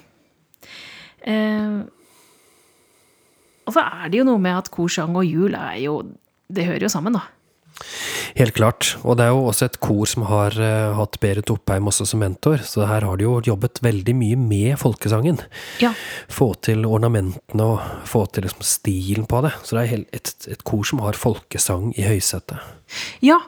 Um, 1.29 1.83
og 3.69 3.77
så 3.77 3.85
er 3.85 4.11
det 4.11 4.23
jo 4.23 4.27
noe 4.27 4.41
med 4.43 4.57
at 4.57 4.71
korsang 4.73 5.13
og 5.19 5.27
jul 5.29 5.55
er 5.55 5.77
jo 5.85 6.01
Det 6.51 6.65
hører 6.67 6.83
jo 6.83 6.91
sammen, 6.91 7.15
da. 7.15 7.21
Helt 8.39 8.55
klart. 8.57 8.95
Og 9.03 9.19
det 9.19 9.27
er 9.27 9.35
jo 9.35 9.47
også 9.51 9.69
et 9.69 9.79
kor 9.83 10.09
som 10.09 10.27
har 10.29 10.57
uh, 10.59 10.97
hatt 10.99 11.19
Berit 11.23 11.51
Oppheim 11.53 11.89
også 11.91 12.07
som 12.09 12.23
mentor, 12.23 12.63
så 12.67 12.87
her 12.91 13.07
har 13.07 13.21
de 13.21 13.27
jo 13.27 13.39
jobbet 13.51 13.83
veldig 13.85 14.15
mye 14.17 14.39
med 14.41 14.79
folkesangen. 14.81 15.41
Ja. 15.83 15.93
Få 16.31 16.53
til 16.63 16.87
ornamentene 16.89 17.67
og 17.75 18.07
få 18.09 18.27
til 18.35 18.47
liksom 18.47 18.67
stilen 18.67 19.27
på 19.31 19.43
det. 19.47 19.55
Så 19.65 19.79
det 19.79 19.87
er 19.87 20.07
et, 20.17 20.35
et 20.51 20.65
kor 20.67 20.87
som 20.87 21.03
har 21.05 21.19
folkesang 21.19 21.91
i 21.97 22.07
høysetet. 22.07 22.61
Ja, 23.23 23.39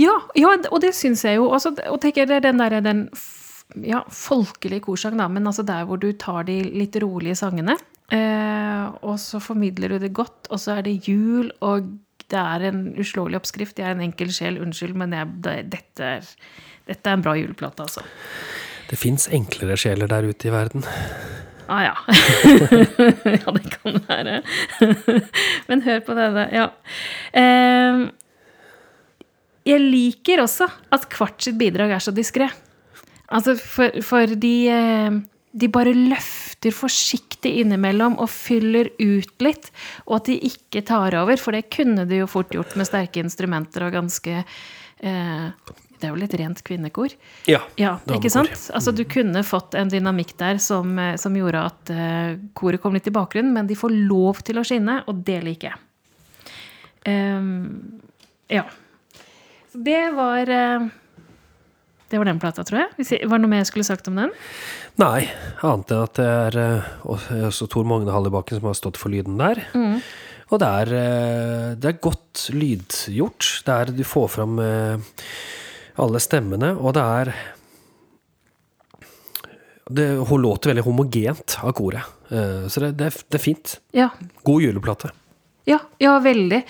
ja, 0.00 0.14
ja, 0.38 0.54
og 0.70 0.80
det 0.82 0.94
syns 0.98 1.24
jeg 1.26 1.38
jo. 1.38 1.50
Altså, 1.54 1.74
og 1.90 2.00
tenker 2.02 2.26
det 2.28 2.40
er 2.40 2.48
den 2.48 2.62
derre 2.62 2.82
den 2.84 3.06
ja, 3.84 4.02
folkelig 4.12 4.80
korsang, 4.86 5.18
da, 5.20 5.28
men 5.30 5.46
altså 5.46 5.64
der 5.66 5.86
hvor 5.88 6.00
du 6.00 6.10
tar 6.16 6.46
de 6.48 6.60
litt 6.72 6.96
rolige 7.02 7.36
sangene. 7.38 7.76
Eh, 8.08 8.84
og 9.04 9.18
så 9.20 9.40
formidler 9.42 9.94
du 9.94 9.98
det 10.06 10.14
godt, 10.16 10.48
og 10.48 10.60
så 10.62 10.78
er 10.78 10.86
det 10.86 11.08
jul, 11.08 11.50
og 11.60 11.90
det 12.32 12.40
er 12.40 12.68
en 12.68 12.82
uslåelig 13.00 13.40
oppskrift. 13.40 13.78
Jeg 13.80 13.88
er 13.88 13.96
en 13.96 14.04
enkel 14.04 14.32
sjel, 14.34 14.60
unnskyld, 14.62 14.94
men 15.00 15.14
jeg, 15.16 15.30
det, 15.44 15.56
dette, 15.72 16.14
er, 16.18 16.30
dette 16.90 17.10
er 17.10 17.18
en 17.18 17.24
bra 17.24 17.34
juleplate, 17.38 17.86
altså. 17.86 18.04
Det 18.88 18.96
fins 19.00 19.28
enklere 19.36 19.76
sjeler 19.80 20.08
der 20.10 20.28
ute 20.28 20.48
i 20.48 20.52
verden. 20.52 20.84
Ah, 21.68 21.82
ja. 21.84 21.94
ja, 23.42 23.52
det 23.52 23.64
kan 23.74 23.98
være. 24.08 24.38
men 25.68 25.84
hør 25.84 26.00
på 26.06 26.16
denne. 26.16 26.46
Ja. 26.52 26.70
Eh, 27.36 28.06
jeg 29.68 29.84
liker 29.84 30.44
også 30.44 30.68
at 30.94 31.04
Kvart 31.12 31.44
sitt 31.44 31.58
bidrag 31.60 31.92
er 31.92 32.04
så 32.04 32.14
diskré. 32.16 32.48
Altså, 33.28 33.58
for, 33.60 34.00
for 34.04 34.32
de, 34.40 34.54
eh, 34.72 35.18
de 35.58 35.68
bare 35.72 35.94
løfter 35.96 36.74
forsiktig 36.74 37.56
innimellom 37.62 38.18
og 38.22 38.30
fyller 38.32 38.90
ut 38.98 39.44
litt, 39.44 39.70
og 40.06 40.20
at 40.20 40.30
de 40.30 40.38
ikke 40.50 40.84
tar 40.86 41.16
over, 41.18 41.40
for 41.40 41.56
det 41.56 41.68
kunne 41.74 42.06
de 42.08 42.22
jo 42.22 42.30
fort 42.30 42.54
gjort 42.54 42.76
med 42.78 42.88
sterke 42.88 43.22
instrumenter 43.22 43.86
og 43.86 43.96
ganske 43.98 44.40
eh, 44.42 45.46
det 45.98 46.06
er 46.06 46.12
jo 46.12 46.20
litt 46.20 46.34
rent 46.38 46.60
kvinnekor. 46.62 47.14
Ja, 47.50 47.58
ja 47.80 47.96
ikke 48.14 48.30
sant? 48.30 48.54
Altså, 48.74 48.92
du 48.94 49.02
kunne 49.10 49.42
fått 49.46 49.74
en 49.78 49.90
dynamikk 49.90 50.36
der 50.38 50.60
som, 50.62 50.92
eh, 50.98 51.16
som 51.18 51.34
gjorde 51.34 51.64
at 51.72 51.90
eh, 51.90 52.36
koret 52.58 52.82
kom 52.82 52.94
litt 52.94 53.10
i 53.10 53.14
bakgrunnen, 53.14 53.50
men 53.56 53.66
de 53.66 53.78
får 53.78 53.96
lov 54.06 54.44
til 54.46 54.60
å 54.60 54.66
skinne, 54.66 55.00
og 55.10 55.24
det 55.26 55.40
liker 55.46 55.72
jeg. 55.72 55.82
Eh, 57.10 57.50
ja. 58.60 58.64
Så 59.72 59.82
det 59.84 60.04
var 60.16 60.48
uh, 60.48 60.86
det 62.08 62.18
var 62.18 62.24
den 62.24 62.38
plata, 62.40 62.64
tror 62.64 62.80
jeg. 62.80 63.08
Var 63.28 63.36
det 63.36 63.42
noe 63.42 63.52
mer 63.52 63.60
jeg 63.60 63.68
skulle 63.68 63.84
sagt 63.84 64.08
om 64.08 64.16
den? 64.16 64.30
Nei, 64.98 65.28
annet 65.62 65.92
enn 65.94 66.00
at 66.02 66.18
det 66.18 66.26
er 66.26 66.56
også 67.06 67.68
Tor 67.70 67.86
Magne 67.86 68.10
Hallibakken 68.10 68.58
som 68.58 68.66
har 68.66 68.78
stått 68.78 68.98
for 68.98 69.14
lyden 69.14 69.38
der. 69.38 69.60
Mm. 69.70 70.00
Og 70.48 70.58
det 70.58 70.70
er, 70.82 70.90
det 71.78 71.90
er 71.90 72.00
godt 72.02 72.48
lydgjort. 72.50 73.50
Det 73.66 73.76
er, 73.76 73.92
du 73.94 74.02
får 74.02 74.26
fram 74.32 74.58
alle 74.58 76.22
stemmene, 76.24 76.72
og 76.80 76.96
det 76.96 77.04
er 77.04 77.32
det, 79.88 80.08
Hun 80.28 80.42
låter 80.42 80.72
veldig 80.72 80.84
homogent 80.84 81.58
av 81.62 81.72
koret. 81.76 82.04
Så 82.28 82.82
det, 82.82 82.90
det, 82.98 83.12
det 83.28 83.38
er 83.38 83.44
fint. 83.44 83.78
Ja. 83.96 84.10
God 84.44 84.64
juleplate. 84.66 85.12
Ja, 85.68 85.78
ja, 86.00 86.18
veldig. 86.24 86.62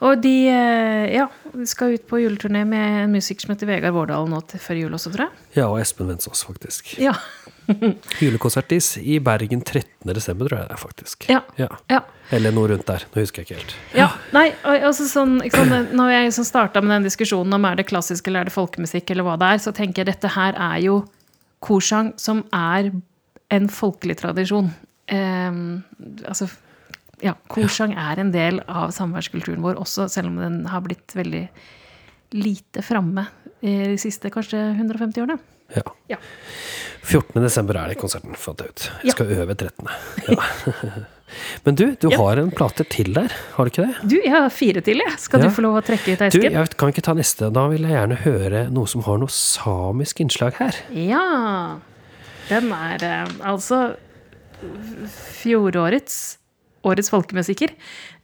Og 0.00 0.20
de 0.24 0.34
ja, 0.48 1.26
skal 1.68 1.96
ut 1.98 2.06
på 2.08 2.22
juleturné 2.22 2.62
med 2.64 3.02
en 3.04 3.12
musiker 3.12 3.44
som 3.44 3.52
heter 3.52 3.68
Vegard 3.68 3.92
Vårdal 3.96 4.30
nå 4.30 4.40
til 4.48 4.62
før 4.62 4.78
jul 4.80 4.96
også, 4.96 5.12
tror 5.12 5.26
jeg. 5.26 5.46
Ja, 5.58 5.66
og 5.68 5.80
Espen 5.82 6.08
Vensås, 6.08 6.44
faktisk. 6.48 6.94
Ja. 7.02 7.12
Julekonsertis 8.22 8.94
i 8.98 9.18
Bergen 9.20 9.60
13. 9.60 10.14
desember, 10.14 10.48
tror 10.48 10.62
jeg 10.62 10.70
det 10.70 10.76
er, 10.76 10.80
faktisk. 10.80 11.26
Ja. 11.30 11.42
ja. 11.60 11.68
ja. 11.92 12.00
Eller 12.34 12.54
noe 12.54 12.70
rundt 12.72 12.86
der. 12.88 13.04
Nå 13.12 13.22
husker 13.22 13.42
jeg 13.42 13.48
ikke 13.48 13.60
helt. 13.60 13.76
Ja, 13.96 14.08
nei, 14.36 14.46
altså 14.64 15.06
sånn, 15.10 15.38
sant, 15.52 15.92
Når 15.96 16.14
jeg 16.14 16.30
liksom 16.30 16.48
starta 16.48 16.82
med 16.84 16.94
den 16.96 17.08
diskusjonen 17.10 17.58
om 17.58 17.68
er 17.68 17.80
det 17.80 17.88
klassisk 17.90 18.30
eller 18.30 18.44
er 18.44 18.50
det 18.50 18.56
folkemusikk, 18.56 19.12
eller 19.12 19.26
hva 19.26 19.36
det 19.40 19.52
er, 19.54 19.62
så 19.66 19.74
tenker 19.76 20.02
jeg 20.02 20.12
dette 20.14 20.32
her 20.36 20.56
er 20.56 20.80
jo 20.84 21.02
korsang 21.60 22.14
som 22.20 22.44
er 22.56 22.92
en 23.50 23.68
folkelig 23.72 24.20
tradisjon. 24.22 24.70
Um, 25.10 25.82
altså 26.24 26.46
ja, 27.24 27.34
korsang 27.52 27.94
er 27.98 28.20
en 28.22 28.32
del 28.34 28.62
av 28.68 28.94
samværskulturen 28.96 29.62
vår 29.64 29.80
også, 29.80 30.08
selv 30.12 30.32
om 30.32 30.40
den 30.40 30.62
har 30.70 30.84
blitt 30.84 31.14
veldig 31.16 31.44
lite 32.30 32.82
framme 32.86 33.26
de 33.60 33.96
siste 34.00 34.30
kanskje 34.32 34.58
150 34.78 35.24
årene. 35.24 35.38
Ja. 35.74 35.82
ja. 36.10 36.18
14. 37.02 37.42
desember 37.42 37.78
er 37.78 37.92
det 37.92 37.98
konserten, 38.00 38.34
fant 38.38 38.60
jeg 38.62 38.72
ut. 38.72 38.84
Jeg 39.06 39.14
skal 39.14 39.32
øve 39.36 39.54
13. 39.54 39.90
Ja. 40.28 40.48
Men 41.64 41.76
du, 41.78 41.84
du 42.00 42.08
har 42.18 42.40
en 42.42 42.50
plate 42.50 42.84
til 42.90 43.12
der, 43.14 43.30
har 43.54 43.66
du 43.66 43.70
ikke 43.70 43.84
det? 43.86 44.08
Du, 44.10 44.16
jeg 44.18 44.34
har 44.34 44.48
fire 44.50 44.82
til, 44.82 45.02
jeg. 45.04 45.14
Skal 45.22 45.44
du 45.44 45.50
få 45.54 45.62
lov 45.62 45.78
å 45.78 45.84
trekke 45.86 46.16
ut 46.16 46.24
esken? 46.26 46.42
Du, 46.42 46.58
jeg 46.58 46.72
kan 46.80 46.90
ikke 46.90 47.04
ta 47.06 47.14
neste. 47.14 47.52
Da 47.54 47.68
vil 47.70 47.86
jeg 47.86 47.94
gjerne 47.94 48.18
høre 48.24 48.64
noe 48.74 48.90
som 48.90 49.04
har 49.06 49.20
noe 49.22 49.30
samisk 49.30 50.24
innslag 50.24 50.58
her. 50.58 50.80
Ja. 50.96 51.78
Den 52.50 52.72
er 52.74 53.06
altså 53.46 53.92
fjorårets 55.40 56.39
Årets 56.86 57.10
folkemusiker. 57.12 57.74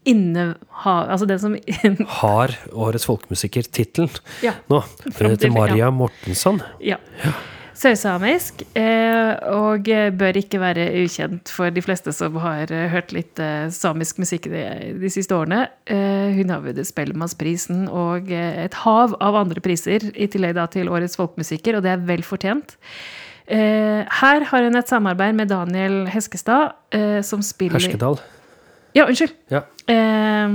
Inneha, 0.06 0.94
altså 1.10 1.26
den 1.28 1.42
som 1.42 1.58
Har 2.20 2.54
Årets 2.72 3.08
folkemusiker 3.08 3.66
tittelen 3.68 4.12
ja, 4.44 4.54
nå. 4.70 4.80
Hun 5.04 5.28
heter 5.32 5.52
Maria 5.52 5.90
Mortensson. 5.92 6.62
Ja. 6.80 7.00
ja. 7.24 7.34
Sørsamisk, 7.76 8.62
og 9.52 9.88
bør 10.16 10.38
ikke 10.40 10.60
være 10.62 10.86
ukjent 11.02 11.50
for 11.52 11.68
de 11.74 11.82
fleste 11.84 12.14
som 12.16 12.38
har 12.40 12.70
hørt 12.88 13.12
litt 13.12 13.40
samisk 13.76 14.22
musikk 14.22 14.48
de 14.48 15.10
siste 15.12 15.36
årene. 15.36 15.66
Hun 15.84 16.54
har 16.54 16.64
vunnet 16.64 16.88
Spellemannsprisen 16.88 17.84
og 17.92 18.32
et 18.32 18.78
hav 18.80 19.12
av 19.20 19.36
andre 19.42 19.60
priser, 19.60 20.08
i 20.16 20.28
tillegg 20.32 20.56
til 20.72 20.88
Årets 20.88 21.18
folkemusiker, 21.20 21.76
og 21.76 21.84
det 21.84 21.92
er 21.92 22.08
vel 22.08 22.24
fortjent. 22.24 22.78
Her 23.46 24.48
har 24.48 24.64
hun 24.64 24.80
et 24.80 24.88
samarbeid 24.88 25.36
med 25.36 25.52
Daniel 25.52 26.06
Heskestad, 26.08 26.72
som 27.28 27.44
spiller 27.44 27.76
Herskedal. 27.76 28.16
Ja, 28.96 29.04
unnskyld. 29.04 29.34
Ja. 29.52 29.66
Eh, 29.86 30.48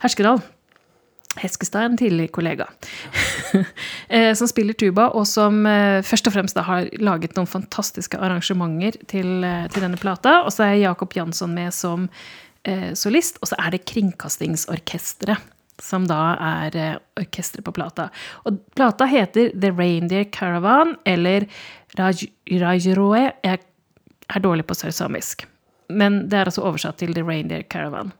Herskedal. 0.00 0.40
Heskestad 1.36 1.82
en 1.82 1.96
tidligere 1.96 2.32
kollega. 2.32 2.66
eh, 4.08 4.34
som 4.34 4.48
spiller 4.48 4.74
tuba, 4.74 5.10
og 5.14 5.26
som 5.28 5.60
eh, 5.68 6.00
først 6.02 6.26
og 6.26 6.34
fremst 6.34 6.56
da, 6.56 6.64
har 6.66 6.88
laget 6.98 7.36
noen 7.36 7.50
fantastiske 7.50 8.18
arrangementer 8.18 8.96
til, 9.12 9.44
eh, 9.44 9.68
til 9.70 9.84
denne 9.84 10.00
plata. 10.00 10.40
Og 10.46 10.54
så 10.56 10.70
er 10.70 10.80
Jakob 10.80 11.14
Jansson 11.16 11.52
med 11.54 11.76
som 11.76 12.08
eh, 12.64 12.90
solist, 12.98 13.38
og 13.44 13.52
så 13.52 13.60
er 13.60 13.76
det 13.76 13.84
Kringkastingsorkesteret. 13.92 15.56
Som 15.80 16.04
da 16.08 16.34
er 16.44 16.74
eh, 16.76 16.96
orkesteret 17.20 17.64
på 17.64 17.76
plata. 17.76 18.10
Og 18.48 18.58
plata 18.76 19.06
heter 19.08 19.52
The 19.52 19.70
Reindeer 19.76 20.26
Caravan, 20.32 20.96
eller 21.08 21.46
Raj 22.00 22.26
Rajroe. 22.50 23.30
Jeg 23.44 23.62
er 24.30 24.44
dårlig 24.44 24.66
på 24.68 24.76
sørsamisk 24.76 25.49
men 25.90 26.24
det 26.30 26.38
er 26.38 26.50
altså 26.50 26.64
oversatt 26.68 27.00
til 27.02 27.14
The 27.16 27.24
Reindeer 27.26 27.64
Caravan. 27.70 28.12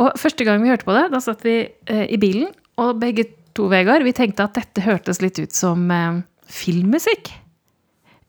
Og 0.00 0.16
første 0.18 0.46
gang 0.46 0.62
vi 0.62 0.72
hørte 0.72 0.86
på 0.88 0.96
det, 0.96 1.06
da 1.12 1.20
satt 1.22 1.44
vi 1.46 1.60
eh, 1.62 2.06
i 2.10 2.18
bilen, 2.20 2.50
og 2.82 2.98
begge 3.02 3.28
to, 3.54 3.68
Vegard, 3.70 4.02
vi 4.02 4.14
tenkte 4.16 4.48
at 4.48 4.56
dette 4.58 4.82
hørtes 4.82 5.22
litt 5.22 5.38
ut 5.38 5.54
som 5.54 5.86
eh, 5.94 6.24
filmmusikk. 6.50 7.30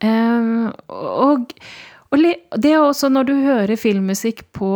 Eh, 0.06 0.52
og, 0.94 1.56
og, 2.12 2.30
det 2.62 2.72
er 2.72 2.84
også 2.84 3.10
når 3.10 3.30
du 3.32 3.36
hører 3.42 3.82
filmmusikk 3.82 4.46
på, 4.56 4.72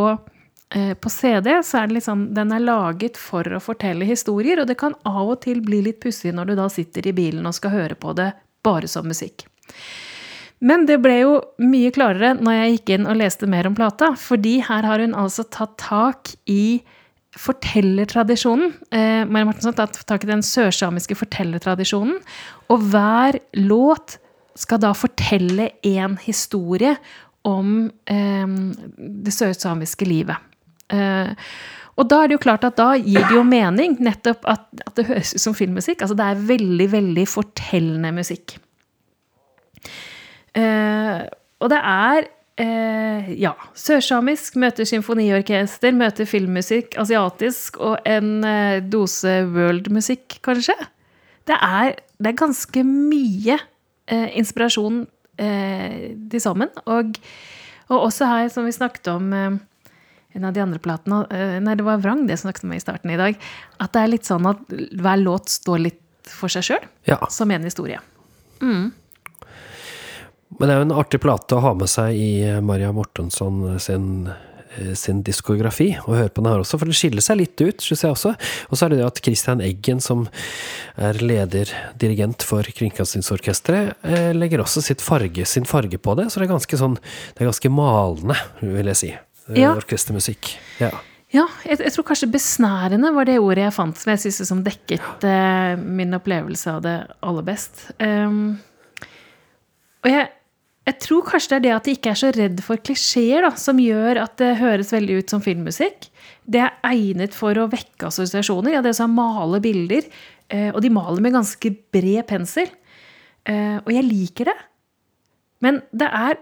på 0.70 1.12
CD, 1.14 1.52
så 1.66 1.84
er 1.84 1.90
det 1.90 2.02
sånn 2.06 2.28
Den 2.36 2.52
er 2.54 2.62
laget 2.62 3.18
for 3.18 3.48
å 3.54 3.62
fortelle 3.64 4.06
historier, 4.06 4.62
og 4.62 4.70
det 4.70 4.80
kan 4.82 4.98
av 5.08 5.36
og 5.36 5.40
til 5.46 5.62
bli 5.66 5.84
litt 5.86 6.02
pussig 6.04 6.34
når 6.36 6.52
du 6.52 6.58
da 6.60 6.68
sitter 6.74 7.10
i 7.10 7.16
bilen 7.16 7.48
og 7.48 7.56
skal 7.58 7.74
høre 7.74 7.98
på 7.98 8.14
det 8.18 8.32
bare 8.66 8.90
som 8.92 9.08
musikk. 9.08 9.46
Men 10.60 10.86
det 10.90 11.00
ble 11.04 11.16
jo 11.22 11.36
mye 11.64 11.92
klarere 11.96 12.34
når 12.40 12.58
jeg 12.58 12.72
gikk 12.74 12.94
inn 12.96 13.08
og 13.08 13.20
leste 13.22 13.48
mer 13.48 13.70
om 13.70 13.76
plata, 13.78 14.12
fordi 14.20 14.58
her 14.68 14.88
har 14.88 15.04
hun 15.04 15.16
altså 15.16 15.46
tatt 15.48 15.78
tak 15.80 16.34
i 16.52 16.82
fortellertradisjonen. 17.40 18.74
Eh, 18.92 19.24
Mari 19.30 19.48
Martensson 19.48 19.72
har 19.72 19.88
tatt 19.88 20.04
tak 20.10 20.26
i 20.26 20.32
den 20.32 20.44
sørsamiske 20.44 21.16
fortellertradisjonen. 21.20 22.18
Og 22.74 22.86
hver 22.92 23.40
låt 23.62 24.18
skal 24.60 24.82
da 24.84 24.92
fortelle 24.98 25.70
én 25.88 26.18
historie 26.26 26.98
om 27.48 27.90
eh, 28.12 28.56
det 28.98 29.36
sørsamiske 29.36 30.08
livet. 30.10 30.50
Eh, 30.92 31.32
og 32.00 32.08
da 32.08 32.22
er 32.24 32.30
det 32.32 32.38
jo 32.38 32.44
klart 32.44 32.66
at 32.68 32.78
da 32.80 32.94
gir 32.96 33.24
det 33.28 33.36
jo 33.36 33.44
mening 33.48 33.98
nettopp 34.04 34.46
at, 34.48 34.68
at 34.86 34.96
det 34.96 35.08
høres 35.10 35.34
ut 35.36 35.44
som 35.44 35.56
filmmusikk. 35.56 36.04
Altså 36.04 36.16
det 36.20 36.28
er 36.28 36.46
veldig, 36.50 36.88
veldig 36.96 37.26
fortellende 37.28 38.14
musikk. 38.16 38.56
Eh, 40.60 41.22
og 41.64 41.72
det 41.74 41.80
er 41.80 42.28
eh, 42.60 43.30
ja, 43.40 43.54
sørsamisk 43.78 44.58
møter 44.62 44.88
symfoniorkester, 44.90 45.96
møter 45.96 46.28
filmmusikk, 46.30 46.98
asiatisk 47.02 47.80
og 47.84 47.98
en 48.10 48.32
eh, 48.48 48.80
dose 48.84 49.38
worldmusikk, 49.54 50.40
kanskje. 50.46 50.76
det 51.50 51.58
er, 51.66 51.96
det 52.20 52.32
er 52.34 52.38
ganske 52.44 52.84
mye 52.88 53.56
eh, 54.10 54.28
inspirasjon 54.40 55.04
eh, 55.40 56.14
til 56.32 56.44
sammen. 56.44 56.70
Og, 56.86 57.18
og 57.90 58.06
også 58.10 58.28
her, 58.30 58.52
som 58.54 58.68
vi 58.68 58.76
snakket 58.76 59.08
om 59.14 59.32
eh, 59.34 59.58
en 60.38 60.46
av 60.46 60.54
de 60.54 60.62
andre 60.62 60.78
platene 60.78 61.24
Nei, 61.66 61.74
det 61.80 61.82
var 61.88 61.98
Vrang 62.04 62.20
det 62.28 62.36
jeg 62.36 62.44
snakket 62.44 62.68
om 62.68 62.74
i 62.76 62.82
starten 62.84 63.10
i 63.10 63.18
dag. 63.18 63.38
At 63.82 63.96
det 63.96 64.04
er 64.04 64.12
litt 64.14 64.28
sånn 64.30 64.46
at 64.46 64.62
hver 64.70 65.18
låt 65.24 65.50
står 65.50 65.82
litt 65.88 66.30
for 66.30 66.52
seg 66.54 66.68
sjøl, 66.68 66.84
Ja. 67.10 67.18
som 67.34 67.50
en 67.52 67.66
historie. 67.66 67.98
Men 70.58 70.66
det 70.66 70.74
er 70.76 70.80
jo 70.82 70.86
en 70.88 70.98
artig 70.98 71.20
plate 71.22 71.58
å 71.58 71.62
ha 71.62 71.74
med 71.78 71.90
seg 71.92 72.16
i 72.18 72.30
eh, 72.48 72.60
Maria 72.66 72.90
Mortensson 72.96 73.60
sin, 73.80 74.08
eh, 74.80 74.94
sin 74.98 75.20
diskografi, 75.28 75.92
og 76.08 76.16
høre 76.18 76.32
på 76.34 76.42
den 76.42 76.50
her 76.52 76.64
også, 76.64 76.80
for 76.82 76.90
den 76.90 76.98
skiller 76.98 77.22
seg 77.22 77.38
litt 77.44 77.62
ut, 77.62 77.84
synes 77.86 78.02
jeg 78.04 78.16
også. 78.16 78.32
Og 78.72 78.80
så 78.80 78.88
er 78.88 78.96
det 78.96 79.00
det 79.04 79.08
at 79.12 79.22
Christian 79.28 79.62
Eggen, 79.62 80.02
som 80.02 80.26
er 80.98 81.20
leder, 81.22 81.70
dirigent 82.02 82.42
for 82.48 82.66
Kringkastingsorkestret, 82.66 83.94
eh, 84.10 84.32
legger 84.34 84.64
også 84.66 84.82
sitt 84.86 85.04
farge, 85.06 85.46
sin 85.46 85.70
farge 85.70 86.02
på 86.02 86.16
det, 86.18 86.32
så 86.34 86.42
det 86.42 86.48
er 86.50 86.56
ganske 86.56 86.82
sånn, 86.82 86.98
det 87.36 87.46
er 87.46 87.52
ganske 87.52 87.72
malende, 87.78 88.40
vil 88.66 88.90
jeg 88.94 89.02
si. 89.04 89.12
eh, 89.14 89.62
Ja. 89.62 89.76
Orkestermusikk. 89.78 90.56
Ja. 90.82 90.90
Ja, 91.30 91.44
jeg, 91.62 91.78
jeg 91.86 91.94
tror 91.94 92.06
kanskje 92.10 92.32
besnærende 92.34 93.12
var 93.14 93.28
det 93.30 93.36
ordet 93.38 93.68
jeg 93.68 93.74
fant 93.76 93.98
som 94.02 94.10
jeg 94.10 94.22
synes 94.24 94.48
som 94.50 94.64
dekket 94.66 95.26
eh, 95.30 95.76
min 95.78 96.18
opplevelse 96.18 96.72
av 96.74 96.82
det 96.82 96.96
aller 97.22 97.46
best. 97.46 97.84
Um, 98.02 98.58
og 100.02 100.10
jeg, 100.10 100.30
jeg 100.90 100.98
tror 101.04 101.26
kanskje 101.28 101.52
det 101.52 101.58
er 101.60 101.66
det 101.66 101.74
at 101.76 101.88
de 101.88 101.94
ikke 101.98 102.12
er 102.12 102.18
så 102.18 102.32
redd 102.34 102.62
for 102.66 102.82
klisjeer, 102.82 103.46
som 103.62 103.78
gjør 103.82 104.24
at 104.24 104.40
det 104.42 104.56
høres 104.58 104.94
veldig 104.96 105.20
ut 105.22 105.34
som 105.34 105.44
filmmusikk. 105.44 106.08
Det 106.50 106.64
er 106.66 106.78
egnet 106.90 107.36
for 107.38 107.58
å 107.62 107.68
vekke 107.70 108.10
assosiasjoner. 108.10 108.74
Ja, 108.74 108.82
det 108.82 108.96
å 108.98 109.12
male 109.12 109.62
bilder. 109.62 110.08
eh, 110.50 110.72
og 110.74 110.82
de 110.82 110.90
maler 110.90 111.22
med 111.22 111.36
ganske 111.36 111.72
bred 111.94 112.26
pensel. 112.26 112.72
Eh, 113.46 113.78
og 113.78 113.92
jeg 113.94 114.08
liker 114.08 114.50
det. 114.50 114.58
Men 115.62 115.82
det 115.94 116.10
er, 116.10 116.40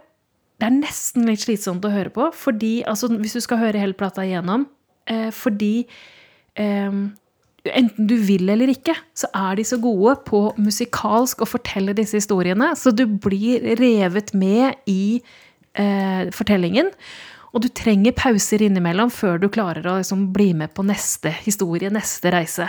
det 0.62 0.70
er 0.70 0.80
nesten 0.80 1.28
litt 1.28 1.44
slitsomt 1.44 1.84
å 1.84 1.92
høre 1.92 2.14
på. 2.14 2.32
Fordi, 2.32 2.84
altså, 2.88 3.12
hvis 3.12 3.36
du 3.36 3.42
skal 3.44 3.60
høre 3.66 3.82
hele 3.82 3.98
plata 3.98 4.24
igjennom 4.24 4.68
eh, 5.10 5.30
Fordi 5.36 5.88
enten 7.76 8.08
du 8.10 8.16
vil 8.22 8.50
eller 8.50 8.72
ikke, 8.72 8.96
så 9.18 9.30
er 9.36 9.58
de 9.60 9.66
så 9.68 9.80
gode 9.82 10.18
på 10.28 10.42
musikalsk 10.62 11.44
å 11.44 11.50
fortelle 11.50 11.96
disse 11.98 12.20
historiene. 12.20 12.74
Så 12.80 12.94
du 12.96 13.06
blir 13.08 13.66
revet 13.80 14.34
med 14.38 14.78
i 14.90 15.20
eh, 15.78 16.30
fortellingen. 16.36 16.92
Og 17.56 17.64
du 17.64 17.70
trenger 17.74 18.14
pauser 18.14 18.62
innimellom 18.66 19.10
før 19.14 19.40
du 19.42 19.48
klarer 19.50 19.86
å 19.88 19.96
liksom, 20.02 20.28
bli 20.36 20.52
med 20.58 20.74
på 20.76 20.84
neste 20.86 21.32
historie, 21.46 21.90
neste 21.94 22.32
reise. 22.34 22.68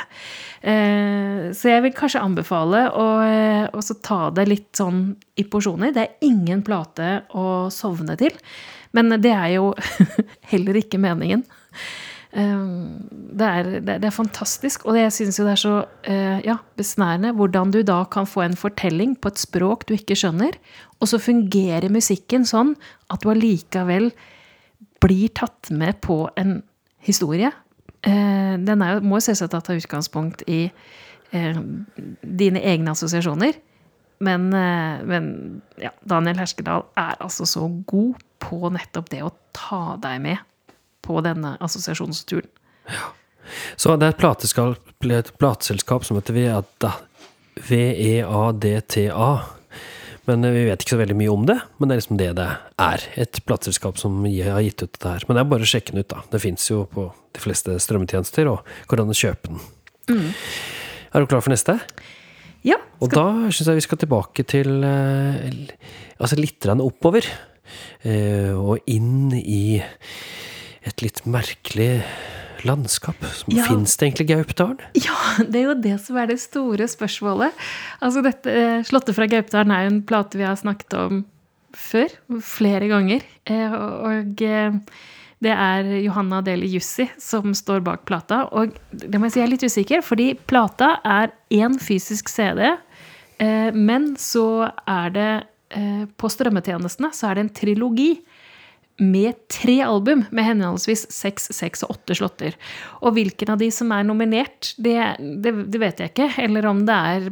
Eh, 0.63 1.51
så 1.53 1.73
jeg 1.75 1.85
vil 1.85 1.97
kanskje 1.97 2.23
anbefale 2.25 2.87
å 2.97 3.07
eh, 3.27 3.67
også 3.75 3.99
ta 4.07 4.21
det 4.35 4.47
litt 4.49 4.71
sånn 4.79 5.11
i 5.37 5.45
porsjoner. 5.51 5.93
Det 5.93 6.05
er 6.05 6.29
ingen 6.31 6.63
plate 6.65 7.25
å 7.37 7.69
sovne 7.75 8.17
til. 8.21 8.37
Men 8.97 9.13
det 9.21 9.35
er 9.35 9.59
jo 9.59 9.73
heller 10.53 10.81
ikke 10.81 11.03
meningen. 11.03 11.45
Eh, 12.33 12.65
Det 13.39 13.47
er, 13.47 13.69
det, 13.81 14.05
er- 14.05 14.11
fantastisk, 14.11 14.85
og 14.87 14.97
jeg 14.99 15.13
syns 15.15 15.39
jo 15.39 15.45
det 15.47 15.53
er 15.53 15.61
så 15.63 15.75
eh, 16.05 16.41
ja, 16.45 16.57
besnærende 16.77 17.31
hvordan 17.37 17.71
du 17.71 17.83
da 17.87 18.01
kan 18.11 18.27
få 18.27 18.43
en 18.45 18.57
fortelling 18.59 19.15
på 19.21 19.29
et 19.31 19.39
språk 19.39 19.87
du 19.87 19.95
ikke 19.95 20.17
skjønner, 20.19 20.57
og 21.01 21.09
så 21.09 21.21
fungerer 21.23 21.89
musikken 21.93 22.45
sånn 22.45 22.75
at 23.11 23.23
du 23.23 23.31
allikevel 23.31 24.11
blir 25.01 25.29
tatt 25.39 25.71
med 25.71 26.01
på 26.03 26.29
en 26.37 26.63
historie. 27.07 27.53
Eh, 28.03 28.57
Den 28.59 28.83
er, 28.83 29.01
må 29.01 29.21
jo 29.21 29.29
selvsagt 29.29 29.55
ta 29.65 29.77
utgangspunkt 29.79 30.43
i 30.51 30.65
eh, 31.33 31.61
dine 32.23 32.61
egne 32.65 32.91
assosiasjoner. 32.97 33.55
Men, 34.21 34.49
men 34.51 35.27
ja, 35.79 35.93
Daniel 36.03 36.41
Herskedal 36.41 36.83
er 36.99 37.15
altså 37.23 37.45
så 37.47 37.69
god 37.87 38.17
på 38.43 38.67
nettopp 38.75 39.13
det 39.13 39.21
å 39.23 39.31
ta 39.55 39.95
deg 40.03 40.19
med 40.25 40.39
på 41.09 41.23
denne 41.25 41.57
assosiasjonsturen. 41.65 42.51
Så 43.81 43.95
det 43.97 44.07
er 44.11 44.13
et 44.15 44.21
et 45.23 45.31
plateselskap 45.41 46.05
som 46.05 46.19
heter. 46.21 46.37
V-E-A-D-T-A. 47.69 49.31
Men 50.29 50.45
eh, 50.45 50.53
vi 50.53 50.65
vet 50.69 50.83
ikke 50.85 50.97
så 50.97 51.01
veldig 51.01 51.17
mye 51.17 51.33
om 51.33 51.47
det, 51.49 51.57
men 51.79 51.89
det 51.89 51.97
er 51.97 52.03
liksom 52.03 52.19
det 52.21 52.29
det 52.39 52.49
er. 52.85 53.05
Et 53.25 53.41
plateselskap 53.49 53.99
som 54.01 54.21
har 54.45 54.61
gitt 54.67 54.83
ut 54.85 54.93
dette 54.93 55.15
her. 55.15 55.25
Men 55.29 55.39
det 55.39 55.45
er 55.45 55.51
bare 55.55 55.65
å 55.67 55.71
sjekke 55.73 55.95
den 55.95 56.05
ut, 56.05 56.11
da. 56.13 56.21
Det 56.33 56.43
fins 56.45 56.69
jo 56.71 56.83
på 56.93 57.09
de 57.37 57.43
fleste 57.43 57.79
strømmetjenester, 57.81 58.51
og 58.53 58.69
går 58.91 59.03
an 59.07 59.15
å 59.15 59.19
kjøpe 59.19 59.53
den. 59.53 59.63
Er 61.09 61.25
du 61.25 61.29
klar 61.31 61.45
for 61.45 61.53
neste? 61.53 61.79
Ja, 62.67 62.77
Og 63.01 63.13
da 63.13 63.25
syns 63.55 63.69
jeg 63.71 63.79
vi 63.79 63.85
skal 63.85 64.01
tilbake 64.03 64.43
til 64.49 64.83
eh, 64.83 65.45
Altså 66.19 66.35
litt 66.41 66.65
oppover. 66.83 67.23
eh, 68.03 68.51
Og 68.53 68.83
inn 68.91 69.31
i 69.39 69.79
et 70.89 71.03
litt 71.05 71.23
merkelig 71.29 72.03
landskap. 72.67 73.17
Ja. 73.47 73.65
Fins 73.69 73.97
det 73.97 74.09
egentlig 74.09 74.29
Gaupdalen? 74.33 74.81
Ja, 74.99 75.17
det 75.45 75.61
er 75.61 75.67
jo 75.71 75.77
det 75.79 75.97
som 76.03 76.19
er 76.19 76.31
det 76.31 76.39
store 76.43 76.89
spørsmålet. 76.91 77.55
Altså 78.03 78.23
dette, 78.25 78.51
eh, 78.51 78.83
'Slottet 78.83 79.15
fra 79.15 79.29
Gaupdalen' 79.31 79.75
er 79.75 79.85
jo 79.85 79.93
en 79.95 80.03
plate 80.03 80.39
vi 80.39 80.45
har 80.47 80.57
snakket 80.57 80.95
om 80.99 81.25
før. 81.73 82.09
Flere 82.43 82.89
ganger. 82.89 83.23
Eh, 83.47 83.73
Og 83.73 84.43
eh, 84.43 84.73
det 85.41 85.55
er 85.55 85.85
Johanna 86.03 86.41
Deli 86.43 86.67
Jussi 86.67 87.09
som 87.19 87.55
står 87.55 87.81
bak 87.85 88.05
plata. 88.05 88.49
Og 88.53 88.75
det 88.91 89.21
må 89.21 89.27
jeg 89.27 89.33
si 89.33 89.41
jeg 89.41 89.47
er 89.47 89.53
litt 89.53 89.69
usikker, 89.69 90.03
fordi 90.03 90.35
plata 90.35 90.99
er 91.05 91.31
én 91.51 91.79
fysisk 91.79 92.29
CD, 92.29 92.77
men 93.73 94.17
så 94.17 94.73
er 94.89 95.11
det 95.15 95.47
på 96.19 96.27
strømmetjenestene 96.27 97.13
så 97.15 97.29
er 97.29 97.35
det 97.37 97.45
en 97.45 97.55
trilogi 97.55 98.19
med 98.99 99.37
tre 99.53 99.79
album 99.87 100.25
med 100.35 100.47
henholdsvis 100.47 101.07
seks, 101.15 101.49
seks 101.55 101.85
og 101.87 101.97
åtte 101.97 102.17
slåtter. 102.19 102.59
Og 103.03 103.15
hvilken 103.17 103.55
av 103.55 103.63
de 103.63 103.71
som 103.75 103.93
er 103.95 104.07
nominert, 104.07 104.73
det, 104.77 104.99
det, 105.19 105.55
det 105.71 105.83
vet 105.83 106.03
jeg 106.03 106.13
ikke. 106.13 106.31
Eller 106.45 106.67
om 106.71 106.85
det 106.89 106.99
er 107.15 107.29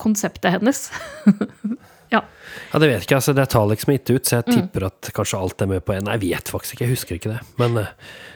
konseptet 0.00 0.58
hennes. 0.58 0.86
ja. 2.12 2.22
Ja, 2.72 2.78
det 2.80 2.88
vet 2.88 2.94
jeg 2.98 3.02
ikke. 3.06 3.16
altså 3.18 3.34
Det 3.36 3.48
tar 3.52 3.66
liksom 3.68 3.84
som 3.88 3.92
er 3.94 4.14
ut, 4.16 4.24
så 4.26 4.36
jeg 4.38 4.44
Mm. 4.48 4.54
tipper 4.54 4.86
at 4.86 5.10
kanskje 5.14 5.38
alt 5.38 5.62
er 5.62 5.66
med 5.66 5.84
på 5.84 5.92
en. 5.94 6.04
Nei, 6.04 6.14
jeg 6.18 6.30
vet 6.30 6.48
faktisk 6.48 6.74
ikke, 6.74 6.84
jeg 6.86 6.94
husker 6.96 7.14
ikke 7.18 7.30
det. 7.34 7.40
Men 7.58 7.76
eh, 7.78 7.86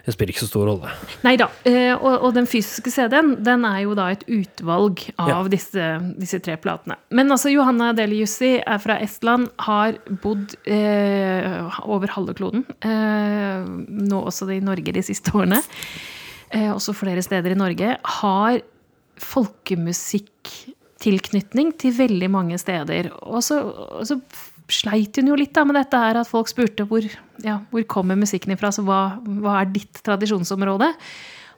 det 0.04 0.14
spiller 0.14 0.32
ikke 0.34 0.44
så 0.44 0.48
stor 0.50 0.66
rolle. 0.68 0.90
Nei 1.24 1.36
da. 1.36 1.48
eh, 1.64 1.94
Og, 1.96 2.22
og 2.28 2.34
den 2.34 2.46
fysiske 2.46 2.90
CD-en, 2.92 3.42
den 3.42 3.64
er 3.64 3.80
jo 3.82 3.94
da 3.94 4.08
et 4.12 4.24
utvalg 4.28 5.00
av 5.18 5.28
Ja. 5.28 5.42
disse, 5.48 6.14
disse 6.18 6.38
tre 6.44 6.56
platene. 6.56 6.96
Men 7.10 7.30
altså, 7.32 7.50
Johanna 7.52 7.92
Delijussi 7.92 8.62
er 8.66 8.78
fra 8.78 8.98
Estland, 9.00 9.48
har 9.58 9.92
bodd 10.22 10.54
eh, 10.66 11.70
over 11.88 12.06
halve 12.08 12.34
kloden. 12.34 12.64
Eh, 12.82 13.64
nå 13.88 14.22
også 14.26 14.50
i 14.52 14.60
Norge 14.60 14.92
de 14.92 15.02
siste 15.02 15.32
årene. 15.32 15.62
Eh, 16.52 16.68
også 16.72 16.92
flere 16.94 17.22
steder 17.22 17.52
i 17.52 17.54
Norge. 17.54 17.96
Har 18.04 18.60
folkemusikktilknytning 21.02 21.72
til 21.78 21.94
veldig 21.96 22.30
mange 22.30 22.58
steder. 22.58 23.10
Og 23.22 23.42
så, 23.42 23.60
og 23.62 24.06
så 24.06 24.18
sleit 24.70 25.16
hun 25.16 25.28
jo 25.28 25.36
litt 25.36 25.54
da 25.54 25.64
med 25.64 25.76
dette 25.76 25.98
her 25.98 26.16
at 26.20 26.28
folk 26.28 26.48
spurte 26.48 26.86
hvor, 26.86 27.02
ja, 27.42 27.60
hvor 27.70 27.82
kommer 27.84 28.16
musikken 28.16 28.52
ifra, 28.52 28.70
så 28.72 28.82
hva, 28.82 29.18
hva 29.26 29.60
er 29.60 29.72
ditt 29.72 30.02
tradisjonsområde? 30.04 30.92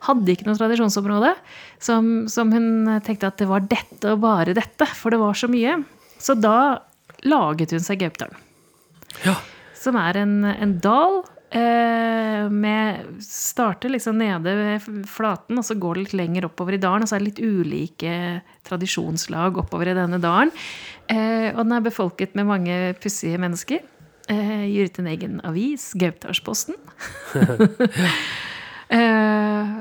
Hadde 0.04 0.32
ikke 0.32 0.46
noe 0.48 0.58
tradisjonsområde, 0.58 1.34
som, 1.80 2.26
som 2.28 2.50
hun 2.52 2.98
tenkte 3.04 3.30
at 3.30 3.38
det 3.40 3.48
var 3.48 3.64
dette 3.64 4.12
og 4.12 4.20
bare 4.20 4.56
dette, 4.56 4.86
for 4.86 5.10
det 5.10 5.20
var 5.20 5.34
så 5.34 5.48
mye. 5.48 5.78
Så 6.18 6.36
da 6.36 6.80
laget 7.24 7.72
hun 7.72 7.84
seg 7.84 8.02
Gauptalen. 8.02 8.36
Ja. 9.24 9.36
som 9.78 9.94
er 9.94 10.16
en, 10.18 10.40
en 10.42 10.72
dal 10.82 11.20
med 11.54 13.22
Starter 13.22 13.92
liksom 13.92 14.16
nede 14.18 14.52
ved 14.58 15.06
flaten, 15.06 15.58
og 15.60 15.64
så 15.66 15.76
går 15.78 15.94
det 15.94 16.02
litt 16.02 16.16
lenger 16.18 16.48
oppover 16.48 16.74
i 16.74 16.80
dalen. 16.82 17.04
Og 17.04 17.10
så 17.10 17.16
er 17.16 17.22
det 17.22 17.28
litt 17.30 17.42
ulike 17.44 18.14
tradisjonslag 18.66 19.60
oppover 19.62 19.92
i 19.92 19.96
denne 19.96 20.18
dalen. 20.22 20.50
Eh, 21.06 21.50
og 21.52 21.62
den 21.62 21.76
er 21.76 21.84
befolket 21.84 22.34
med 22.38 22.48
mange 22.48 22.78
pussige 23.02 23.38
mennesker. 23.40 23.82
Eh, 24.32 24.64
gir 24.70 24.88
ut 24.88 25.00
en 25.02 25.10
egen 25.12 25.40
avis, 25.44 25.90
Gaupdalsposten. 26.00 26.78
eh, 28.98 29.74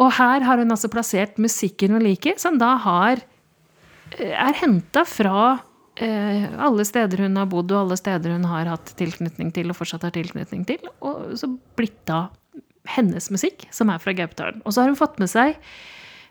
og 0.00 0.08
her 0.16 0.46
har 0.48 0.62
hun 0.62 0.72
altså 0.72 0.90
plassert 0.92 1.40
musikken 1.42 1.92
hun 1.96 2.06
liker, 2.06 2.38
som 2.40 2.58
da 2.60 2.74
har 2.82 3.22
er 4.12 4.56
henta 4.60 5.04
fra 5.08 5.36
eh, 5.52 5.60
alle 6.00 6.84
steder 6.88 7.20
hun 7.26 7.36
har 7.36 7.48
bodd, 7.52 7.72
og 7.74 7.82
alle 7.82 7.96
steder 8.00 8.32
hun 8.32 8.46
har 8.48 8.70
hatt 8.70 8.94
tilknytning 8.96 9.50
til, 9.52 9.68
og 9.68 9.76
fortsatt 9.76 10.06
har 10.06 10.14
tilknytning 10.14 10.64
til, 10.68 10.86
og 11.04 11.34
så 11.36 11.50
blitt 11.76 11.98
da 12.08 12.30
hennes 12.96 13.28
musikk, 13.30 13.66
som 13.74 13.90
er 13.92 14.00
fra 14.02 14.14
Gaupetalen. 14.16 14.62
Og 14.64 14.74
så 14.74 14.82
har 14.82 14.90
hun 14.90 14.98
fått 14.98 15.20
med 15.22 15.30
seg 15.30 15.54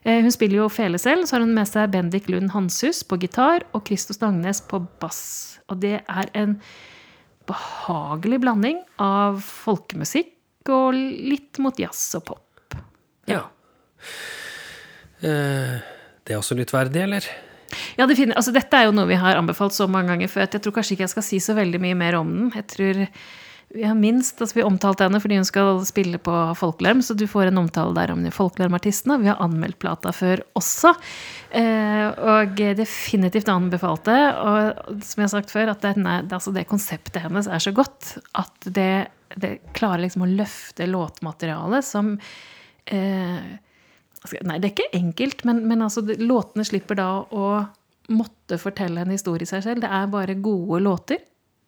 eh, 0.04 0.20
Hun 0.20 0.34
spiller 0.34 0.64
jo 0.64 0.72
fele 0.72 1.00
selv, 1.02 1.28
så 1.28 1.38
har 1.38 1.46
hun 1.46 1.56
med 1.56 1.70
seg 1.70 1.92
Bendik 1.94 2.28
Lund 2.32 2.52
Hanshus 2.56 3.04
på 3.08 3.20
gitar 3.22 3.66
og 3.72 3.86
Christo 3.88 4.16
Stangnes 4.18 4.64
på 4.68 4.82
bass. 5.02 5.22
Og 5.72 5.80
det 5.84 6.02
er 6.02 6.32
en 6.38 6.58
behagelig 7.50 8.42
blanding 8.44 8.82
av 9.02 9.40
folkemusikk 9.46 10.70
og 10.72 10.94
litt 10.96 11.58
mot 11.64 11.78
jazz 11.80 12.04
og 12.20 12.28
pop. 12.34 12.78
ja. 13.30 13.46
Eh, 15.22 15.80
det 16.26 16.34
er 16.34 16.40
også 16.40 16.56
lyttverdig, 16.58 17.02
eller? 17.06 17.26
Ja, 18.00 18.08
det 18.08 18.18
finner, 18.20 18.38
altså 18.40 18.54
Dette 18.56 18.78
er 18.78 18.90
jo 18.90 18.96
noe 18.96 19.10
vi 19.10 19.20
har 19.20 19.40
anbefalt 19.40 19.76
så 19.76 19.88
mange 19.92 20.12
ganger 20.14 20.32
før 20.32 20.46
jeg 20.48 20.60
tror 20.60 20.76
kanskje 20.76 20.98
ikke 20.98 21.08
jeg 21.08 21.16
skal 21.16 21.28
si 21.28 21.40
så 21.44 21.56
veldig 21.58 21.82
mye 21.84 21.98
mer 21.98 22.20
om 22.20 22.34
den. 22.36 22.52
Jeg 22.58 22.68
tror 22.76 23.06
vi 23.74 23.84
har 23.84 23.96
minst, 23.96 24.42
altså 24.42 24.58
vi 24.58 24.64
omtalte 24.68 25.06
henne 25.06 25.20
fordi 25.24 25.38
hun 25.40 25.48
skal 25.48 25.80
spille 25.88 26.20
på 26.22 26.34
Folklarm, 26.60 27.00
så 27.06 27.16
du 27.16 27.24
får 27.30 27.48
en 27.48 27.62
omtale 27.62 27.96
der 27.96 28.12
om 28.12 28.24
de 28.24 28.32
Folklarm-artistene. 28.36 29.20
Vi 29.22 29.30
har 29.32 29.40
anmeldt 29.44 29.80
plata 29.80 30.12
før 30.16 30.44
også, 30.60 30.92
eh, 31.56 32.08
og 32.36 32.60
definitivt 32.82 33.52
anbefalt 33.52 34.10
det. 34.10 34.20
Og 34.44 35.00
som 35.08 35.22
jeg 35.24 35.28
har 35.30 35.34
sagt 35.38 35.56
før, 35.56 35.72
at 35.72 35.88
denne, 35.88 36.20
altså 36.28 36.52
det 36.56 36.68
konseptet 36.68 37.24
hennes 37.24 37.48
er 37.48 37.64
så 37.64 37.72
godt 37.76 38.18
at 38.40 38.68
det, 38.68 39.08
det 39.40 39.58
klarer 39.78 40.04
liksom 40.04 40.28
å 40.28 40.32
løfte 40.34 40.90
låtmaterialet 40.92 41.88
som 41.88 42.18
eh, 42.92 43.52
Nei, 44.46 44.60
det 44.62 44.70
er 44.70 44.74
ikke 44.76 45.00
enkelt, 45.00 45.44
men, 45.50 45.64
men 45.70 45.82
altså, 45.82 46.04
låtene 46.06 46.66
slipper 46.68 47.00
da 47.00 47.10
å 47.26 47.46
måtte 48.14 48.60
fortelle 48.62 49.02
en 49.02 49.14
historie 49.14 49.48
i 49.48 49.50
seg 49.50 49.64
selv. 49.66 49.84
Det 49.84 49.90
er 49.90 50.10
bare 50.12 50.38
gode 50.44 50.82
låter 50.84 51.22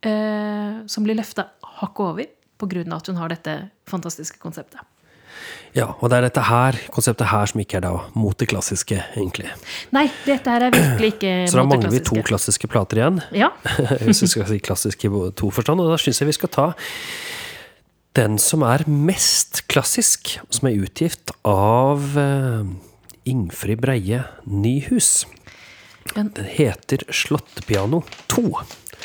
eh, 0.05 0.83
som 0.85 1.05
blir 1.05 1.17
løfta 1.17 1.47
hakket 1.79 2.05
over 2.05 2.31
pga. 2.61 2.83
at 2.95 3.07
hun 3.09 3.19
har 3.19 3.33
dette 3.33 3.55
fantastiske 3.89 4.39
konseptet. 4.39 4.81
Ja, 5.73 5.87
og 5.97 6.11
det 6.11 6.19
er 6.19 6.25
dette 6.27 6.43
her, 6.45 6.77
konseptet 6.93 7.31
her 7.31 7.49
som 7.49 7.61
ikke 7.63 7.79
er 7.79 7.85
da 7.87 7.93
mot 8.13 8.37
det 8.37 8.47
klassiske, 8.51 8.99
egentlig. 9.17 9.49
Nei, 9.95 10.05
dette 10.27 10.53
her 10.53 10.67
er 10.67 10.75
virkelig 10.75 11.15
ikke 11.15 11.31
mot 11.33 11.49
det 11.49 11.49
klassiske. 11.49 11.51
Så 11.51 11.57
da 11.57 11.65
mangler 11.71 11.93
vi 11.95 12.01
to 12.05 12.25
klassiske 12.27 12.69
plater 12.69 13.01
igjen. 13.01 13.21
Ja. 13.33 13.49
Hvis 14.05 14.21
vi 14.21 14.29
skal 14.35 14.45
si 14.51 14.59
klassisk 14.61 15.07
i 15.07 15.11
to 15.33 15.49
forstand. 15.49 15.81
Og 15.81 15.89
da 15.89 15.97
syns 16.01 16.21
jeg 16.21 16.29
vi 16.29 16.37
skal 16.37 16.53
ta 16.53 16.67
den 18.17 18.37
som 18.41 18.61
er 18.67 18.83
mest 18.87 19.63
klassisk, 19.71 20.35
som 20.53 20.69
er 20.69 20.83
utgift 20.85 21.33
av 21.47 22.13
uh, 22.17 22.67
Ingfrid 23.25 23.81
Breie 23.81 24.23
Nyhus. 24.45 25.23
Den 26.13 26.29
heter 26.53 27.05
Slåttepiano 27.09 28.03
2. 28.33 28.45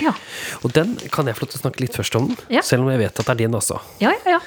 Ja. 0.02 0.12
Og 0.62 0.72
den 0.76 0.92
kan 1.10 1.26
jeg 1.26 1.34
få 1.38 1.44
lov 1.44 1.50
til 1.52 1.58
å 1.58 1.62
snakke 1.64 1.82
litt 1.82 1.96
først 1.96 2.16
om, 2.18 2.28
den, 2.30 2.38
Ja. 2.58 2.62
selv 2.62 2.84
om 2.84 2.90
jeg 2.92 3.00
vet 3.00 3.18
at 3.18 3.26
det 3.26 3.32
er 3.34 3.40
din 3.40 3.56
også. 3.58 3.80
Ja, 4.02 4.12
ja, 4.14 4.36
ja. 4.36 4.40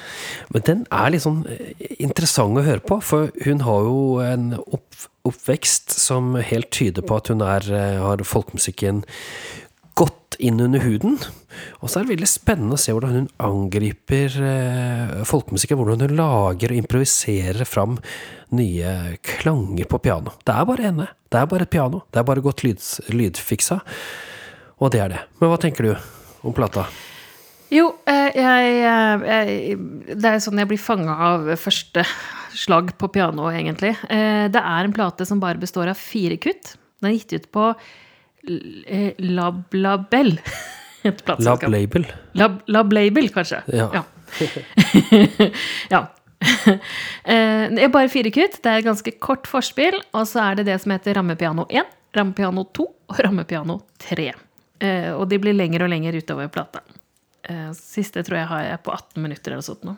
Men 0.54 0.64
den 0.68 0.84
er 0.90 1.12
litt 1.12 1.24
sånn 1.26 1.42
eh, 1.50 1.74
interessant 1.98 2.56
å 2.56 2.64
høre 2.64 2.80
på, 2.84 3.00
for 3.04 3.32
hun 3.44 3.60
har 3.66 3.88
jo 3.88 3.98
en 4.24 4.54
opp, 4.62 5.08
oppvekst 5.28 5.92
som 5.98 6.34
helt 6.40 6.70
tyder 6.72 7.04
på 7.04 7.18
at 7.20 7.28
hun 7.32 7.44
er, 7.44 7.68
eh, 7.68 7.98
har 8.00 8.24
folkemusikken 8.24 9.04
godt 9.98 10.38
inn 10.42 10.60
under 10.64 10.82
huden. 10.82 11.18
Og 11.82 11.90
så 11.90 12.00
er 12.00 12.06
det 12.06 12.14
veldig 12.14 12.30
spennende 12.30 12.78
å 12.78 12.80
se 12.80 12.94
hvordan 12.94 13.16
hun 13.16 13.28
angriper 13.44 14.36
eh, 14.48 15.14
folkemusikken. 15.28 15.78
Hvordan 15.80 16.06
hun 16.06 16.16
lager 16.18 16.72
og 16.72 16.80
improviserer 16.80 17.68
fram 17.68 17.98
nye 18.56 19.18
klanger 19.26 19.88
på 19.88 20.00
piano. 20.02 20.34
Det 20.44 20.56
er 20.56 20.68
bare 20.68 20.88
henne. 20.88 21.08
Det 21.28 21.40
er 21.40 21.48
bare 21.50 21.68
et 21.68 21.72
piano. 21.72 22.02
Det 22.10 22.20
er 22.20 22.28
bare 22.28 22.44
godt 22.44 22.64
lyd, 22.66 22.82
lydfiksa. 23.12 23.80
Og 24.82 24.92
det 24.92 25.04
er 25.04 25.14
det. 25.14 25.24
Men 25.40 25.52
hva 25.52 25.60
tenker 25.62 25.88
du 25.88 25.92
om 26.42 26.56
plata? 26.56 26.88
Jo, 27.72 27.86
eh, 28.04 28.28
jeg, 28.36 28.72
eh, 28.84 29.22
jeg 29.24 29.76
Det 30.20 30.28
er 30.28 30.42
sånn 30.44 30.60
jeg 30.60 30.68
blir 30.68 30.80
fanga 30.80 31.14
av 31.30 31.46
første 31.56 32.04
slag 32.52 32.92
på 33.00 33.08
piano, 33.12 33.48
egentlig. 33.48 33.94
Eh, 34.10 34.48
Det 34.48 34.60
er 34.60 34.84
en 34.84 34.92
plate 34.92 35.24
som 35.26 35.40
bare 35.40 35.60
består 35.60 35.88
av 35.88 35.96
fire 35.96 36.36
kutt. 36.36 36.76
Den 37.00 37.10
er 37.10 37.16
gitt 37.16 37.32
ut 37.32 37.52
på 37.52 37.74
Eh, 38.48 39.12
Lab 39.18 39.74
Label. 39.74 40.34
Et 41.06 41.24
plateselskap. 41.24 41.70
Label. 41.70 42.06
Lab, 42.38 42.60
Lab 42.70 42.92
Label, 42.94 43.28
kanskje. 43.34 43.62
Ja. 43.74 43.88
Ja. 43.94 44.04
ja. 45.94 46.02
Eh, 47.22 47.68
Det 47.70 47.84
er 47.84 47.90
bare 47.94 48.10
fire 48.10 48.30
kutt. 48.34 48.56
Det 48.64 48.66
er 48.70 48.80
et 48.80 48.86
ganske 48.86 49.12
kort 49.22 49.46
forspill. 49.46 49.94
Og 50.18 50.24
så 50.26 50.40
er 50.42 50.56
det 50.58 50.64
det 50.66 50.80
som 50.82 50.90
heter 50.94 51.14
rammepiano 51.14 51.68
1, 51.70 51.86
rammepiano 52.18 52.64
2 52.74 52.86
og 53.12 53.20
rammepiano 53.22 53.76
3. 54.02 54.32
Eh, 54.82 55.12
Og 55.14 55.28
de 55.30 55.38
blir 55.38 55.54
lengre 55.54 55.86
og 55.86 55.92
lengre 55.92 56.18
utover 56.18 56.50
plata. 56.50 56.82
Eh, 57.46 57.70
Siste 57.78 58.24
tror 58.26 58.40
jeg 58.40 58.50
har 58.50 58.64
jeg 58.72 58.82
på 58.82 58.90
18 58.94 59.22
minutter 59.22 59.54
eller 59.54 59.62
sånt 59.66 59.86
nå. 59.86 59.94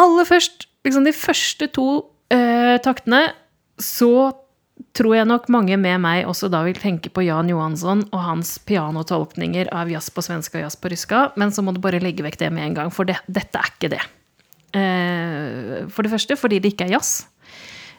Aller 0.00 0.28
først, 0.28 0.68
liksom 0.84 1.04
de 1.08 1.12
første 1.16 1.66
to 1.76 1.86
uh, 2.32 2.76
taktene, 2.84 3.24
så 3.80 4.12
tror 4.96 5.16
jeg 5.16 5.28
nok 5.28 5.48
mange 5.52 5.76
med 5.80 6.00
meg 6.02 6.28
også 6.28 6.48
da 6.52 6.62
vil 6.66 6.78
tenke 6.78 7.10
på 7.12 7.24
Jan 7.26 7.48
Johansson 7.50 8.04
og 8.10 8.22
hans 8.24 8.54
pianotolkninger 8.68 9.70
av 9.76 9.90
jazz 9.92 10.10
på 10.14 10.24
svensk 10.24 10.56
og 10.56 10.64
jazz 10.64 10.78
på 10.80 10.92
ryska, 10.92 11.26
men 11.40 11.52
så 11.54 11.64
må 11.64 11.74
du 11.76 11.80
bare 11.82 12.00
legge 12.02 12.24
vekk 12.26 12.38
det 12.40 12.52
med 12.54 12.68
en 12.68 12.78
gang, 12.78 12.94
for 12.94 13.08
det, 13.08 13.18
dette 13.28 13.60
er 13.60 13.70
ikke 13.74 13.92
det. 13.96 14.00
Eh, 14.76 15.86
For 15.90 16.06
det 16.06 16.12
første 16.12 16.36
fordi 16.38 16.60
det 16.62 16.74
ikke 16.74 16.86
er 16.88 16.96
jazz. 16.96 17.26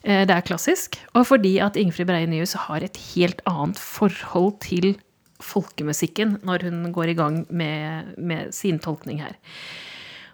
Eh, 0.03 0.25
Det 0.25 0.36
er 0.36 0.47
klassisk. 0.47 0.97
Og 1.13 1.27
fordi 1.27 1.59
at 1.59 1.75
Ingfrid 1.77 2.07
Breie 2.07 2.27
Nyhus 2.27 2.53
har 2.67 2.82
et 2.84 2.97
helt 3.13 3.41
annet 3.45 3.77
forhold 3.77 4.59
til 4.63 4.95
folkemusikken 5.41 6.39
når 6.45 6.67
hun 6.69 6.91
går 6.93 7.11
i 7.11 7.17
gang 7.17 7.45
med, 7.49 8.15
med 8.17 8.53
sin 8.53 8.79
tolkning 8.79 9.21
her. 9.21 9.36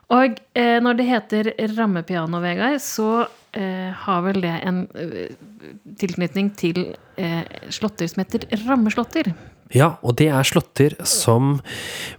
Og 0.09 0.37
eh, 0.55 0.79
når 0.79 0.97
det 0.99 1.07
heter 1.07 1.49
rammepiano, 1.75 2.39
Vegard, 2.39 2.79
så 2.79 3.27
eh, 3.53 3.93
har 3.93 4.23
vel 4.25 4.41
det 4.43 4.55
en 4.63 4.81
eh, 4.95 5.31
tilknytning 5.99 6.51
til 6.57 6.81
eh, 7.15 7.43
slåtter 7.73 8.09
som 8.09 8.23
heter 8.23 8.47
rammeslåtter. 8.65 9.31
Ja, 9.75 9.97
og 10.01 10.15
det 10.19 10.29
er 10.31 10.47
slåtter 10.47 10.95
som 11.07 11.57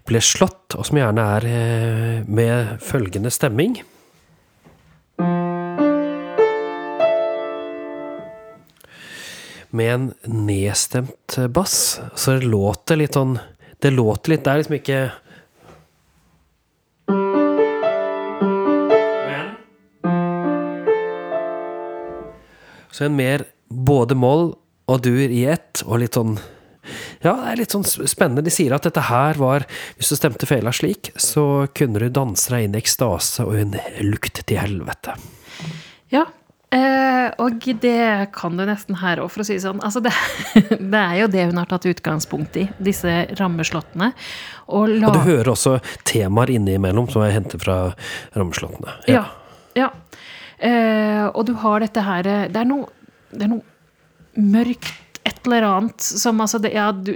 ble 0.09 0.21
slått, 0.25 0.77
og 0.77 0.85
som 0.89 1.01
gjerne 1.01 1.25
er 1.39 1.47
eh, 1.49 2.27
med 2.29 2.77
følgende 2.85 3.33
stemming. 3.33 3.79
Med 9.69 9.95
en 9.95 10.11
nedstemt 10.25 11.39
bass. 11.53 12.01
Så 12.17 12.39
det 12.39 12.49
låter 12.49 12.97
litt 12.97 13.17
sånn 13.19 13.37
Det 13.79 13.91
låter 13.93 14.33
litt 14.33 14.47
Det 14.47 14.51
er 14.51 14.63
liksom 14.63 14.77
ikke 14.79 15.01
Så 22.99 23.05
en 23.07 23.15
mer 23.15 23.45
både 23.71 24.17
moll 24.19 24.49
og 24.91 25.03
dur 25.05 25.31
i 25.31 25.45
ett, 25.47 25.85
og 25.87 26.01
litt 26.03 26.17
sånn 26.19 26.35
Ja, 27.23 27.35
det 27.37 27.53
er 27.53 27.59
litt 27.61 27.75
sånn 27.77 27.85
spennende. 27.87 28.43
De 28.43 28.51
sier 28.51 28.73
at 28.75 28.87
dette 28.89 29.05
her 29.07 29.39
var 29.39 29.67
Hvis 29.99 30.11
du 30.11 30.17
stemte 30.19 30.49
fela 30.49 30.73
slik, 30.75 31.13
så 31.15 31.69
kunne 31.79 32.03
du 32.03 32.09
danse 32.11 32.51
deg 32.51 32.67
inn 32.67 32.75
i 32.75 32.81
ekstase 32.81 33.47
og 33.47 33.55
en 33.61 33.79
lukt 34.03 34.43
til 34.49 34.59
helvete. 34.59 35.15
Ja. 36.11 36.25
Eh, 36.75 37.29
og 37.41 37.63
det 37.81 38.33
kan 38.35 38.59
du 38.59 38.67
nesten 38.67 38.99
her 39.01 39.23
òg, 39.23 39.31
for 39.31 39.45
å 39.45 39.47
si 39.47 39.61
det 39.61 39.63
sånn. 39.63 39.79
Altså 39.85 40.03
det, 40.05 40.13
det 40.95 41.05
er 41.05 41.17
jo 41.23 41.31
det 41.33 41.47
hun 41.53 41.61
har 41.63 41.71
tatt 41.71 41.87
utgangspunkt 41.93 42.59
i, 42.59 42.67
disse 42.83 43.21
rammeslåttene. 43.39 44.11
Og, 44.67 44.91
la, 44.97 45.13
Og 45.13 45.21
du 45.21 45.29
hører 45.31 45.53
også 45.55 45.79
temaer 46.09 46.57
innimellom 46.57 47.07
som 47.13 47.23
er 47.23 47.37
hentet 47.37 47.63
fra 47.63 47.93
rammeslåttene. 48.35 48.99
Ja. 49.07 49.23
ja. 49.23 49.48
Eh, 50.59 51.27
og 51.29 51.45
du 51.47 51.53
har 51.63 51.79
dette 51.85 52.03
her 52.03 52.27
Det 52.51 52.59
er 52.59 52.67
noe, 52.67 52.89
det 53.31 53.45
er 53.47 53.53
noe 53.53 54.43
mørkt, 54.43 54.89
et 55.29 55.39
eller 55.47 55.63
annet 55.69 56.03
som 56.03 56.41
altså 56.43 56.59
det, 56.63 56.73
Ja, 56.75 56.89
du 56.93 57.13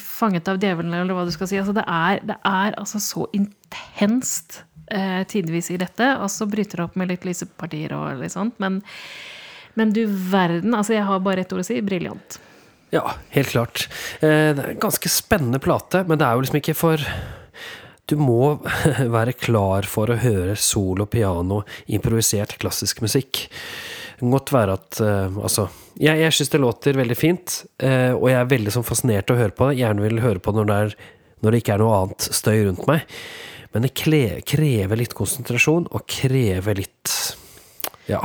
Fanget 0.00 0.48
av 0.48 0.56
djevelen, 0.62 0.94
eller 0.94 1.16
hva 1.16 1.26
du 1.28 1.32
skal 1.34 1.50
si. 1.50 1.58
Altså 1.60 1.74
det 1.76 1.84
er, 1.84 2.22
det 2.24 2.36
er 2.48 2.76
altså 2.80 3.00
så 3.02 3.26
intenst 3.36 4.62
eh, 4.90 5.22
tidvis 5.28 5.70
i 5.74 5.78
dette. 5.80 6.08
Og 6.22 6.30
så 6.32 6.46
bryter 6.48 6.80
det 6.80 6.86
opp 6.86 6.96
med 6.96 7.10
litt 7.12 7.26
lysepartier 7.28 7.92
og 7.96 8.22
litt 8.22 8.32
sånt. 8.34 8.56
Men, 8.62 8.80
men 9.76 9.92
du 9.92 10.04
verden. 10.06 10.74
Altså, 10.78 10.96
jeg 10.96 11.04
har 11.08 11.20
bare 11.24 11.44
ett 11.44 11.52
ord 11.52 11.64
å 11.64 11.66
si. 11.66 11.80
Briljant. 11.84 12.38
Ja, 12.94 13.02
helt 13.34 13.50
klart. 13.52 13.88
Eh, 14.22 14.54
Det 14.56 14.62
er 14.62 14.70
en 14.76 14.84
ganske 14.86 15.10
spennende 15.12 15.60
plate, 15.62 16.04
men 16.08 16.18
det 16.20 16.26
er 16.28 16.36
jo 16.38 16.44
liksom 16.46 16.60
ikke 16.62 16.76
for 16.78 17.02
Du 18.06 18.14
må 18.20 18.56
være 19.16 19.34
klar 19.34 19.88
for 19.90 20.12
å 20.12 20.18
høre 20.22 20.54
solo, 20.60 21.08
piano, 21.10 21.62
improvisert 21.90 22.56
klassisk 22.62 23.02
musikk. 23.04 23.46
Det 24.16 24.22
kan 24.22 24.32
godt 24.32 24.52
være 24.54 24.76
at 24.78 25.00
uh, 25.04 25.40
Altså, 25.44 25.66
jeg, 26.00 26.22
jeg 26.22 26.36
syns 26.36 26.52
det 26.54 26.62
låter 26.62 26.96
veldig 26.96 27.18
fint, 27.18 27.58
uh, 27.82 28.14
og 28.14 28.30
jeg 28.30 28.38
er 28.38 28.54
veldig 28.54 28.76
sånn 28.76 28.86
fascinert 28.86 29.32
av 29.32 29.36
å 29.36 29.42
høre 29.42 29.56
på 29.58 29.68
det. 29.68 29.80
Gjerne 29.82 30.06
vil 30.06 30.22
høre 30.24 30.42
på 30.42 30.54
det 30.54 30.62
når 30.62 30.70
det, 30.70 30.78
er, 30.78 30.96
når 31.42 31.52
det 31.52 31.62
ikke 31.62 31.76
er 31.76 31.84
noe 31.84 32.00
annet 32.00 32.30
støy 32.40 32.56
rundt 32.62 32.86
meg. 32.88 33.18
Men 33.74 33.84
det 33.84 33.92
krever 33.98 34.96
litt 34.96 35.16
konsentrasjon, 35.18 35.90
og 35.92 36.06
krever 36.08 36.78
litt 36.78 37.16
Ja, 38.08 38.22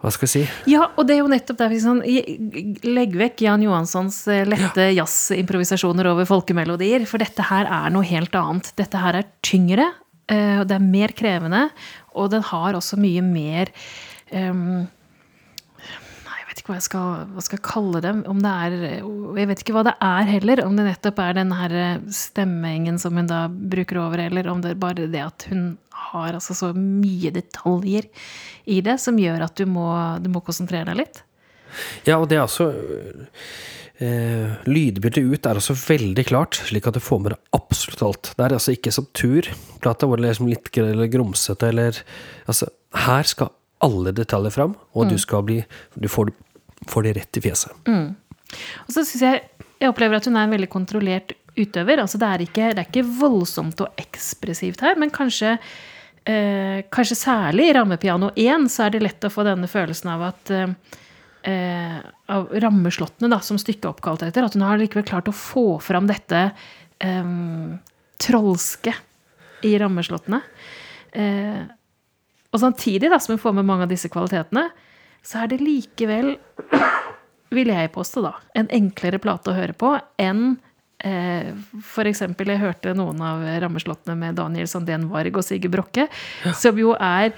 hva 0.00 0.08
skal 0.14 0.24
jeg 0.24 0.32
si? 0.32 0.42
Ja, 0.72 0.86
og 0.96 1.04
det 1.08 1.16
er 1.16 1.20
jo 1.20 1.28
nettopp 1.28 1.58
der 1.60 1.68
vi 1.68 1.80
sånn 1.82 2.00
Legg 2.88 3.16
vekk 3.20 3.42
Jan 3.44 3.64
Johanssons 3.66 4.22
lette 4.48 4.86
ja. 4.88 5.02
jazzimprovisasjoner 5.02 6.08
over 6.08 6.28
folkemelodier, 6.28 7.04
for 7.08 7.20
dette 7.20 7.44
her 7.50 7.68
er 7.68 7.92
noe 7.92 8.06
helt 8.08 8.36
annet. 8.38 8.72
Dette 8.80 9.02
her 9.02 9.18
er 9.20 9.28
tyngre, 9.44 9.90
eh, 10.32 10.62
og 10.62 10.70
det 10.70 10.78
er 10.78 10.86
mer 10.86 11.12
krevende, 11.16 11.66
og 12.16 12.32
den 12.32 12.46
har 12.48 12.78
også 12.78 12.96
mye 13.00 13.24
mer 13.24 13.72
ehm, 14.32 14.88
Nei, 15.80 16.36
jeg 16.38 16.48
vet 16.48 16.59
ikke 16.59 16.59
hva 16.70 16.78
jeg 16.78 16.86
skal, 16.86 17.26
hva 17.34 17.44
skal 17.44 17.58
jeg 17.58 17.66
kalle 17.66 18.02
dem. 18.04 18.22
Om 18.30 18.40
det 18.44 18.54
er 18.64 18.76
Jeg 19.40 19.50
vet 19.50 19.62
ikke 19.62 19.74
hva 19.76 19.84
det 19.90 19.96
er 20.06 20.28
heller. 20.30 20.64
Om 20.64 20.78
det 20.78 20.86
nettopp 20.86 21.20
er 21.24 21.36
den 21.40 21.54
her 21.58 21.76
eh, 21.76 22.04
stemmingen 22.14 23.00
som 23.02 23.18
hun 23.18 23.30
da 23.30 23.44
bruker 23.50 24.00
over, 24.02 24.22
eller 24.26 24.50
om 24.52 24.62
det 24.62 24.74
er 24.74 24.82
bare 24.82 25.08
det 25.10 25.24
at 25.24 25.48
hun 25.50 25.74
har 26.10 26.38
altså 26.38 26.56
så 26.56 26.70
mye 26.76 27.32
detaljer 27.34 28.08
i 28.70 28.80
det 28.84 28.96
som 29.02 29.18
gjør 29.20 29.44
at 29.46 29.58
du 29.58 29.66
må, 29.68 29.90
du 30.22 30.30
må 30.32 30.42
konsentrere 30.44 30.88
deg 30.90 31.02
litt. 31.02 31.22
Ja, 32.06 32.16
og 32.18 32.28
det 32.30 32.38
er 32.38 32.46
altså 32.46 32.70
eh, 34.00 34.58
Lydbildet 34.66 35.22
ut 35.22 35.46
er 35.46 35.60
altså 35.60 35.76
veldig 35.76 36.24
klart, 36.30 36.58
slik 36.70 36.88
at 36.88 36.96
du 36.96 37.02
får 37.04 37.22
med 37.22 37.34
deg 37.34 37.60
absolutt 37.60 38.04
alt. 38.06 38.32
Det 38.34 38.46
er 38.46 38.56
altså 38.56 38.74
ikke 38.74 38.94
som 38.94 39.08
turplata, 39.16 40.08
hvor 40.08 40.18
det 40.18 40.26
er 40.26 40.34
liksom 40.34 40.50
litt 40.50 40.70
grumsete 41.14 41.70
eller 41.70 42.04
Altså, 42.50 42.70
her 43.06 43.28
skal 43.28 43.52
alle 43.84 44.12
detaljer 44.16 44.52
fram, 44.54 44.74
og 44.92 45.08
du 45.08 45.16
skal 45.20 45.44
bli 45.46 45.62
Du 45.96 46.08
får, 46.08 46.32
får 46.88 47.06
det 47.06 47.12
rett 47.18 47.40
i 47.40 47.44
fjeset. 47.44 47.76
Og 48.86 48.94
så 48.94 49.04
syns 49.04 49.24
jeg 49.26 49.42
jeg 49.80 49.88
opplever 49.88 50.18
at 50.18 50.26
hun 50.28 50.36
er 50.36 50.44
en 50.44 50.52
veldig 50.52 50.68
kontrollert 50.68 51.32
utøver. 51.56 52.02
Altså 52.02 52.20
det 52.20 52.28
er 52.28 52.44
ikke, 52.44 52.66
det 52.74 52.82
er 52.82 52.88
ikke 52.90 53.06
voldsomt 53.20 53.80
og 53.80 54.00
ekspressivt 54.00 54.84
her, 54.84 54.98
men 55.00 55.12
kanskje 55.14 55.54
eh, 56.28 56.84
Kanskje 56.92 57.16
særlig 57.16 57.70
i 57.70 57.74
rammepiano 57.76 58.30
1 58.36 58.68
så 58.72 58.86
er 58.86 58.94
det 58.94 59.02
lett 59.06 59.24
å 59.24 59.32
få 59.32 59.46
denne 59.48 59.70
følelsen 59.70 60.12
av 60.12 60.26
at 60.28 60.52
eh, 60.52 61.96
Av 62.36 62.52
rammeslottene 62.60 63.32
da, 63.32 63.40
som 63.44 63.58
stykket 63.60 63.88
er 63.88 63.94
oppkalt 63.94 64.26
etter. 64.26 64.44
At 64.44 64.56
hun 64.56 64.66
har 64.68 64.80
likevel 64.80 65.06
klart 65.08 65.32
å 65.32 65.36
få 65.36 65.64
fram 65.80 66.10
dette 66.10 66.50
eh, 67.00 67.32
trolske 68.20 68.94
i 69.64 69.72
rammeslottene. 69.80 70.42
Eh, 71.16 71.64
og 72.52 72.60
samtidig 72.60 73.08
da, 73.08 73.16
som 73.22 73.32
hun 73.32 73.42
får 73.42 73.56
med 73.56 73.68
mange 73.72 73.88
av 73.88 73.92
disse 73.92 74.12
kvalitetene, 74.12 74.68
så 75.22 75.44
er 75.44 75.52
det 75.52 75.60
likevel 75.62 76.34
vil 77.50 77.70
jeg 77.72 77.92
påstå, 77.94 78.22
da, 78.24 78.34
en 78.54 78.68
enklere 78.74 79.20
plate 79.22 79.50
å 79.50 79.56
høre 79.56 79.74
på 79.74 79.94
enn 80.22 80.52
eh, 81.02 81.50
eksempel, 82.06 82.52
jeg 82.52 82.62
hørte 82.62 82.94
noen 82.94 83.22
av 83.26 83.42
rammeslottene 83.64 84.16
med 84.18 84.38
Daniel 84.38 84.68
Sandén 84.70 85.08
Varg 85.10 85.40
og 85.40 85.46
Sigurd 85.46 85.74
Brokke, 85.74 86.06
som 86.62 86.78
jo 86.78 86.94
er 86.94 87.32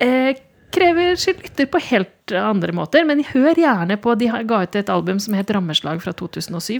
eh, 0.00 0.38
Krever 0.70 1.16
sin 1.18 1.34
lytter 1.34 1.66
på 1.66 1.80
helt 1.82 2.32
andre 2.38 2.70
måter, 2.70 3.02
men 3.02 3.24
hør 3.26 3.58
gjerne 3.58 3.96
på 3.98 4.12
De 4.14 4.28
ga 4.46 4.60
ut 4.62 4.76
et 4.78 4.92
album 4.92 5.18
som 5.18 5.34
het 5.34 5.50
Rammeslag 5.50 5.98
fra 5.98 6.14
2007. 6.14 6.78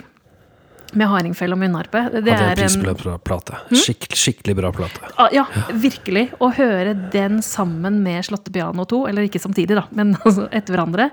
Med 0.99 1.07
hardingfele 1.07 1.55
og 1.55 1.61
munnharpe. 1.61 2.01
Det 2.11 2.23
det 2.27 2.35
er 2.35 2.61
en 2.65 2.81
en 2.83 3.19
plate. 3.23 3.59
Skikk, 3.71 4.09
skikkelig 4.19 4.57
bra 4.59 4.71
plate. 4.75 5.11
Ah, 5.23 5.29
Ja, 5.35 5.45
virkelig. 5.71 6.33
Å 6.43 6.49
høre 6.57 6.95
den 7.13 7.39
sammen 7.47 8.01
med 8.03 8.25
Slåtte 8.27 8.51
piano 8.51 8.85
2, 8.85 9.07
eller 9.09 9.29
ikke 9.29 9.39
samtidig, 9.43 9.77
da, 9.79 9.85
men 9.95 10.17
altså 10.25 10.49
etter 10.51 10.75
hverandre, 10.75 11.11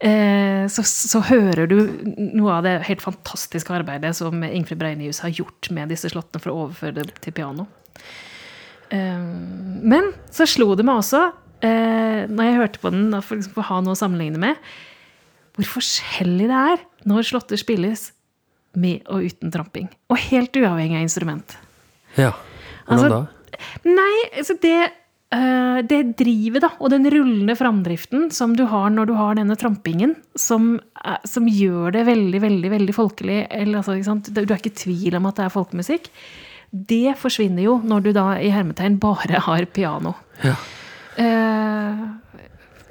eh, 0.00 0.66
så, 0.66 0.82
så 0.82 1.22
hører 1.28 1.70
du 1.70 1.76
noe 2.34 2.56
av 2.58 2.66
det 2.66 2.74
helt 2.88 3.04
fantastiske 3.04 3.70
arbeidet 3.76 4.14
som 4.18 4.42
Ingfrid 4.42 4.80
Breinius 4.80 5.22
har 5.22 5.30
gjort 5.30 5.70
med 5.70 5.92
disse 5.94 6.10
slåttene 6.10 6.42
for 6.42 6.50
å 6.52 6.64
overføre 6.66 6.98
det 6.98 7.12
til 7.22 7.36
piano. 7.36 7.68
Eh, 8.90 9.22
men 9.86 10.10
så 10.34 10.48
slo 10.50 10.72
det 10.74 10.86
meg 10.88 10.98
også, 11.04 11.28
eh, 11.62 12.24
når 12.26 12.48
jeg 12.48 12.58
hørte 12.58 12.82
på 12.82 12.90
den, 12.94 13.06
for 13.22 13.38
liksom 13.38 13.62
å 13.62 13.68
ha 13.70 13.78
noe 13.84 13.94
å 13.94 14.02
sammenligne 14.02 14.42
med, 14.42 14.72
hvor 15.52 15.68
forskjellig 15.78 16.48
det 16.48 16.58
er 16.72 16.84
når 17.08 17.26
slåtter 17.28 17.60
spilles 17.60 18.08
med 18.78 19.04
og 19.12 19.28
uten 19.28 19.52
tramping. 19.52 19.90
Og 20.12 20.20
helt 20.30 20.56
uavhengig 20.56 20.98
av 21.00 21.06
instrument. 21.06 21.56
Ja. 22.16 22.32
Hvordan 22.86 23.06
Altså, 23.06 23.08
da? 23.12 23.62
Nei, 23.86 24.16
altså 24.40 24.56
det 24.62 24.76
uh, 25.34 25.80
det 25.88 26.00
drivet 26.20 26.64
da, 26.64 26.72
og 26.80 26.92
den 26.92 27.08
rullende 27.12 27.56
framdriften 27.58 28.30
som 28.34 28.56
du 28.58 28.64
har 28.70 28.92
når 28.92 29.10
du 29.10 29.14
har 29.18 29.36
denne 29.38 29.56
trampingen, 29.60 30.16
som, 30.38 30.74
uh, 31.04 31.18
som 31.28 31.48
gjør 31.48 31.94
det 31.96 32.06
veldig, 32.08 32.40
veldig 32.42 32.72
veldig 32.76 32.96
folkelig 32.96 33.42
eller, 33.48 33.82
altså? 33.82 34.18
Du 34.32 34.42
er 34.42 34.58
ikke 34.58 34.72
i 34.72 34.80
tvil 34.84 35.18
om 35.18 35.28
at 35.30 35.40
det 35.40 35.46
er 35.46 35.54
folkemusikk. 35.54 36.10
Det 36.72 37.18
forsvinner 37.20 37.66
jo 37.66 37.76
når 37.84 38.06
du 38.06 38.14
da 38.16 38.26
i 38.40 38.52
hermetegn 38.52 38.96
bare 39.00 39.42
har 39.44 39.66
piano. 39.76 40.14
Ja. 40.40 40.54
Eh, 41.20 42.04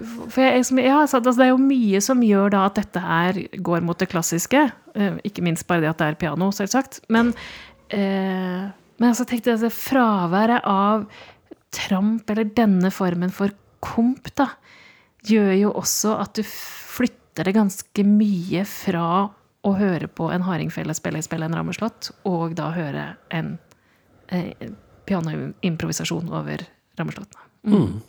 for 0.04 0.42
jeg, 0.44 0.66
som- 0.66 0.80
ja, 0.80 1.00
så, 1.06 1.20
altså, 1.20 1.36
det 1.38 1.46
er 1.48 1.52
jo 1.54 1.58
mye 1.58 2.02
som 2.02 2.22
gjør 2.22 2.52
da 2.52 2.66
at 2.66 2.76
dette 2.76 3.00
her 3.00 3.34
går 3.62 3.82
mot 3.84 3.98
det 3.98 4.10
klassiske. 4.10 4.72
Eh, 4.96 5.18
ikke 5.24 5.44
minst 5.44 5.68
bare 5.68 5.82
det 5.82 5.90
at 5.90 5.98
det 5.98 6.08
er 6.12 6.16
piano, 6.16 6.52
selvsagt. 6.52 7.02
Men, 7.10 7.34
eh, 7.90 8.70
men 9.00 9.10
altså, 9.10 9.26
tenkte 9.26 9.52
jeg, 9.52 9.60
altså, 9.60 9.72
fraværet 9.72 10.62
av 10.66 11.08
tramp, 11.72 12.30
eller 12.30 12.46
denne 12.46 12.92
formen 12.92 13.32
for 13.32 13.50
komp, 13.82 14.34
da, 14.36 14.50
gjør 15.26 15.54
jo 15.60 15.72
også 15.74 16.20
at 16.20 16.34
du 16.34 16.44
flytter 16.44 17.46
det 17.48 17.54
ganske 17.56 18.04
mye 18.06 18.66
fra 18.68 19.30
å 19.64 19.76
høre 19.78 20.08
på 20.10 20.32
en 20.34 20.42
hardingfele 20.42 20.94
spille, 20.98 21.22
spille 21.22 21.46
en 21.46 21.54
rammeslått, 21.56 22.12
og 22.26 22.56
da 22.58 22.72
høre 22.74 23.16
en 23.32 23.60
eh, 24.30 24.54
pianoimprovisasjon 25.06 26.32
over 26.34 26.66
rammeslåttene. 26.98 28.02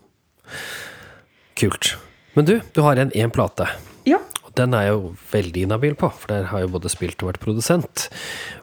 Kult. 1.62 1.94
Men 2.34 2.46
du, 2.48 2.56
du 2.74 2.80
har 2.82 2.98
en 2.98 3.10
én 3.14 3.30
plate. 3.32 3.68
Ja. 4.08 4.18
Og 4.42 4.50
den 4.58 4.74
er 4.74 4.86
jeg 4.88 4.94
jo 4.96 5.12
veldig 5.32 5.62
inhabil 5.66 5.94
på, 6.00 6.08
for 6.10 6.32
der 6.32 6.48
har 6.50 6.62
jeg 6.64 6.72
både 6.74 6.90
spilt 6.92 7.22
og 7.22 7.30
vært 7.30 7.42
produsent. 7.44 8.08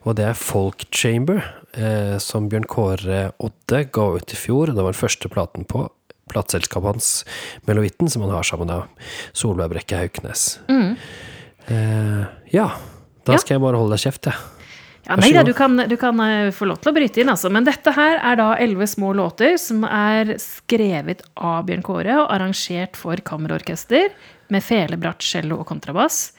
Og 0.04 0.18
det 0.20 0.26
er 0.28 0.38
Folk 0.38 0.84
Chamber, 0.93 1.39
eh, 1.80 2.18
som 2.22 2.50
Bjørn 2.52 2.68
Kåre 2.70 3.22
Odde 3.39 3.84
ga 3.95 4.08
ut 4.18 4.34
i 4.36 4.38
fjor. 4.38 4.74
Det 4.74 4.84
var 4.84 4.91
den 4.93 5.00
første 5.00 5.32
platen 5.32 5.66
på 5.70 5.86
plateselskapet 6.30 6.91
hans, 6.91 7.12
Melovitten, 7.66 8.10
som 8.12 8.22
han 8.28 8.36
har 8.36 8.45
sammen 8.45 8.70
med 8.70 9.08
Solveig 9.34 9.72
Brekke 9.72 9.97
Hauknes. 10.04 10.60
Eh, 10.70 12.24
ja. 12.54 12.68
Da 13.26 13.34
Ja. 13.34 13.38
skal 13.41 13.56
jeg 13.56 13.62
bare 13.62 13.78
holde 13.78 13.95
deg 13.95 14.04
kjeft, 14.04 14.26
jeg. 14.26 14.34
Ja, 14.34 14.59
Så 15.10 15.24
nei 15.24 15.32
da, 15.34 15.41
du 15.43 15.53
kan, 15.57 15.74
du 15.89 15.95
kan 15.97 16.20
eh, 16.22 16.51
få 16.53 16.68
lov 16.70 16.78
til 16.84 16.91
å 16.91 16.95
bryte 16.95 17.22
inn, 17.24 17.30
altså. 17.34 17.49
Men 17.49 17.66
dette 17.66 17.91
her 17.95 18.20
er 18.22 18.36
da 18.38 18.51
elleve 18.62 18.86
små 18.88 19.10
låter 19.18 19.55
som 19.57 19.82
er 19.88 20.36
skrevet 20.38 21.24
av 21.36 21.64
Bjørn 21.66 21.82
Kåre 21.88 22.18
og 22.22 22.28
arrangert 22.36 22.99
for 22.99 23.18
kammerorkester 23.26 24.12
med 24.53 24.66
fele, 24.66 24.97
bratt, 25.01 25.26
cello 25.26 25.57
og 25.64 25.68
kontrabass. 25.72 26.32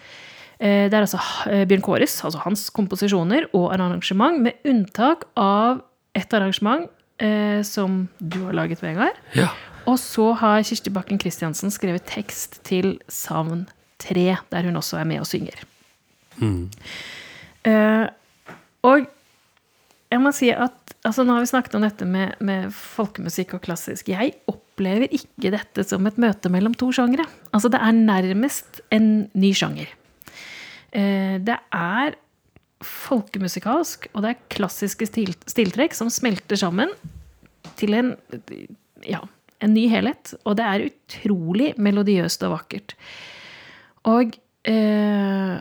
Eh, 0.60 0.86
Det 0.90 0.94
er 0.94 1.02
altså 1.02 1.18
eh, 1.50 1.64
Bjørn 1.66 1.82
Kåres, 1.82 2.14
altså 2.24 2.44
hans 2.44 2.68
komposisjoner 2.70 3.48
og 3.52 3.72
arrangement, 3.74 4.38
med 4.46 4.62
unntak 4.68 5.26
av 5.40 5.82
et 6.14 6.30
arrangement 6.38 6.86
eh, 7.18 7.62
som 7.66 8.04
du 8.20 8.44
har 8.46 8.54
laget, 8.54 8.82
Vegard. 8.86 9.18
Ja. 9.34 9.48
Og 9.88 9.98
så 9.98 10.30
har 10.38 10.62
Kirsti 10.62 10.90
Bakken 10.94 11.18
Christiansen 11.18 11.72
skrevet 11.74 12.04
tekst 12.06 12.60
til 12.68 12.98
Savn 13.08 13.66
3, 13.98 14.36
der 14.52 14.62
hun 14.68 14.76
også 14.78 15.00
er 15.00 15.08
med 15.08 15.22
og 15.24 15.26
synger. 15.26 15.58
Eh, 16.40 18.06
og 18.86 19.08
jeg 20.10 20.22
må 20.22 20.32
si 20.34 20.50
at 20.50 20.76
altså 21.06 21.24
Nå 21.24 21.32
har 21.32 21.44
vi 21.44 21.48
snakket 21.48 21.76
om 21.78 21.84
dette 21.86 22.04
med, 22.04 22.34
med 22.44 22.66
folkemusikk 22.76 23.54
og 23.56 23.62
klassisk. 23.64 24.10
Jeg 24.12 24.34
opplever 24.50 25.08
ikke 25.16 25.52
dette 25.54 25.84
som 25.88 26.04
et 26.10 26.18
møte 26.20 26.50
mellom 26.52 26.74
to 26.76 26.90
sjangere. 26.92 27.24
Altså, 27.56 27.70
det 27.72 27.80
er 27.80 27.96
nærmest 27.96 28.82
en 28.92 29.06
ny 29.32 29.54
sjanger. 29.56 29.88
Eh, 30.92 31.38
det 31.40 31.56
er 31.56 32.18
folkemusikalsk, 32.84 34.10
og 34.12 34.26
det 34.26 34.34
er 34.34 34.44
klassiske 34.52 35.08
stil, 35.08 35.32
stiltrekk 35.48 35.96
som 35.96 36.12
smelter 36.12 36.60
sammen 36.60 36.92
til 37.80 37.96
en, 37.96 38.12
ja, 39.08 39.22
en 39.64 39.74
ny 39.76 39.86
helhet. 39.92 40.34
Og 40.44 40.58
det 40.60 40.68
er 40.68 40.86
utrolig 40.90 41.72
melodiøst 41.80 42.44
og 42.44 42.58
vakkert. 42.58 42.96
Og, 44.10 44.36
eh, 44.68 45.56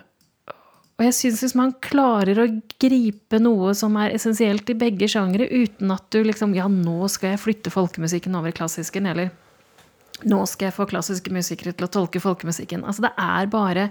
og 1.00 1.06
jeg 1.06 1.16
syns 1.16 1.40
hvis 1.40 1.54
man 1.56 1.70
klarer 1.80 2.36
å 2.42 2.44
gripe 2.82 3.38
noe 3.40 3.72
som 3.78 3.94
er 3.96 4.12
essensielt 4.12 4.68
i 4.68 4.76
begge 4.76 5.08
sjangere, 5.08 5.46
uten 5.48 5.94
at 5.94 6.04
du 6.12 6.20
liksom 6.26 6.52
Ja, 6.58 6.66
nå 6.68 7.08
skal 7.08 7.32
jeg 7.32 7.40
flytte 7.40 7.72
folkemusikken 7.72 8.36
over 8.36 8.52
i 8.52 8.56
klassisken, 8.58 9.08
eller 9.08 9.30
nå 10.28 10.42
skal 10.44 10.68
jeg 10.68 10.76
få 10.76 10.84
klassiske 10.90 11.32
musikere 11.32 11.72
til 11.72 11.88
å 11.88 11.92
tolke 11.94 12.20
folkemusikken. 12.20 12.84
Altså, 12.84 13.06
det 13.08 13.14
er 13.16 13.48
bare 13.48 13.88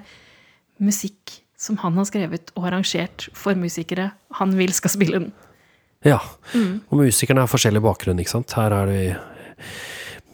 musikk 0.77 1.39
som 1.59 1.79
han 1.81 1.97
har 1.97 2.05
skrevet 2.07 2.53
og 2.53 2.69
arrangert 2.69 3.25
for 3.33 3.57
musikere 3.57 4.11
han 4.37 4.53
vil 4.59 4.77
skal 4.77 4.93
spille 4.93 5.23
den. 5.23 5.31
Ja. 6.05 6.21
Og 6.53 7.01
musikerne 7.01 7.41
har 7.41 7.51
forskjellig 7.51 7.81
bakgrunn, 7.83 8.21
ikke 8.21 8.37
sant. 8.37 8.53
Her 8.53 8.77
er 8.83 8.93
det 8.93 9.01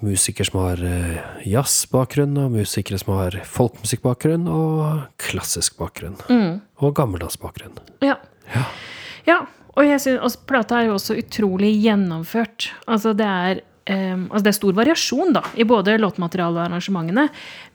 musikere 0.05 0.49
som 0.49 0.61
har 0.61 0.81
eh, 0.85 1.19
jazzbakgrunn, 1.49 2.37
og 2.41 2.55
musikere 2.55 3.01
som 3.01 3.15
har 3.17 3.37
folkemusikkbakgrunn, 3.49 4.47
og 4.47 5.05
klassisk 5.21 5.77
bakgrunn. 5.81 6.17
Og 6.79 6.95
gammeldansbakgrunn. 6.97 7.79
Ja. 8.05 8.17
ja. 9.27 9.43
Og 9.75 9.87
jeg 9.87 10.01
synes, 10.03 10.37
plata 10.47 10.79
er 10.79 10.89
jo 10.89 10.97
også 10.97 11.17
utrolig 11.19 11.73
gjennomført. 11.83 12.69
Altså 12.87 13.11
det 13.17 13.27
er 13.27 13.63
um, 13.89 14.27
altså 14.29 14.43
det 14.45 14.51
er 14.51 14.57
stor 14.57 14.77
variasjon 14.77 15.35
da, 15.35 15.41
i 15.59 15.65
både 15.67 15.97
låtmateriale 15.99 16.61
og 16.61 16.63
arrangementene. 16.69 17.27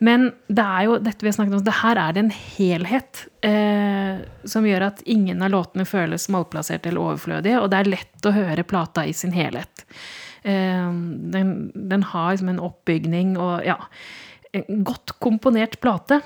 Men 0.03 0.29
det 0.49 0.65
er 0.65 0.87
jo 0.87 0.97
dette 1.03 1.25
vi 1.25 1.29
har 1.29 1.37
snakket 1.37 1.59
om, 1.59 1.65
det 1.67 1.77
her 1.81 2.01
er 2.01 2.15
det 2.15 2.23
en 2.25 2.33
helhet 2.33 3.23
uh, 3.45 4.23
som 4.49 4.67
gjør 4.67 4.87
at 4.89 5.03
ingen 5.05 5.45
av 5.45 5.53
låtene 5.53 5.85
føles 5.89 6.29
malplasserte 6.33 6.91
eller 6.91 7.11
overflødige, 7.11 7.61
og 7.61 7.69
det 7.71 7.81
er 7.81 7.93
lett 7.93 8.29
å 8.29 8.35
høre 8.35 8.67
plata 8.67 9.05
i 9.05 9.13
sin 9.17 9.35
helhet. 9.35 9.70
Eh, 10.43 10.91
den, 11.33 11.71
den 11.75 12.03
har 12.03 12.31
liksom 12.33 12.49
en 12.49 12.63
oppbygning 12.65 13.35
og 13.37 13.65
ja, 13.67 13.77
en 14.57 14.83
godt 14.87 15.13
komponert 15.21 15.79
plate. 15.83 16.21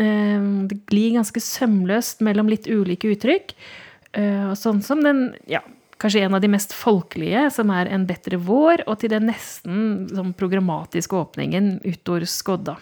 Eh, 0.00 0.40
Det 0.70 0.80
glir 0.88 1.18
ganske 1.18 1.42
sømløst 1.42 2.22
mellom 2.24 2.48
litt 2.48 2.68
ulike 2.70 3.12
uttrykk. 3.14 3.52
Eh, 4.16 4.54
Sånn 4.56 4.80
som 4.82 5.02
den, 5.04 5.34
ja, 5.50 5.60
kanskje 6.00 6.24
en 6.24 6.34
av 6.38 6.40
de 6.40 6.48
mest 6.48 6.72
folkelige, 6.72 7.50
som 7.52 7.70
er 7.70 7.90
En 7.92 8.06
bedre 8.06 8.38
vår, 8.38 8.84
og 8.86 9.00
til 9.00 9.10
den 9.10 9.28
nesten 9.28 10.08
sånn 10.08 10.32
programmatiske 10.34 11.12
åpningen 11.16 11.80
Utor 11.84 12.24
skodda. 12.24 12.78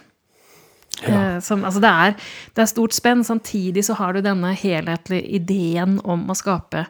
Ja. 1.05 1.41
som, 1.45 1.61
altså 1.65 1.81
det, 1.83 1.89
er, 1.91 2.15
det 2.57 2.63
er 2.63 2.71
stort 2.71 2.95
spenn. 2.97 3.25
Samtidig 3.25 3.85
så 3.85 3.99
har 3.99 4.15
du 4.15 4.23
denne 4.25 4.55
helhetlige 4.57 5.29
ideen 5.29 5.99
om 6.05 6.25
å 6.31 6.37
skape 6.39 6.87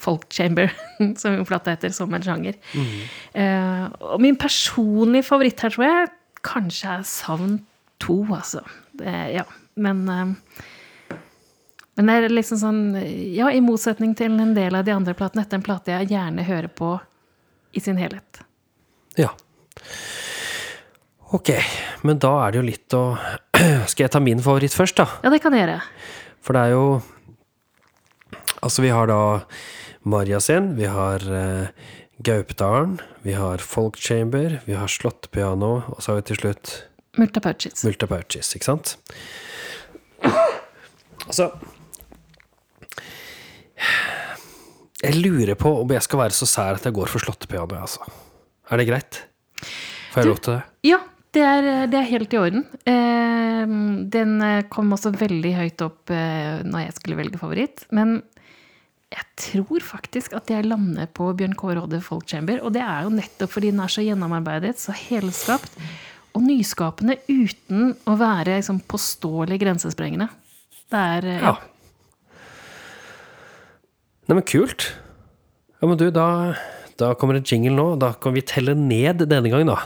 folk 0.00 0.26
chamber, 0.32 0.72
som 1.20 1.38
jo 1.38 1.46
plata 1.48 1.74
heter, 1.74 1.92
som 1.94 2.12
en 2.14 2.24
sjanger. 2.24 2.58
Eh, 3.32 3.84
og 4.00 4.22
min 4.22 4.38
personlige 4.40 5.28
favoritt 5.28 5.64
her, 5.64 5.74
tror 5.74 5.86
jeg, 5.86 6.12
kanskje 6.44 6.98
er 6.98 7.04
Savn 7.08 7.58
2, 8.04 8.18
altså. 8.36 8.64
Det, 8.94 9.12
ja, 9.34 9.44
men 9.74 10.04
uh, 10.08 10.60
Men 11.96 12.06
det 12.06 12.14
er 12.14 12.30
liksom 12.30 12.58
sånn 12.60 12.82
Ja, 13.34 13.48
i 13.50 13.62
motsetning 13.62 14.12
til 14.18 14.36
en 14.38 14.52
del 14.54 14.74
av 14.74 14.84
de 14.86 14.92
andre 14.94 15.14
platene, 15.18 15.42
dette 15.42 15.56
er 15.56 15.60
en 15.62 15.66
plate 15.66 15.94
jeg 15.94 16.10
gjerne 16.12 16.46
hører 16.46 16.70
på 16.70 16.92
i 17.74 17.82
sin 17.82 17.98
helhet. 17.98 18.42
Ja. 19.18 19.32
Ok, 21.34 21.50
men 22.06 22.20
da 22.22 22.30
er 22.44 22.54
det 22.54 22.60
jo 22.60 22.66
litt 22.66 22.94
å 22.94 23.02
Skal 23.90 24.06
jeg 24.06 24.12
ta 24.14 24.22
min 24.22 24.42
favoritt 24.42 24.74
først, 24.74 25.00
da? 25.00 25.08
Ja, 25.24 25.32
det 25.34 25.40
kan 25.42 25.54
jeg 25.54 25.64
gjøre. 25.64 25.80
For 26.44 26.54
det 26.54 26.66
er 26.68 26.76
jo 26.76 26.86
Altså, 28.64 28.84
vi 28.84 28.92
har 28.94 29.10
da 29.10 29.20
Marjasin, 30.04 30.74
vi 30.76 30.84
har 30.84 31.22
eh, 31.32 31.68
Gaupdalen, 32.18 32.98
vi 33.22 33.32
har 33.32 33.58
Folk 33.58 33.96
Chamber, 33.96 34.58
vi 34.66 34.74
har 34.76 34.88
Slottpiano, 34.88 35.78
og 35.88 36.02
så 36.02 36.12
har 36.12 36.18
vi 36.18 36.26
til 36.28 36.40
slutt 36.42 36.72
Multa 37.16 37.40
Pouches. 37.40 37.84
Multa 37.86 38.08
Pouches, 38.10 38.50
ikke 38.56 38.68
sant? 38.68 38.96
Altså 41.24 41.46
Jeg 45.00 45.16
lurer 45.22 45.56
på 45.56 45.72
om 45.80 45.96
jeg 45.96 46.04
skal 46.04 46.20
være 46.20 46.36
så 46.36 46.48
sær 46.48 46.76
at 46.76 46.84
jeg 46.84 46.96
går 46.96 47.08
for 47.08 47.24
slåttepiano, 47.24 47.80
altså. 47.80 48.04
Er 48.68 48.80
det 48.80 48.88
greit? 48.90 49.22
Får 50.12 50.20
jeg 50.20 50.30
lov 50.34 50.44
til 50.44 50.56
det? 50.56 50.60
Ja, 50.90 51.00
det 51.32 51.48
er, 51.48 51.70
det 51.88 51.98
er 52.02 52.12
helt 52.12 52.36
i 52.36 52.42
orden. 52.42 52.68
Eh, 52.88 53.74
den 54.12 54.36
kom 54.72 54.92
også 54.96 55.16
veldig 55.16 55.56
høyt 55.62 55.88
opp 55.88 56.12
eh, 56.12 56.60
når 56.60 56.86
jeg 56.90 56.96
skulle 57.00 57.20
velge 57.24 57.40
favoritt. 57.40 57.86
Men 57.88 58.18
jeg 59.14 59.26
tror 59.38 59.84
faktisk 59.84 60.34
at 60.34 60.50
jeg 60.50 60.66
lander 60.66 61.06
på 61.14 61.28
Bjørn 61.38 61.54
Kåre 61.58 61.84
Odde 61.84 62.00
Folk 62.02 62.26
Chamber. 62.30 62.58
Og 62.66 62.74
det 62.74 62.82
er 62.82 63.04
jo 63.06 63.12
nettopp 63.14 63.52
fordi 63.54 63.70
den 63.70 63.82
er 63.84 63.92
så 63.92 64.02
gjennomarbeidet, 64.04 64.74
så 64.80 64.94
helskapt 64.96 65.78
og 66.34 66.42
nyskapende 66.42 67.20
uten 67.30 67.92
å 68.10 68.16
være 68.18 68.58
liksom, 68.58 68.80
påståelig 68.90 69.60
grensesprengende. 69.62 70.28
Det 70.90 71.04
er 71.18 71.30
Ja. 71.30 71.38
Ja. 71.52 71.54
Nei, 74.24 74.38
men 74.38 74.46
kult. 74.48 74.86
Ja, 75.82 75.88
men 75.88 75.98
du, 76.00 76.06
da, 76.14 76.54
da 76.96 77.10
kommer 77.20 77.36
det 77.36 77.44
jingle 77.50 77.74
nå. 77.76 77.88
Da 78.00 78.14
kan 78.16 78.32
vi 78.32 78.40
telle 78.40 78.72
ned 78.78 79.20
denne 79.28 79.50
gangen, 79.52 79.68
da. 79.68 79.82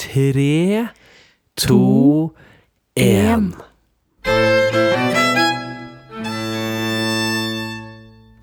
Tre, 0.00 0.86
to, 1.60 2.32
én. 2.96 3.50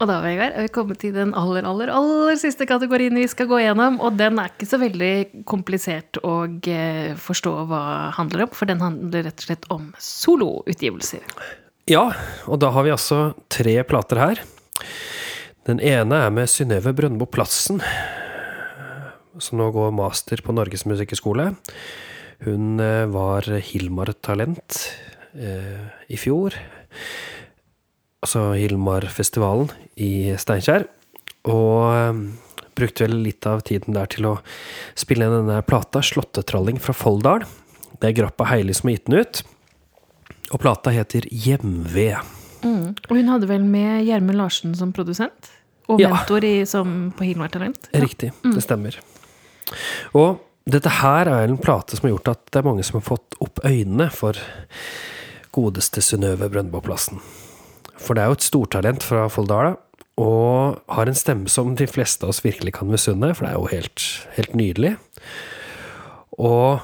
Og 0.04 0.10
da, 0.10 0.18
Vegard, 0.20 0.52
er 0.52 0.66
vi 0.66 0.72
kommet 0.76 1.00
til 1.00 1.14
den 1.16 1.30
aller, 1.40 1.64
aller, 1.64 1.88
aller 1.96 2.36
siste 2.36 2.66
kategorien 2.68 3.16
vi 3.16 3.24
skal 3.32 3.48
gå 3.48 3.62
gjennom. 3.62 4.02
Og 4.04 4.18
den 4.20 4.36
er 4.42 4.52
ikke 4.52 4.68
så 4.68 4.76
veldig 4.82 5.46
komplisert 5.48 6.20
å 6.28 6.34
eh, 6.68 7.14
forstå 7.16 7.54
hva 7.70 7.84
handler 8.18 8.44
om, 8.44 8.52
for 8.52 8.68
den 8.68 8.84
handler 8.84 9.24
rett 9.30 9.40
og 9.40 9.48
slett 9.48 9.70
om 9.72 9.86
soloutgivelser. 10.04 11.24
Ja, 11.88 12.10
og 12.52 12.60
da 12.60 12.74
har 12.76 12.84
vi 12.84 12.92
altså 12.92 13.22
tre 13.48 13.78
plater 13.88 14.20
her. 14.20 14.44
Den 15.72 15.80
ene 15.80 16.20
er 16.26 16.36
med 16.36 16.52
Synnøve 16.52 16.92
Brøndbo 16.98 17.30
Plassen, 17.32 17.80
som 19.40 19.62
nå 19.62 19.72
går 19.72 19.96
master 19.96 20.44
på 20.44 20.52
Norges 20.52 20.84
musikkhøgskole. 20.84 21.54
Hun 22.44 22.84
eh, 22.84 23.06
var 23.08 23.48
Hilmar-talent 23.72 24.84
eh, 25.32 25.86
i 26.12 26.20
fjor. 26.20 26.60
Altså 28.24 28.54
Hilmar-festivalen 28.56 29.72
i 30.00 30.32
Steinkjer. 30.40 30.86
Og 31.52 31.90
eh, 31.92 32.22
brukte 32.78 33.04
vel 33.06 33.18
litt 33.26 33.46
av 33.50 33.66
tiden 33.68 33.98
der 33.98 34.08
til 34.12 34.30
å 34.30 34.38
spille 34.98 35.28
inn 35.28 35.36
denne 35.42 35.60
plata, 35.68 36.00
'Slåttetralling 36.02 36.80
fra 36.82 36.96
Folldal'. 36.96 37.44
Det 38.00 38.10
er 38.10 38.16
Grappa 38.22 38.48
Heili 38.50 38.74
som 38.76 38.90
har 38.90 38.98
gitt 38.98 39.12
den 39.12 39.20
ut. 39.20 39.44
Og 40.54 40.62
plata 40.64 40.94
heter 40.96 41.28
Hjemved. 41.32 42.24
Og 42.64 43.12
hun 43.12 43.28
hadde 43.28 43.48
vel 43.50 43.64
med 43.68 44.06
Gjermund 44.08 44.40
Larsen 44.40 44.76
som 44.76 44.94
produsent? 44.96 45.52
Og 45.92 46.00
Ja. 46.00 46.10
mentor 46.14 46.44
i, 46.48 46.64
som 46.66 47.12
på 47.12 47.26
Hilmar 47.28 47.52
Talent? 47.52 47.90
Riktig, 47.92 48.32
det 48.42 48.64
stemmer. 48.64 48.96
Og 50.16 50.40
dette 50.66 50.90
her 50.90 51.28
er 51.28 51.44
en 51.44 51.58
plate 51.58 51.98
som 51.98 52.08
har 52.08 52.16
gjort 52.18 52.32
at 52.32 52.46
det 52.52 52.60
er 52.62 52.70
mange 52.70 52.84
som 52.88 53.02
har 53.02 53.18
fått 53.18 53.36
opp 53.44 53.60
øynene 53.66 54.10
for 54.12 54.34
godeste 55.52 56.00
Synnøve 56.02 56.50
Brøndboplassen. 56.50 57.20
For 58.04 58.16
det 58.16 58.24
er 58.24 58.32
jo 58.32 58.38
et 58.38 58.46
stortalent 58.46 59.06
fra 59.06 59.28
Folldala, 59.32 59.78
og 60.22 60.82
har 60.94 61.10
en 61.10 61.18
stemme 61.18 61.50
som 61.50 61.74
de 61.78 61.88
fleste 61.90 62.26
av 62.26 62.34
oss 62.34 62.44
virkelig 62.46 62.76
kan 62.78 62.92
misunne, 62.92 63.32
for 63.34 63.48
det 63.48 63.54
er 63.54 63.58
jo 63.58 63.72
helt, 63.72 64.08
helt 64.36 64.58
nydelig. 64.58 64.96
Og 66.38 66.84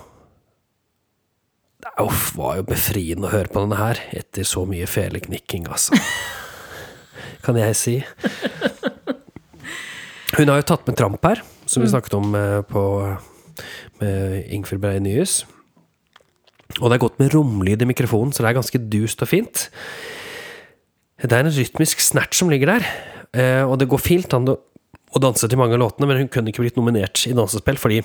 det 1.80 1.92
var 2.38 2.58
jo 2.58 2.66
befriende 2.68 3.30
å 3.30 3.34
høre 3.34 3.52
på 3.52 3.62
denne 3.62 3.78
her, 3.80 4.02
etter 4.18 4.48
så 4.48 4.66
mye 4.70 4.88
feleknikking, 4.90 5.70
altså. 5.70 5.98
Kan 7.46 7.60
jeg 7.60 7.76
si. 7.78 7.96
Hun 10.36 10.50
har 10.52 10.60
jo 10.60 10.68
tatt 10.72 10.88
med 10.88 10.98
tramp 11.00 11.24
her, 11.26 11.44
som 11.70 11.84
vi 11.84 11.92
snakket 11.92 12.18
om 12.18 12.36
eh, 12.36 12.60
på, 12.68 12.84
med 14.02 14.52
Ingfrid 14.56 14.82
Brei 14.84 15.00
Nyhus. 15.04 15.44
Og 16.80 16.90
det 16.90 16.98
er 16.98 17.04
godt 17.04 17.20
med 17.22 17.34
romlyd 17.34 17.82
i 17.82 17.88
mikrofonen, 17.90 18.34
så 18.34 18.44
det 18.44 18.52
er 18.52 18.60
ganske 18.60 18.82
dust 18.92 19.24
og 19.26 19.32
fint. 19.32 19.66
Det 21.20 21.36
er 21.36 21.44
en 21.44 21.52
rytmisk 21.52 22.02
snert 22.04 22.36
som 22.38 22.52
ligger 22.52 22.76
der, 22.76 22.90
eh, 23.36 23.64
og 23.68 23.78
det 23.82 23.90
går 23.92 24.00
fint 24.00 24.34
an 24.36 24.48
å 24.50 25.22
danse 25.22 25.48
til 25.50 25.60
mange 25.60 25.76
av 25.76 25.82
låtene, 25.82 26.08
men 26.08 26.22
hun 26.24 26.32
kunne 26.32 26.52
ikke 26.52 26.64
blitt 26.64 26.78
nominert 26.80 27.26
i 27.28 27.36
dansespill 27.36 27.80
fordi 27.82 28.04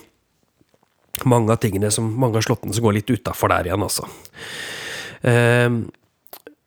mange 1.30 1.52
av 1.54 1.60
tingene 1.62 1.92
som, 1.94 2.08
mange 2.18 2.40
av 2.40 2.46
slåttene 2.46 2.74
som 2.74 2.84
går 2.86 2.98
litt 2.98 3.12
utafor 3.12 3.52
der 3.52 3.68
igjen, 3.68 3.84
altså. 3.86 4.08
Ehm, 5.30 5.84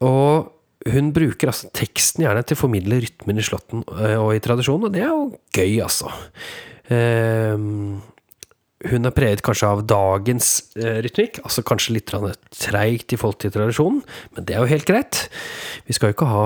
og 0.05 0.53
hun 0.87 1.09
bruker 1.11 1.51
altså 1.51 1.71
teksten 1.75 2.23
gjerne 2.23 2.45
til 2.47 2.55
å 2.55 2.61
formidle 2.61 3.01
rytmen 3.03 3.41
i 3.41 3.43
slåtten 3.43 3.83
eh, 3.97 4.15
og 4.15 4.31
i 4.37 4.43
tradisjonen, 4.43 4.87
og 4.87 4.95
det 4.95 5.03
er 5.03 5.11
jo 5.11 5.25
gøy, 5.51 5.73
altså. 5.83 6.13
Ehm, 6.93 7.97
hun 8.85 9.09
er 9.09 9.13
preget 9.15 9.41
kanskje 9.45 9.69
av 9.73 9.81
dagens 9.89 10.51
eh, 10.77 10.99
rytmikk, 11.05 11.39
altså 11.41 11.63
kanskje 11.65 11.95
litt 11.95 12.13
treigt 12.53 13.13
i 13.13 13.17
forhold 13.17 13.39
til 13.41 13.53
tradisjonen, 13.55 14.03
men 14.35 14.45
det 14.45 14.53
er 14.53 14.61
jo 14.61 14.69
helt 14.69 14.85
greit. 14.89 15.23
Vi 15.89 15.97
skal 15.97 16.11
jo 16.11 16.17
ikke 16.17 16.29
ha 16.29 16.45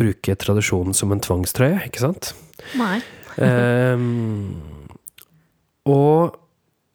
bruke 0.00 0.36
tradisjonen 0.42 0.96
som 0.96 1.12
en 1.14 1.22
tvangstrøye, 1.22 1.84
ikke 1.86 2.02
sant? 2.02 2.32
Nei. 2.80 2.98
Ehm, 3.44 4.58
og 5.88 6.36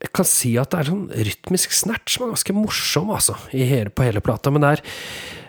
jeg 0.04 0.12
kan 0.16 0.28
si 0.28 0.52
at 0.60 0.74
det 0.74 0.82
er 0.82 0.92
sånn 0.92 1.06
rytmisk 1.30 1.74
snert 1.74 2.12
som 2.12 2.26
er 2.26 2.34
ganske 2.36 2.56
morsom, 2.58 3.14
altså, 3.16 3.38
i 3.56 3.64
hele, 3.70 3.94
på 3.94 4.06
hele 4.06 4.22
plata. 4.26 4.52
Men 4.54 4.66
det 4.66 4.74
er 4.76 4.84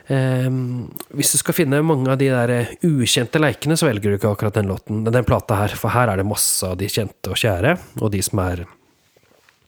Hvis 0.07 1.33
du 1.35 1.41
skal 1.41 1.57
finne 1.57 1.83
mange 1.83 2.13
av 2.13 2.21
de 2.21 2.29
der 2.31 2.53
eh, 2.55 2.75
ukjente 2.87 3.41
leikene, 3.43 3.75
så 3.75 3.89
velger 3.89 4.13
du 4.13 4.19
ikke 4.21 4.31
akkurat 4.31 4.55
den 4.55 4.71
låten, 4.71 5.01
den 5.03 5.27
plata 5.27 5.59
her, 5.65 5.75
for 5.75 5.91
her 5.91 6.13
er 6.13 6.21
det 6.21 6.29
masse 6.29 6.63
av 6.63 6.77
de 6.79 6.87
kjente 6.87 7.33
og 7.33 7.41
kjære, 7.41 7.73
og 7.99 8.13
de 8.15 8.23
som 8.23 8.43
er 8.45 8.67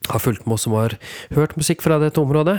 har 0.09 0.23
fulgt 0.23 0.47
med 0.47 0.55
oss 0.57 0.67
som 0.67 0.77
har 0.79 0.97
hørt 1.37 1.57
musikk 1.59 1.83
fra 1.85 1.99
dette 2.01 2.21
området. 2.21 2.59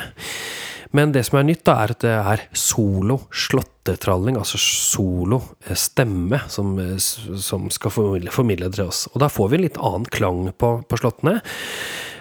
Men 0.96 1.14
det 1.14 1.22
som 1.28 1.38
er 1.38 1.46
nytt, 1.46 1.64
da, 1.70 1.76
er 1.84 1.94
at 1.94 2.02
det 2.02 2.14
er 2.18 2.44
solo 2.58 3.20
slåttetralling, 3.30 4.40
altså 4.42 4.58
solo 4.62 5.42
eh, 5.68 5.78
stemme, 5.78 6.42
som, 6.50 6.74
eh, 6.82 6.98
som 6.98 7.70
skal 7.74 7.94
formidle, 7.94 8.34
formidle 8.34 8.72
til 8.74 8.90
oss. 8.90 9.06
Og 9.14 9.20
da 9.22 9.30
får 9.30 9.52
vi 9.52 9.60
en 9.60 9.66
litt 9.68 9.78
annen 9.78 10.10
klang 10.10 10.48
på, 10.58 10.72
på 10.90 11.02
slåttene. 11.02 11.38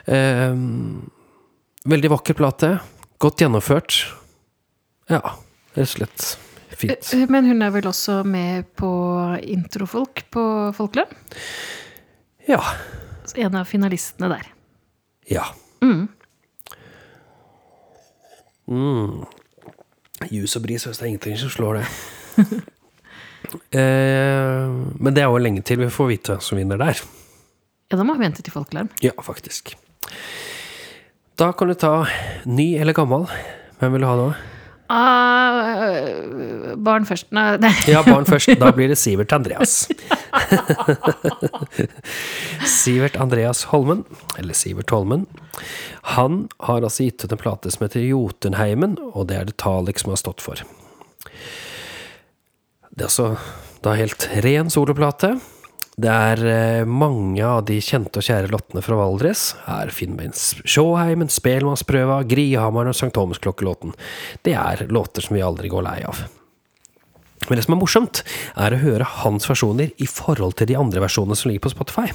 Eh, 0.05 0.53
veldig 1.89 2.13
vakker 2.13 2.37
plate. 2.37 2.75
Godt 3.19 3.45
gjennomført. 3.45 4.03
Ja, 5.09 5.23
rett 5.79 5.89
og 5.89 5.95
slett 5.95 6.27
fint. 6.79 7.13
Eh, 7.15 7.27
Men 7.31 7.49
hun 7.49 7.63
er 7.65 7.73
vel 7.75 7.89
også 7.91 8.21
med 8.27 8.69
på 8.79 8.91
Introfolk 9.43 10.25
på 10.35 10.45
Folkelønn? 10.77 11.11
Ja. 12.49 12.63
En 13.37 13.59
av 13.61 13.69
finalistene 13.69 14.31
der. 14.33 14.47
Ja. 15.29 15.45
Mm. 15.85 16.09
Jus 20.29 20.57
og 20.59 20.65
bris, 20.65 20.85
hvis 20.85 20.99
det 20.99 21.07
er 21.07 21.13
ingenting 21.13 21.39
som 21.41 21.53
slår 21.53 21.81
det. 21.81 21.87
eh, 23.79 24.69
men 24.99 25.15
det 25.15 25.25
er 25.25 25.29
jo 25.31 25.41
lenge 25.41 25.65
til 25.65 25.81
vi 25.83 25.91
får 25.93 26.11
vite 26.11 26.35
hvem 26.35 26.45
som 26.45 26.61
vinner 26.61 26.81
der. 26.81 27.01
Ja, 27.89 27.97
da 27.97 28.05
må 28.05 28.17
vi 28.19 28.27
vente 28.27 28.45
til 28.45 28.53
Folkelarm. 28.53 28.91
Ja, 29.05 29.15
faktisk. 29.25 29.73
Da 31.39 31.53
kan 31.57 31.71
du 31.71 31.77
ta 31.79 32.03
ny 32.45 32.75
eller 32.81 32.97
gammel. 32.97 33.29
Hvem 33.79 33.95
vil 33.95 34.05
du 34.05 34.09
ha 34.09 34.17
nå? 34.19 34.29
Ah, 34.89 35.93
barn 36.81 37.05
først. 37.05 37.29
Nei. 37.37 37.59
Ja, 37.91 38.01
barn 38.07 38.25
først. 38.29 38.55
Da 38.61 38.71
blir 38.73 38.89
det 38.89 38.97
Sivert 38.97 39.33
Andreas. 39.37 39.83
Sivert 42.65 43.19
Andreas 43.21 43.67
Holmen, 43.73 44.05
eller 44.41 44.57
Sivert 44.57 44.91
Holmen, 44.95 45.27
han 46.17 46.47
har 46.65 46.81
altså 46.87 47.05
gitt 47.09 47.25
ut 47.25 47.35
en 47.35 47.41
plate 47.43 47.73
som 47.75 47.85
heter 47.85 48.07
Jotunheimen, 48.07 48.97
og 49.13 49.29
det 49.29 49.37
er 49.37 49.51
det 49.51 49.59
Talik 49.61 50.01
som 50.01 50.15
har 50.15 50.23
stått 50.23 50.41
for. 50.45 50.63
Det 52.89 53.05
er 53.05 53.11
altså 53.11 53.35
da 53.85 53.93
helt 53.99 54.25
ren 54.43 54.73
soloplate. 54.73 55.35
Det 55.99 56.11
er 56.15 56.41
eh, 56.47 56.87
mange 56.87 57.43
av 57.43 57.65
de 57.67 57.81
kjente 57.83 58.21
og 58.21 58.27
kjære 58.27 58.53
lottene 58.53 58.83
fra 58.87 59.01
Valdres. 59.01 59.51
Her 59.67 59.91
finner 59.91 60.21
vi 60.21 60.29
en 60.29 60.37
Sjåheimen, 60.63 61.31
Spelmannsprøva, 61.33 62.21
Grihamaren 62.31 62.93
og 62.93 62.95
St. 62.95 63.11
Thomas-klokkelåten. 63.17 63.97
Det 64.47 64.55
er 64.55 64.87
låter 64.95 65.27
som 65.27 65.35
vi 65.35 65.43
aldri 65.43 65.71
går 65.73 65.83
lei 65.89 65.99
av. 66.07 66.23
Men 67.49 67.59
det 67.59 67.65
som 67.65 67.75
er 67.75 67.81
morsomt, 67.81 68.23
er 68.61 68.75
å 68.75 68.81
høre 68.83 69.11
hans 69.25 69.47
versjoner 69.49 69.91
i 69.99 70.07
forhold 70.11 70.59
til 70.59 70.71
de 70.71 70.79
andre 70.79 71.03
versjonene 71.03 71.39
som 71.39 71.51
ligger 71.51 71.67
på 71.67 71.75
Spotify. 71.75 72.07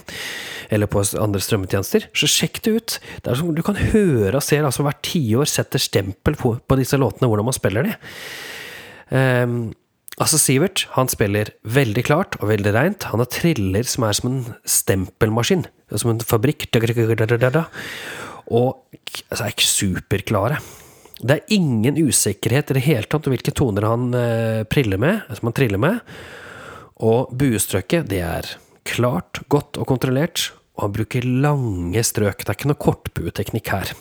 Eller 0.71 0.87
på 0.87 1.03
andre 1.19 1.43
strømmetjenester. 1.43 2.07
Så 2.15 2.29
sjekk 2.31 2.63
det 2.63 2.75
ut. 2.77 2.97
Det 3.19 3.31
er 3.33 3.39
som 3.39 3.51
du 3.55 3.63
kan 3.65 3.79
høre 3.79 4.37
og 4.39 4.45
se 4.45 4.63
altså 4.63 4.87
hvert 4.87 5.03
tiår 5.03 5.49
setter 5.49 5.81
stempel 5.81 6.39
på, 6.39 6.55
på 6.63 6.79
disse 6.79 6.99
låtene, 6.99 7.27
hvordan 7.27 7.51
man 7.51 7.59
spiller 7.59 7.89
de. 7.89 7.95
Um, 9.11 9.57
altså, 10.21 10.39
Sivert 10.41 10.85
han 10.97 11.09
spiller 11.11 11.53
veldig 11.63 12.03
klart 12.05 12.37
og 12.41 12.49
veldig 12.51 12.73
reint. 12.75 13.07
Han 13.11 13.23
har 13.23 13.31
triller 13.31 13.87
som 13.87 14.05
er 14.07 14.17
som 14.17 14.29
en 14.31 14.45
stempelmaskin. 14.65 15.65
Som 15.93 16.13
en 16.13 16.23
fabrikk. 16.23 16.67
Og 18.53 18.69
altså, 19.31 19.43
er 19.45 19.53
superklare. 19.63 20.61
Det 21.23 21.37
er 21.37 21.53
ingen 21.55 21.95
usikkerhet 22.03 22.71
i 22.71 22.77
det 22.77 22.83
hele 22.87 23.07
tatt 23.07 23.27
om 23.29 23.33
hvilke 23.35 23.53
toner 23.55 23.85
han 23.87 24.09
eh, 24.17 24.63
priller 24.67 24.99
med, 24.99 25.21
som 25.37 25.47
han 25.47 25.55
triller 25.55 25.79
med. 25.79 26.01
Og 27.03 27.31
buestrøket, 27.39 28.09
det 28.11 28.19
er 28.25 28.49
klart, 28.83 29.39
godt 29.47 29.79
og 29.79 29.87
kontrollert, 29.87 30.49
og 30.75 30.87
han 30.87 30.95
bruker 30.97 31.27
lange 31.45 32.03
strøk. 32.03 32.43
Det 32.43 32.51
er 32.51 32.59
ikke 32.59 32.73
noe 32.73 32.83
kortbueteknikk 32.83 33.71
her. 33.71 33.93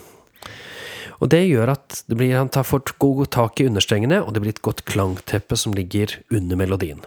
Og 1.22 1.30
det 1.30 1.44
gjør 1.46 1.70
at 1.76 2.02
det 2.10 2.18
blir, 2.18 2.34
han 2.34 2.50
tar 2.50 2.66
fort 2.66 2.96
god 3.02 3.28
tak 3.34 3.62
i 3.62 3.68
understrengene, 3.70 4.18
og 4.24 4.34
det 4.34 4.42
blir 4.42 4.56
et 4.56 4.64
godt 4.66 4.82
klangteppe 4.90 5.58
som 5.58 5.74
ligger 5.76 6.18
under 6.34 6.58
melodien. 6.58 7.02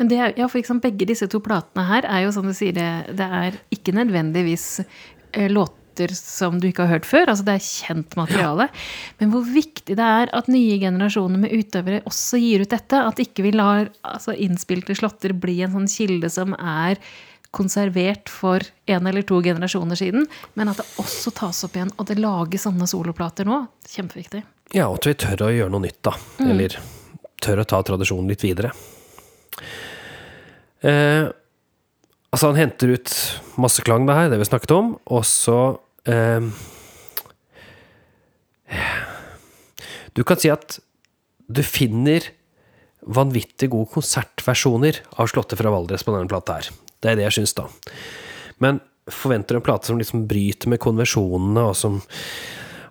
Men 0.00 0.08
det 0.08 0.16
er, 0.16 0.32
ja, 0.38 0.46
for 0.48 0.60
liksom 0.60 0.80
begge 0.80 1.08
disse 1.10 1.28
to 1.28 1.42
platene 1.44 1.84
her 1.84 2.08
er 2.08 2.24
jo 2.24 2.32
som 2.32 2.48
du 2.48 2.54
sier, 2.56 2.72
det, 2.72 2.88
det 3.18 3.26
er 3.26 3.60
ikke 3.74 3.92
nødvendigvis 3.98 4.80
eh, 4.80 5.50
låter 5.52 6.14
som 6.16 6.56
du 6.56 6.70
ikke 6.70 6.86
har 6.86 6.94
hørt 6.94 7.08
før. 7.08 7.28
Altså 7.28 7.44
det 7.44 7.58
er 7.58 7.66
kjent 7.66 8.16
materiale. 8.16 8.70
Men 9.20 9.34
hvor 9.34 9.44
viktig 9.44 9.98
det 9.98 10.06
er 10.06 10.32
at 10.32 10.48
nye 10.48 10.78
generasjoner 10.80 11.42
med 11.42 11.52
utøvere 11.52 12.00
også 12.08 12.40
gir 12.40 12.64
ut 12.64 12.72
dette. 12.72 13.02
At 13.04 13.20
ikke 13.20 13.44
vi 13.44 13.52
lar 13.52 13.90
altså, 14.00 14.32
innspilte 14.32 14.96
slåtter 14.96 15.36
bli 15.36 15.58
en 15.66 15.74
sånn 15.76 15.90
kilde 15.92 16.32
som 16.32 16.56
er 16.56 16.96
konservert 17.50 18.30
for 18.30 18.62
en 18.90 19.06
eller 19.10 19.24
to 19.26 19.40
generasjoner 19.42 19.98
siden, 19.98 20.26
men 20.54 20.70
at 20.70 20.78
det 20.80 20.86
også 21.02 21.32
tas 21.34 21.64
opp 21.66 21.76
igjen, 21.76 21.90
og 21.98 22.06
det 22.06 22.20
lages 22.20 22.66
sånne 22.66 22.86
soloplater 22.90 23.48
nå. 23.48 23.64
Kjempeviktig. 23.90 24.44
Ja, 24.76 24.86
og 24.86 25.00
at 25.00 25.10
vi 25.10 25.16
tør 25.18 25.48
å 25.48 25.52
gjøre 25.54 25.74
noe 25.74 25.84
nytt, 25.88 25.98
da. 26.06 26.14
Mm. 26.38 26.48
Eller 26.52 26.78
tør 27.42 27.62
å 27.62 27.68
ta 27.68 27.80
tradisjonen 27.86 28.30
litt 28.30 28.44
videre. 28.44 28.70
Eh, 30.80 31.26
altså, 32.30 32.50
han 32.50 32.60
henter 32.60 32.94
ut 32.94 33.14
masse 33.60 33.82
klang, 33.84 34.06
det 34.06 34.16
her, 34.16 34.30
det 34.32 34.40
vi 34.40 34.48
snakket 34.48 34.76
om, 34.76 34.94
og 35.10 35.26
så 35.28 35.60
eh, 36.08 36.52
Du 40.14 40.24
kan 40.26 40.38
si 40.40 40.50
at 40.50 40.78
du 41.50 41.62
finner 41.66 42.24
vanvittig 43.00 43.70
gode 43.72 43.90
konsertversjoner 43.94 45.00
av 45.18 45.30
Slåtte 45.30 45.58
fra 45.58 45.70
Valdres 45.72 46.04
på 46.06 46.14
denne 46.14 46.30
plata 46.30 46.58
her. 46.58 46.70
Det 47.00 47.12
er 47.12 47.18
det 47.18 47.26
jeg 47.28 47.40
syns, 47.40 47.56
da. 47.58 47.66
Men 48.62 48.80
forventer 49.10 49.56
du 49.56 49.60
en 49.60 49.66
plate 49.66 49.90
som 49.90 49.98
liksom 50.00 50.26
bryter 50.30 50.70
med 50.70 50.80
konvensjonene, 50.82 51.64
og 51.70 51.76
som 51.78 52.00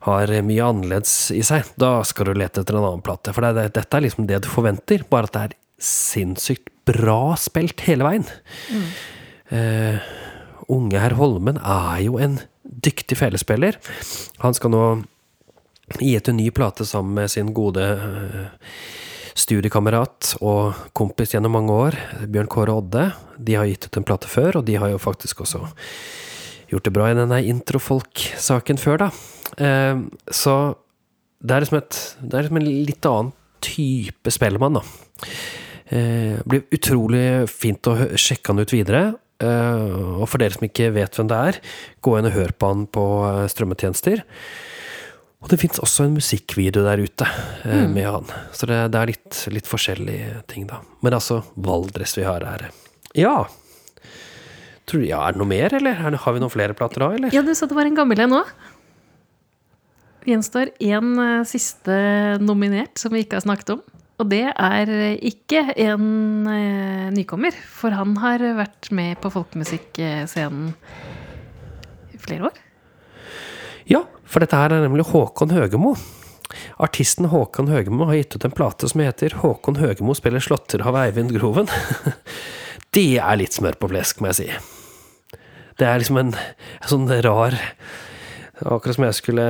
har 0.08 0.32
mye 0.48 0.66
annerledes 0.66 1.14
i 1.36 1.42
seg, 1.46 1.68
da 1.80 2.00
skal 2.08 2.30
du 2.30 2.40
lete 2.40 2.64
etter 2.64 2.78
en 2.78 2.86
annen 2.88 3.06
plate. 3.06 3.34
For 3.36 3.46
det, 3.46 3.54
det, 3.58 3.68
dette 3.78 3.98
er 3.98 4.06
liksom 4.06 4.30
det 4.30 4.42
du 4.46 4.50
forventer, 4.52 5.06
bare 5.12 5.30
at 5.30 5.36
det 5.36 5.44
er 5.48 5.58
sinnssykt 5.90 6.72
bra 6.90 7.36
spilt 7.40 7.84
hele 7.88 8.08
veien. 8.08 8.26
Mm. 8.72 8.88
Eh, 9.60 10.10
unge 10.70 11.02
herr 11.02 11.18
Holmen 11.20 11.60
er 11.60 12.02
jo 12.06 12.20
en 12.22 12.40
dyktig 12.64 13.18
felespiller. 13.20 13.80
Han 14.44 14.56
skal 14.58 14.74
nå 14.74 14.84
gi 16.00 16.16
ut 16.18 16.30
en 16.30 16.38
ny 16.38 16.50
plate 16.54 16.86
sammen 16.86 17.16
med 17.18 17.32
sin 17.34 17.54
gode 17.58 17.86
eh, 17.86 18.50
studiekamerat 19.40 20.34
og 20.44 20.78
kompis 20.98 21.34
gjennom 21.34 21.56
mange 21.56 21.76
år, 21.76 21.98
Bjørn 22.28 22.50
Kåre 22.52 22.76
Odde. 22.82 23.06
De 23.40 23.56
har 23.56 23.70
gitt 23.70 23.88
ut 23.88 24.00
en 24.00 24.08
plate 24.08 24.30
før, 24.32 24.60
og 24.60 24.68
de 24.68 24.76
har 24.82 24.92
jo 24.92 25.00
faktisk 25.02 25.46
også 25.46 25.64
gjort 26.70 26.86
det 26.86 26.94
bra 26.94 27.08
i 27.10 27.18
denne 27.18 27.40
introfolk-saken 27.50 28.82
før, 28.82 29.06
da. 29.06 29.10
Eh, 29.58 30.04
så 30.28 30.58
det 31.40 31.56
er 31.56 31.66
liksom, 31.66 31.80
et, 31.80 32.02
det 32.20 32.36
er 32.36 32.46
liksom 32.46 32.60
en 32.60 32.70
litt 32.90 33.10
annen 33.10 33.34
type 33.64 34.36
spellemann, 34.36 34.80
da. 34.80 34.84
Eh, 35.90 36.38
blir 36.46 36.68
utrolig 36.76 37.48
fint 37.50 37.90
å 37.90 37.96
sjekke 38.14 38.54
han 38.54 38.64
ut 38.66 38.76
videre. 38.76 39.04
Uh, 39.40 40.20
og 40.20 40.26
for 40.28 40.42
dere 40.42 40.52
som 40.52 40.66
ikke 40.68 40.90
vet 40.92 41.16
hvem 41.16 41.30
det 41.32 41.38
er, 41.48 41.58
gå 42.04 42.18
inn 42.20 42.28
og 42.28 42.34
hør 42.36 42.52
på 42.60 42.72
han 42.74 42.82
på 42.92 43.04
uh, 43.24 43.46
strømmetjenester. 43.48 44.26
Og 45.40 45.48
det 45.48 45.60
fins 45.62 45.80
også 45.80 46.04
en 46.06 46.18
musikkvideo 46.18 46.84
der 46.84 47.00
ute 47.00 47.28
eh, 47.64 47.86
mm. 47.86 47.94
med 47.96 48.08
han. 48.10 48.32
Så 48.56 48.68
det, 48.68 48.80
det 48.92 49.00
er 49.00 49.12
litt, 49.14 49.38
litt, 49.56 49.70
forskjellige 49.70 50.42
ting, 50.52 50.66
da. 50.68 50.82
Men 51.06 51.16
altså, 51.16 51.42
Valdres 51.56 52.18
vi 52.18 52.26
har 52.28 52.44
her. 52.44 52.66
Ja. 53.16 53.38
Tror, 54.90 55.06
ja, 55.06 55.22
er 55.24 55.36
det 55.36 55.40
noe 55.40 55.50
mer, 55.50 55.78
eller? 55.80 56.04
Har 56.20 56.36
vi 56.36 56.44
noen 56.44 56.52
flere 56.52 56.76
plater 56.76 57.06
da, 57.06 57.14
eller? 57.16 57.36
Ja, 57.36 57.46
du 57.46 57.54
sa 57.56 57.70
det 57.70 57.78
var 57.78 57.88
en 57.88 57.96
gammel 57.96 58.26
en 58.26 58.36
òg. 58.42 58.52
Gjenstår 60.28 60.74
én 60.84 61.14
siste 61.48 61.96
nominert 62.44 63.00
som 63.00 63.16
vi 63.16 63.24
ikke 63.24 63.40
har 63.40 63.48
snakket 63.48 63.78
om. 63.78 63.86
Og 64.20 64.28
det 64.28 64.44
er 64.52 64.90
ikke 65.24 65.64
en 65.80 66.48
eh, 66.52 67.08
nykommer, 67.16 67.56
for 67.56 67.96
han 67.96 68.18
har 68.20 68.44
vært 68.58 68.92
med 68.92 69.16
på 69.24 69.32
folkemusikkscenen 69.32 70.74
i 72.12 72.20
flere 72.20 72.50
år. 72.52 72.66
Ja, 73.88 74.04
for 74.30 74.44
dette 74.44 74.58
her 74.58 74.74
er 74.76 74.86
nemlig 74.86 75.08
Håkon 75.10 75.54
Høgemo. 75.56 75.96
Artisten 76.82 77.30
Håkon 77.30 77.70
Høgemo 77.70 78.08
har 78.10 78.20
gitt 78.20 78.38
ut 78.38 78.46
en 78.48 78.56
plate 78.56 78.90
som 78.90 79.02
heter 79.04 79.36
'Håkon 79.42 79.80
Høgemo 79.82 80.16
spiller 80.18 80.44
slåtter 80.44 80.86
av 80.86 80.98
Eivind 80.98 81.34
Groven'. 81.36 81.70
Det 82.96 83.20
er 83.22 83.38
litt 83.38 83.54
smør 83.54 83.78
på 83.78 83.90
flesk, 83.92 84.22
må 84.22 84.32
jeg 84.32 84.38
si. 84.40 84.48
Det 85.78 85.86
er 85.86 86.00
liksom 86.02 86.18
en, 86.18 86.32
sånn 86.90 87.06
rar 87.24 87.54
Akkurat 88.60 88.98
som 88.98 89.06
jeg 89.06 89.16
skulle 89.16 89.46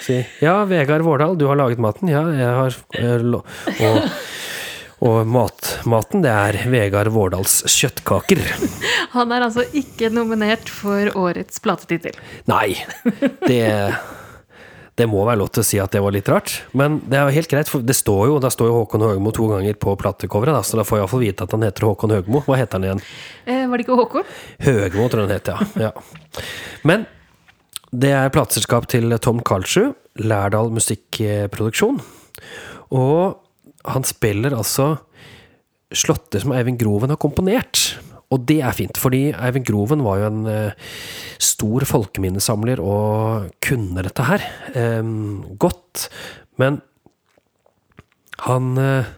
Si 0.00 0.20
ja, 0.44 0.60
Vegard 0.68 1.02
Vårdal, 1.02 1.34
du 1.40 1.48
har 1.48 1.58
laget 1.58 1.80
maten. 1.82 2.08
Ja, 2.12 2.22
jeg 2.30 2.52
har 2.56 2.76
Og, 3.34 3.98
og 5.00 5.28
mat, 5.28 5.72
maten, 5.88 6.20
det 6.24 6.30
er 6.30 6.58
Vegard 6.68 7.08
Vårdals 7.14 7.62
kjøttkaker. 7.72 8.42
Han 9.16 9.32
er 9.32 9.46
altså 9.46 9.64
ikke 9.72 10.10
nominert 10.12 10.68
for 10.68 11.08
årets 11.16 11.62
platetittel. 11.64 12.16
Nei. 12.50 12.74
Det 13.46 13.64
det 15.00 15.06
må 15.08 15.22
være 15.24 15.40
lov 15.40 15.48
til 15.54 15.62
å 15.62 15.64
si 15.64 15.78
at 15.80 15.94
det 15.94 16.02
var 16.04 16.12
litt 16.12 16.28
rart. 16.28 16.58
Men 16.76 16.98
det 17.08 17.16
er 17.16 17.28
jo 17.28 17.36
helt 17.38 17.48
greit, 17.48 17.70
for 17.72 17.84
det 17.86 17.96
står 17.96 18.26
jo, 18.28 18.34
da 18.42 18.50
står 18.52 18.68
jo 18.68 18.74
Håkon 18.82 19.04
Høgmo 19.06 19.32
to 19.32 19.46
ganger 19.48 19.78
på 19.80 19.94
platecoveret, 19.96 20.66
så 20.66 20.76
da 20.76 20.84
får 20.84 20.98
jeg 20.98 21.04
iallfall 21.04 21.22
vite 21.24 21.46
at 21.46 21.54
han 21.56 21.64
heter 21.64 21.86
Håkon 21.88 22.12
Høgmo. 22.12 22.42
Hva 22.44 22.58
heter 22.60 22.76
han 22.76 22.88
igjen? 22.88 23.00
Eh, 23.46 23.62
var 23.70 23.80
det 23.80 23.86
ikke 23.86 23.96
Håkon? 23.96 24.28
Høgmo, 24.66 25.06
tror 25.08 25.22
jeg 25.22 25.30
han 25.30 25.36
het, 25.38 25.48
ja. 25.48 25.86
ja. 25.88 26.44
Men 26.90 27.06
det 28.04 28.12
er 28.18 28.34
plateselskap 28.34 28.90
til 28.92 29.16
Tom 29.24 29.40
Karlsrud, 29.46 29.96
Lærdal 30.20 30.68
Musikkproduksjon. 30.74 32.02
Og 32.92 33.39
han 33.88 34.04
spiller 34.06 34.56
altså 34.56 34.94
slåtter 35.90 36.42
som 36.42 36.54
Eivind 36.54 36.78
Groven 36.80 37.12
har 37.12 37.20
komponert. 37.20 37.98
Og 38.30 38.44
det 38.46 38.60
er 38.62 38.76
fint, 38.76 38.98
fordi 39.00 39.30
Eivind 39.34 39.66
Groven 39.66 40.04
var 40.06 40.20
jo 40.20 40.28
en 40.28 40.42
uh, 40.46 40.90
stor 41.42 41.86
folkeminnesamler 41.88 42.82
og 42.82 43.48
kunne 43.64 44.04
dette 44.06 44.26
her 44.28 44.44
um, 45.02 45.40
godt. 45.58 46.06
Men 46.62 46.78
han 48.46 48.70
uh, 48.78 49.10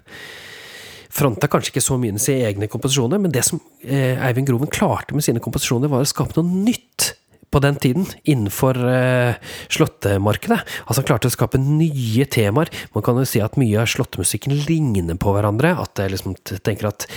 fronta 1.13 1.51
kanskje 1.51 1.75
ikke 1.75 1.85
så 1.85 1.99
mye 2.01 2.17
i 2.17 2.23
sine 2.23 2.49
egne 2.49 2.71
komposisjoner, 2.73 3.21
men 3.21 3.35
det 3.35 3.45
som 3.45 3.61
uh, 3.61 4.25
Eivind 4.25 4.49
Groven 4.49 4.73
klarte 4.73 5.13
med 5.13 5.27
sine 5.27 5.45
komposisjoner, 5.45 5.93
var 5.93 6.07
å 6.07 6.09
skape 6.09 6.39
noe 6.41 6.65
nytt 6.71 6.92
på 7.53 7.63
den 7.63 7.79
tiden 7.83 8.09
innenfor 8.25 8.79
uh, 8.81 9.39
slåttemarkedet. 9.69 10.61
Altså 10.87 11.03
Han 11.03 11.09
klarte 11.11 11.31
å 11.31 11.35
skape 11.35 11.61
nye 11.61 12.27
temaer. 12.27 12.73
Man 12.97 13.05
kan 13.05 13.21
jo 13.21 13.29
si 13.29 13.43
at 13.45 13.59
mye 13.61 13.83
av 13.83 13.91
slåttemusikken 13.93 14.57
ligner 14.65 15.21
på 15.21 15.37
hverandre. 15.37 15.75
At 15.83 16.01
jeg 16.01 16.15
liksom 16.17 16.37
tenker 16.65 16.91
at 16.91 17.09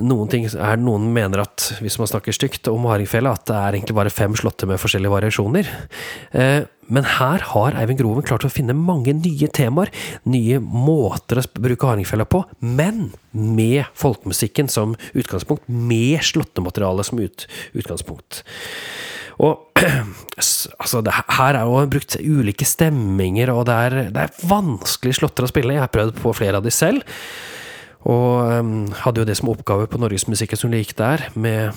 noen 0.00 0.30
ting 0.32 0.46
er 0.48 0.80
Noen 0.80 1.10
mener 1.12 1.42
at, 1.44 1.66
hvis 1.84 1.98
man 2.00 2.08
snakker 2.08 2.34
stygt 2.34 2.68
om 2.70 2.86
hardingfela, 2.88 3.34
at 3.36 3.44
det 3.50 3.56
er 3.58 3.76
egentlig 3.76 3.96
bare 3.98 4.12
fem 4.12 4.34
slåtter 4.38 4.70
med 4.70 4.80
forskjellige 4.80 5.12
variasjoner. 5.12 5.68
Eh, 6.32 6.62
men 6.92 7.08
her 7.18 7.44
har 7.52 7.76
Eivind 7.78 8.00
Groven 8.00 8.24
klart 8.26 8.46
å 8.46 8.52
finne 8.52 8.76
mange 8.76 9.14
nye 9.16 9.48
temaer, 9.52 9.92
nye 10.28 10.58
måter 10.62 11.40
å 11.40 11.44
bruke 11.60 11.88
hardingfela 11.88 12.26
på, 12.28 12.42
men 12.60 13.10
med 13.32 13.84
folkemusikken 13.98 14.70
som 14.72 14.96
utgangspunkt, 15.12 15.68
med 15.68 16.24
slåttematerialet 16.24 17.08
som 17.08 17.22
ut, 17.22 17.46
utgangspunkt. 17.76 18.42
Og 19.42 19.82
altså, 20.82 21.04
det, 21.04 21.14
her 21.38 21.60
er 21.60 21.68
jo 21.68 21.86
brukt 21.92 22.18
ulike 22.20 22.68
stemminger, 22.68 23.52
og 23.54 23.66
det 23.68 23.78
er, 23.86 23.98
det 24.12 24.26
er 24.26 24.44
vanskelig 24.48 25.20
slåtter 25.20 25.46
å 25.46 25.52
spille. 25.52 25.76
Jeg 25.76 25.84
har 25.84 25.92
prøvd 25.92 26.20
på 26.20 26.36
flere 26.36 26.60
av 26.60 26.66
de 26.66 26.74
selv. 26.74 27.06
Og 28.08 28.58
um, 28.58 28.76
hadde 29.04 29.22
jo 29.22 29.28
det 29.28 29.36
som 29.38 29.50
oppgave 29.52 29.88
på 29.90 30.00
Norgesmusikken 30.02 30.58
som 30.58 30.74
gikk 30.74 30.96
der, 30.98 31.28
med 31.34 31.76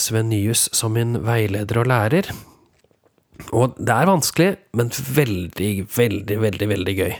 Sven 0.00 0.30
Nyhus 0.30 0.68
som 0.74 0.94
min 0.94 1.18
veileder 1.26 1.82
og 1.82 1.88
lærer. 1.90 2.30
Og 3.50 3.74
det 3.74 3.90
er 3.90 4.06
vanskelig, 4.06 4.50
men 4.78 4.90
veldig, 4.94 5.72
veldig, 5.96 6.36
veldig 6.42 6.68
veldig 6.70 6.94
gøy. 7.00 7.14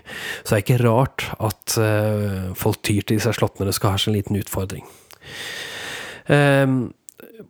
Så 0.45 0.51
det 0.53 0.59
er 0.59 0.65
ikke 0.65 0.83
rart 0.85 1.27
at 1.43 1.79
uh, 1.83 2.53
folk 2.59 2.83
tyr 2.87 3.03
til 3.03 3.19
disse 3.19 3.35
slåttene. 3.35 3.67
Det 3.71 3.75
skal 3.79 3.97
ha 3.97 4.03
sin 4.03 4.15
liten 4.15 4.39
utfordring. 4.39 4.87
Um, 6.31 6.93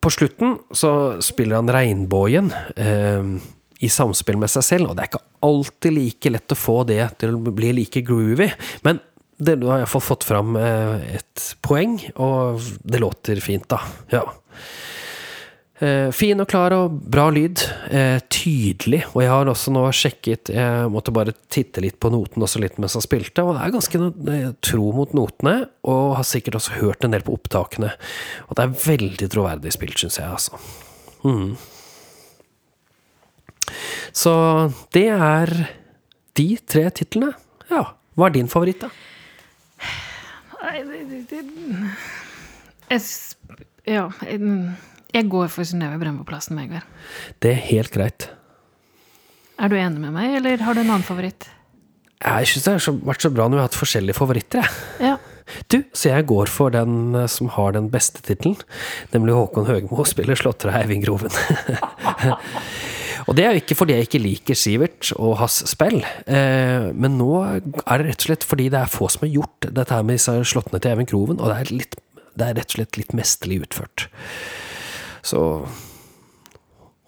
på 0.00 0.10
slutten 0.12 0.56
så 0.74 1.20
spiller 1.24 1.60
han 1.60 1.72
Regnbågen 1.72 2.48
um, 2.80 3.36
i 3.84 3.90
samspill 3.92 4.38
med 4.40 4.52
seg 4.52 4.64
selv, 4.64 4.90
og 4.90 4.96
det 4.96 5.04
er 5.04 5.12
ikke 5.12 5.26
alltid 5.44 5.96
like 5.98 6.32
lett 6.32 6.54
å 6.54 6.58
få 6.58 6.78
det 6.88 7.02
til 7.20 7.36
å 7.36 7.52
bli 7.52 7.74
like 7.76 8.00
groovy. 8.06 8.48
Men 8.86 9.02
det, 9.44 9.58
du 9.60 9.68
har 9.70 9.82
iallfall 9.82 10.02
fått 10.04 10.26
fram 10.26 10.56
eh, 10.60 11.16
et 11.18 11.44
poeng, 11.64 11.98
og 12.20 12.62
det 12.82 13.00
låter 13.02 13.40
fint, 13.44 13.66
da. 13.70 13.80
Ja. 14.12 14.24
Eh, 15.82 16.08
fin 16.14 16.38
og 16.40 16.48
klar 16.48 16.74
og 16.76 16.94
bra 17.10 17.26
lyd. 17.34 17.60
Eh, 17.90 18.20
tydelig. 18.32 19.02
Og 19.12 19.24
jeg 19.24 19.32
har 19.32 19.50
også 19.50 19.72
nå 19.74 19.82
sjekket 19.96 20.52
Jeg 20.54 20.90
måtte 20.92 21.12
bare 21.14 21.34
titte 21.50 21.82
litt 21.82 21.98
på 22.00 22.12
noten 22.14 22.44
også 22.46 22.62
litt 22.62 22.78
mens 22.78 22.94
jeg 22.94 23.08
spilte, 23.08 23.42
og 23.42 23.56
det 23.56 23.64
er 23.64 23.74
ganske 23.74 24.54
tro 24.64 24.90
mot 24.96 25.16
notene. 25.18 25.56
Og 25.90 26.16
har 26.20 26.28
sikkert 26.28 26.60
også 26.60 26.78
hørt 26.78 27.04
en 27.04 27.16
del 27.16 27.26
på 27.26 27.34
opptakene. 27.36 27.92
Og 28.48 28.56
det 28.56 28.66
er 28.66 28.76
veldig 28.86 29.30
troverdig 29.34 29.74
spilt, 29.74 29.98
syns 30.00 30.20
jeg, 30.22 30.30
altså. 30.30 30.60
Mm. 31.24 31.56
Så 34.14 34.32
det 34.94 35.08
er 35.10 35.50
de 36.38 36.48
tre 36.70 36.86
titlene. 36.94 37.34
Ja. 37.70 37.88
Hva 38.14 38.28
er 38.28 38.36
din 38.36 38.50
favoritt, 38.50 38.84
da? 38.84 38.92
Jeg, 42.90 43.00
Ja. 43.86 44.08
Jeg 45.14 45.28
går 45.30 45.50
for 45.52 45.62
Synnøve 45.68 45.98
Brøndbo-plassen 46.00 46.56
med 46.58 46.70
Vegard. 46.72 46.88
Det 47.42 47.52
er 47.52 47.60
helt 47.68 47.92
greit. 47.94 48.28
Er 49.60 49.70
du 49.70 49.76
enig 49.78 50.00
med 50.02 50.14
meg, 50.16 50.32
eller 50.40 50.64
har 50.66 50.74
du 50.74 50.80
en 50.82 50.90
annen 50.90 51.06
favoritt? 51.06 51.46
Jeg 52.24 52.48
syns 52.50 52.64
det 52.64 52.72
har 52.74 52.98
vært 53.06 53.22
så 53.22 53.30
bra 53.30 53.46
når 53.46 53.58
vi 53.58 53.62
har 53.62 53.68
hatt 53.68 53.78
forskjellige 53.78 54.16
favoritter, 54.18 54.64
jeg. 54.64 55.12
Ja. 55.12 55.14
Du, 55.68 55.82
så 55.92 56.08
jeg 56.08 56.24
går 56.30 56.48
for 56.48 56.72
den 56.72 57.14
eh, 57.14 57.26
som 57.28 57.50
har 57.52 57.74
den 57.76 57.90
beste 57.92 58.22
tittelen, 58.24 58.56
nemlig 59.12 59.36
Håkon 59.36 59.68
Høgmo 59.68 60.06
spiller 60.08 60.38
slåtter 60.40 60.72
av 60.72 60.80
Eivind 60.80 61.04
Groven. 61.04 61.34
og 63.24 63.36
det 63.38 63.44
er 63.44 63.54
jo 63.54 63.62
ikke 63.62 63.76
fordi 63.78 63.96
jeg 63.96 64.08
ikke 64.08 64.22
liker 64.22 64.58
Sivert 64.58 65.12
og 65.16 65.38
hans 65.40 65.62
spill, 65.70 66.00
eh, 66.26 66.90
men 66.92 67.16
nå 67.20 67.30
er 67.44 67.62
det 67.62 68.10
rett 68.10 68.20
og 68.24 68.28
slett 68.28 68.46
fordi 68.48 68.68
det 68.72 68.82
er 68.82 68.92
få 68.92 69.08
som 69.12 69.24
har 69.26 69.32
gjort 69.38 69.68
dette 69.70 69.96
her 69.96 70.04
med 70.06 70.18
disse 70.18 70.36
slåttene 70.50 70.82
til 70.82 70.96
Even 70.96 71.08
Kroven, 71.08 71.40
og 71.40 71.50
det 71.50 71.56
er, 71.56 71.72
litt, 71.72 71.98
det 72.34 72.48
er 72.48 72.58
rett 72.60 72.70
og 72.70 72.78
slett 72.78 73.00
litt 73.00 73.16
mesterlig 73.16 73.62
utført. 73.64 74.06
Så 75.24 75.40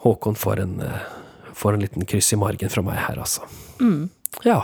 Håkon 0.06 0.38
får 0.38 0.60
en, 0.62 0.80
eh, 0.80 1.06
får 1.54 1.76
en 1.76 1.80
liten 1.84 2.06
kryss 2.08 2.32
i 2.32 2.40
margen 2.40 2.70
fra 2.72 2.84
meg 2.86 3.00
her, 3.08 3.18
altså. 3.20 3.44
Mm. 3.80 4.08
Ja. 4.44 4.60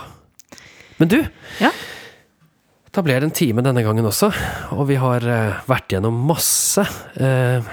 Men 1.00 1.10
du, 1.10 1.18
ja. 1.60 1.72
da 2.94 3.02
ble 3.04 3.16
det 3.18 3.28
en 3.28 3.34
time 3.34 3.64
denne 3.64 3.82
gangen 3.84 4.06
også, 4.06 4.30
og 4.76 4.86
vi 4.90 5.00
har 5.02 5.24
uh, 5.26 5.60
vært 5.66 5.96
gjennom 5.96 6.20
masse. 6.28 6.84
Eh, 7.16 7.72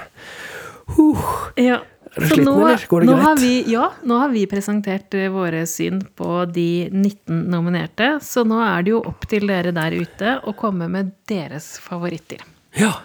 uh. 0.98 1.30
Ja. 1.60 1.80
Er 2.10 2.24
du 2.24 2.26
sliten, 2.26 2.48
nå, 2.48 2.54
eller? 2.58 2.84
Går 2.90 3.04
det 3.04 3.06
nå 3.06 3.14
greit? 3.14 3.24
Har 3.26 3.36
vi, 3.38 3.52
ja, 3.70 3.84
nå 4.02 4.16
har 4.18 4.32
vi 4.32 4.42
presentert 4.50 5.14
eh, 5.14 5.28
våre 5.30 5.62
syn 5.70 6.00
på 6.18 6.44
de 6.50 6.88
19 6.90 7.44
nominerte. 7.52 8.16
Så 8.24 8.42
nå 8.48 8.58
er 8.64 8.86
det 8.86 8.96
jo 8.96 9.02
opp 9.06 9.28
til 9.30 9.46
dere 9.46 9.70
der 9.76 9.94
ute 9.94 10.38
å 10.42 10.54
komme 10.58 10.88
med 10.90 11.12
deres 11.30 11.76
favoritter. 11.82 12.42
Ja. 12.78 12.96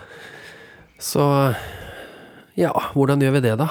Så 1.02 1.26
Ja, 2.56 2.72
hvordan 2.96 3.20
gjør 3.20 3.36
vi 3.36 3.44
det, 3.44 3.58
da? 3.60 3.68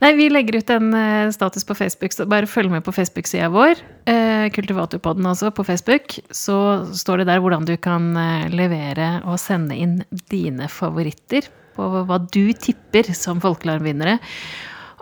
Nei, 0.00 0.10
vi 0.18 0.26
legger 0.32 0.58
ut 0.58 0.70
en 0.74 0.92
eh, 0.96 1.30
status 1.32 1.64
på 1.64 1.76
Facebook, 1.78 2.12
så 2.12 2.26
bare 2.28 2.48
følg 2.48 2.72
med 2.72 2.84
på 2.84 2.92
Facebook-sida 2.92 3.48
vår. 3.54 3.80
Eh, 4.10 4.48
Kultivatorpodden 4.52 5.28
altså, 5.30 5.52
på 5.54 5.64
Facebook. 5.64 6.18
Så 6.34 6.58
står 7.00 7.22
det 7.22 7.30
der 7.30 7.40
hvordan 7.40 7.64
du 7.68 7.76
kan 7.80 8.12
levere 8.52 9.22
og 9.24 9.40
sende 9.40 9.78
inn 9.78 10.00
dine 10.32 10.68
favoritter 10.72 11.48
på 11.76 11.92
hva 12.08 12.18
du 12.30 12.50
tipper 12.56 13.12
som 13.16 13.40
folkealarmvinnere. 13.42 14.18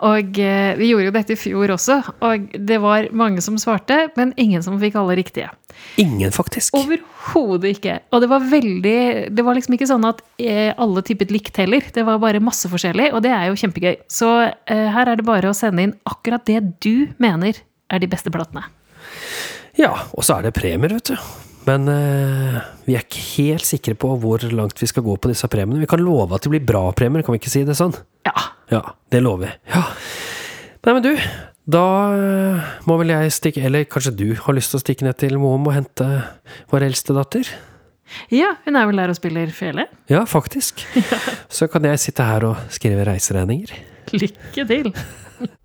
Og 0.05 0.37
eh, 0.39 0.77
vi 0.79 0.89
gjorde 0.91 1.09
jo 1.09 1.15
dette 1.15 1.35
i 1.35 1.39
fjor 1.39 1.73
også, 1.75 1.97
og 2.23 2.51
det 2.55 2.77
var 2.79 3.09
mange 3.15 3.41
som 3.43 3.57
svarte, 3.59 4.05
men 4.15 4.31
ingen 4.39 4.63
som 4.63 4.77
fikk 4.79 4.95
alle 4.99 5.17
riktige. 5.19 5.49
Ingen, 5.99 6.31
faktisk. 6.35 6.75
Overhodet 6.79 7.73
ikke. 7.75 7.97
Og 8.11 8.23
det 8.23 8.29
var 8.31 8.43
veldig 8.51 9.01
Det 9.35 9.43
var 9.45 9.55
liksom 9.55 9.75
ikke 9.75 9.87
sånn 9.89 10.07
at 10.07 10.21
eh, 10.41 10.71
alle 10.79 11.03
tippet 11.07 11.31
likt 11.31 11.59
heller. 11.59 11.83
Det 11.95 12.03
var 12.07 12.21
bare 12.23 12.43
masse 12.43 12.71
forskjellig, 12.71 13.11
og 13.13 13.23
det 13.25 13.33
er 13.35 13.49
jo 13.49 13.59
kjempegøy. 13.59 13.99
Så 14.11 14.31
eh, 14.47 14.87
her 14.95 15.11
er 15.11 15.19
det 15.19 15.27
bare 15.27 15.51
å 15.51 15.57
sende 15.57 15.87
inn 15.87 15.95
akkurat 16.09 16.47
det 16.47 16.63
du 16.83 17.09
mener 17.19 17.59
er 17.89 18.01
de 18.01 18.09
beste 18.11 18.31
platene. 18.31 18.65
Ja, 19.79 19.93
og 20.15 20.25
så 20.27 20.39
er 20.39 20.47
det 20.47 20.57
premier, 20.57 20.95
vet 20.95 21.11
du. 21.11 21.48
Men 21.69 21.85
eh, 21.91 22.61
vi 22.87 22.95
er 22.97 23.03
ikke 23.05 23.25
helt 23.35 23.67
sikre 23.67 23.93
på 23.99 24.15
hvor 24.21 24.41
langt 24.55 24.79
vi 24.81 24.89
skal 24.89 25.05
gå 25.05 25.17
på 25.21 25.29
disse 25.29 25.49
premiene. 25.51 25.83
Vi 25.83 25.89
kan 25.89 26.01
love 26.01 26.33
at 26.33 26.45
det 26.45 26.53
blir 26.53 26.65
bra 26.65 26.87
premier, 26.97 27.25
kan 27.25 27.35
vi 27.35 27.41
ikke 27.43 27.53
si 27.53 27.61
det 27.67 27.77
sånn? 27.77 27.93
Ja. 28.25 28.33
Ja, 28.73 28.81
det 29.13 29.21
lover 29.25 29.47
vi. 29.47 29.53
Ja. 29.73 29.83
Nei, 30.85 30.95
men 30.95 31.05
du, 31.05 31.11
da 31.69 31.85
eh, 32.15 32.69
må 32.89 32.95
vel 33.01 33.11
jeg 33.11 33.33
stikke 33.35 33.63
Eller 33.67 33.83
kanskje 33.89 34.13
du 34.15 34.27
har 34.45 34.55
lyst 34.55 34.71
til 34.71 34.79
å 34.79 34.83
stikke 34.83 35.05
ned 35.05 35.17
til 35.19 35.35
Moum 35.41 35.67
og 35.67 35.75
hente 35.75 36.07
vår 36.71 36.87
eldste 36.87 37.13
datter? 37.17 37.49
Ja, 38.33 38.55
hun 38.65 38.79
er 38.79 38.87
vel 38.89 39.01
der 39.01 39.13
og 39.13 39.19
spiller 39.19 39.51
fele. 39.53 39.85
Ja, 40.09 40.23
faktisk. 40.25 40.81
Så 41.59 41.69
kan 41.69 41.85
jeg 41.85 42.01
sitte 42.01 42.25
her 42.25 42.47
og 42.47 42.69
skrive 42.73 43.05
reiseregninger. 43.11 43.75
Lykke 44.15 44.69
til! 44.73 44.93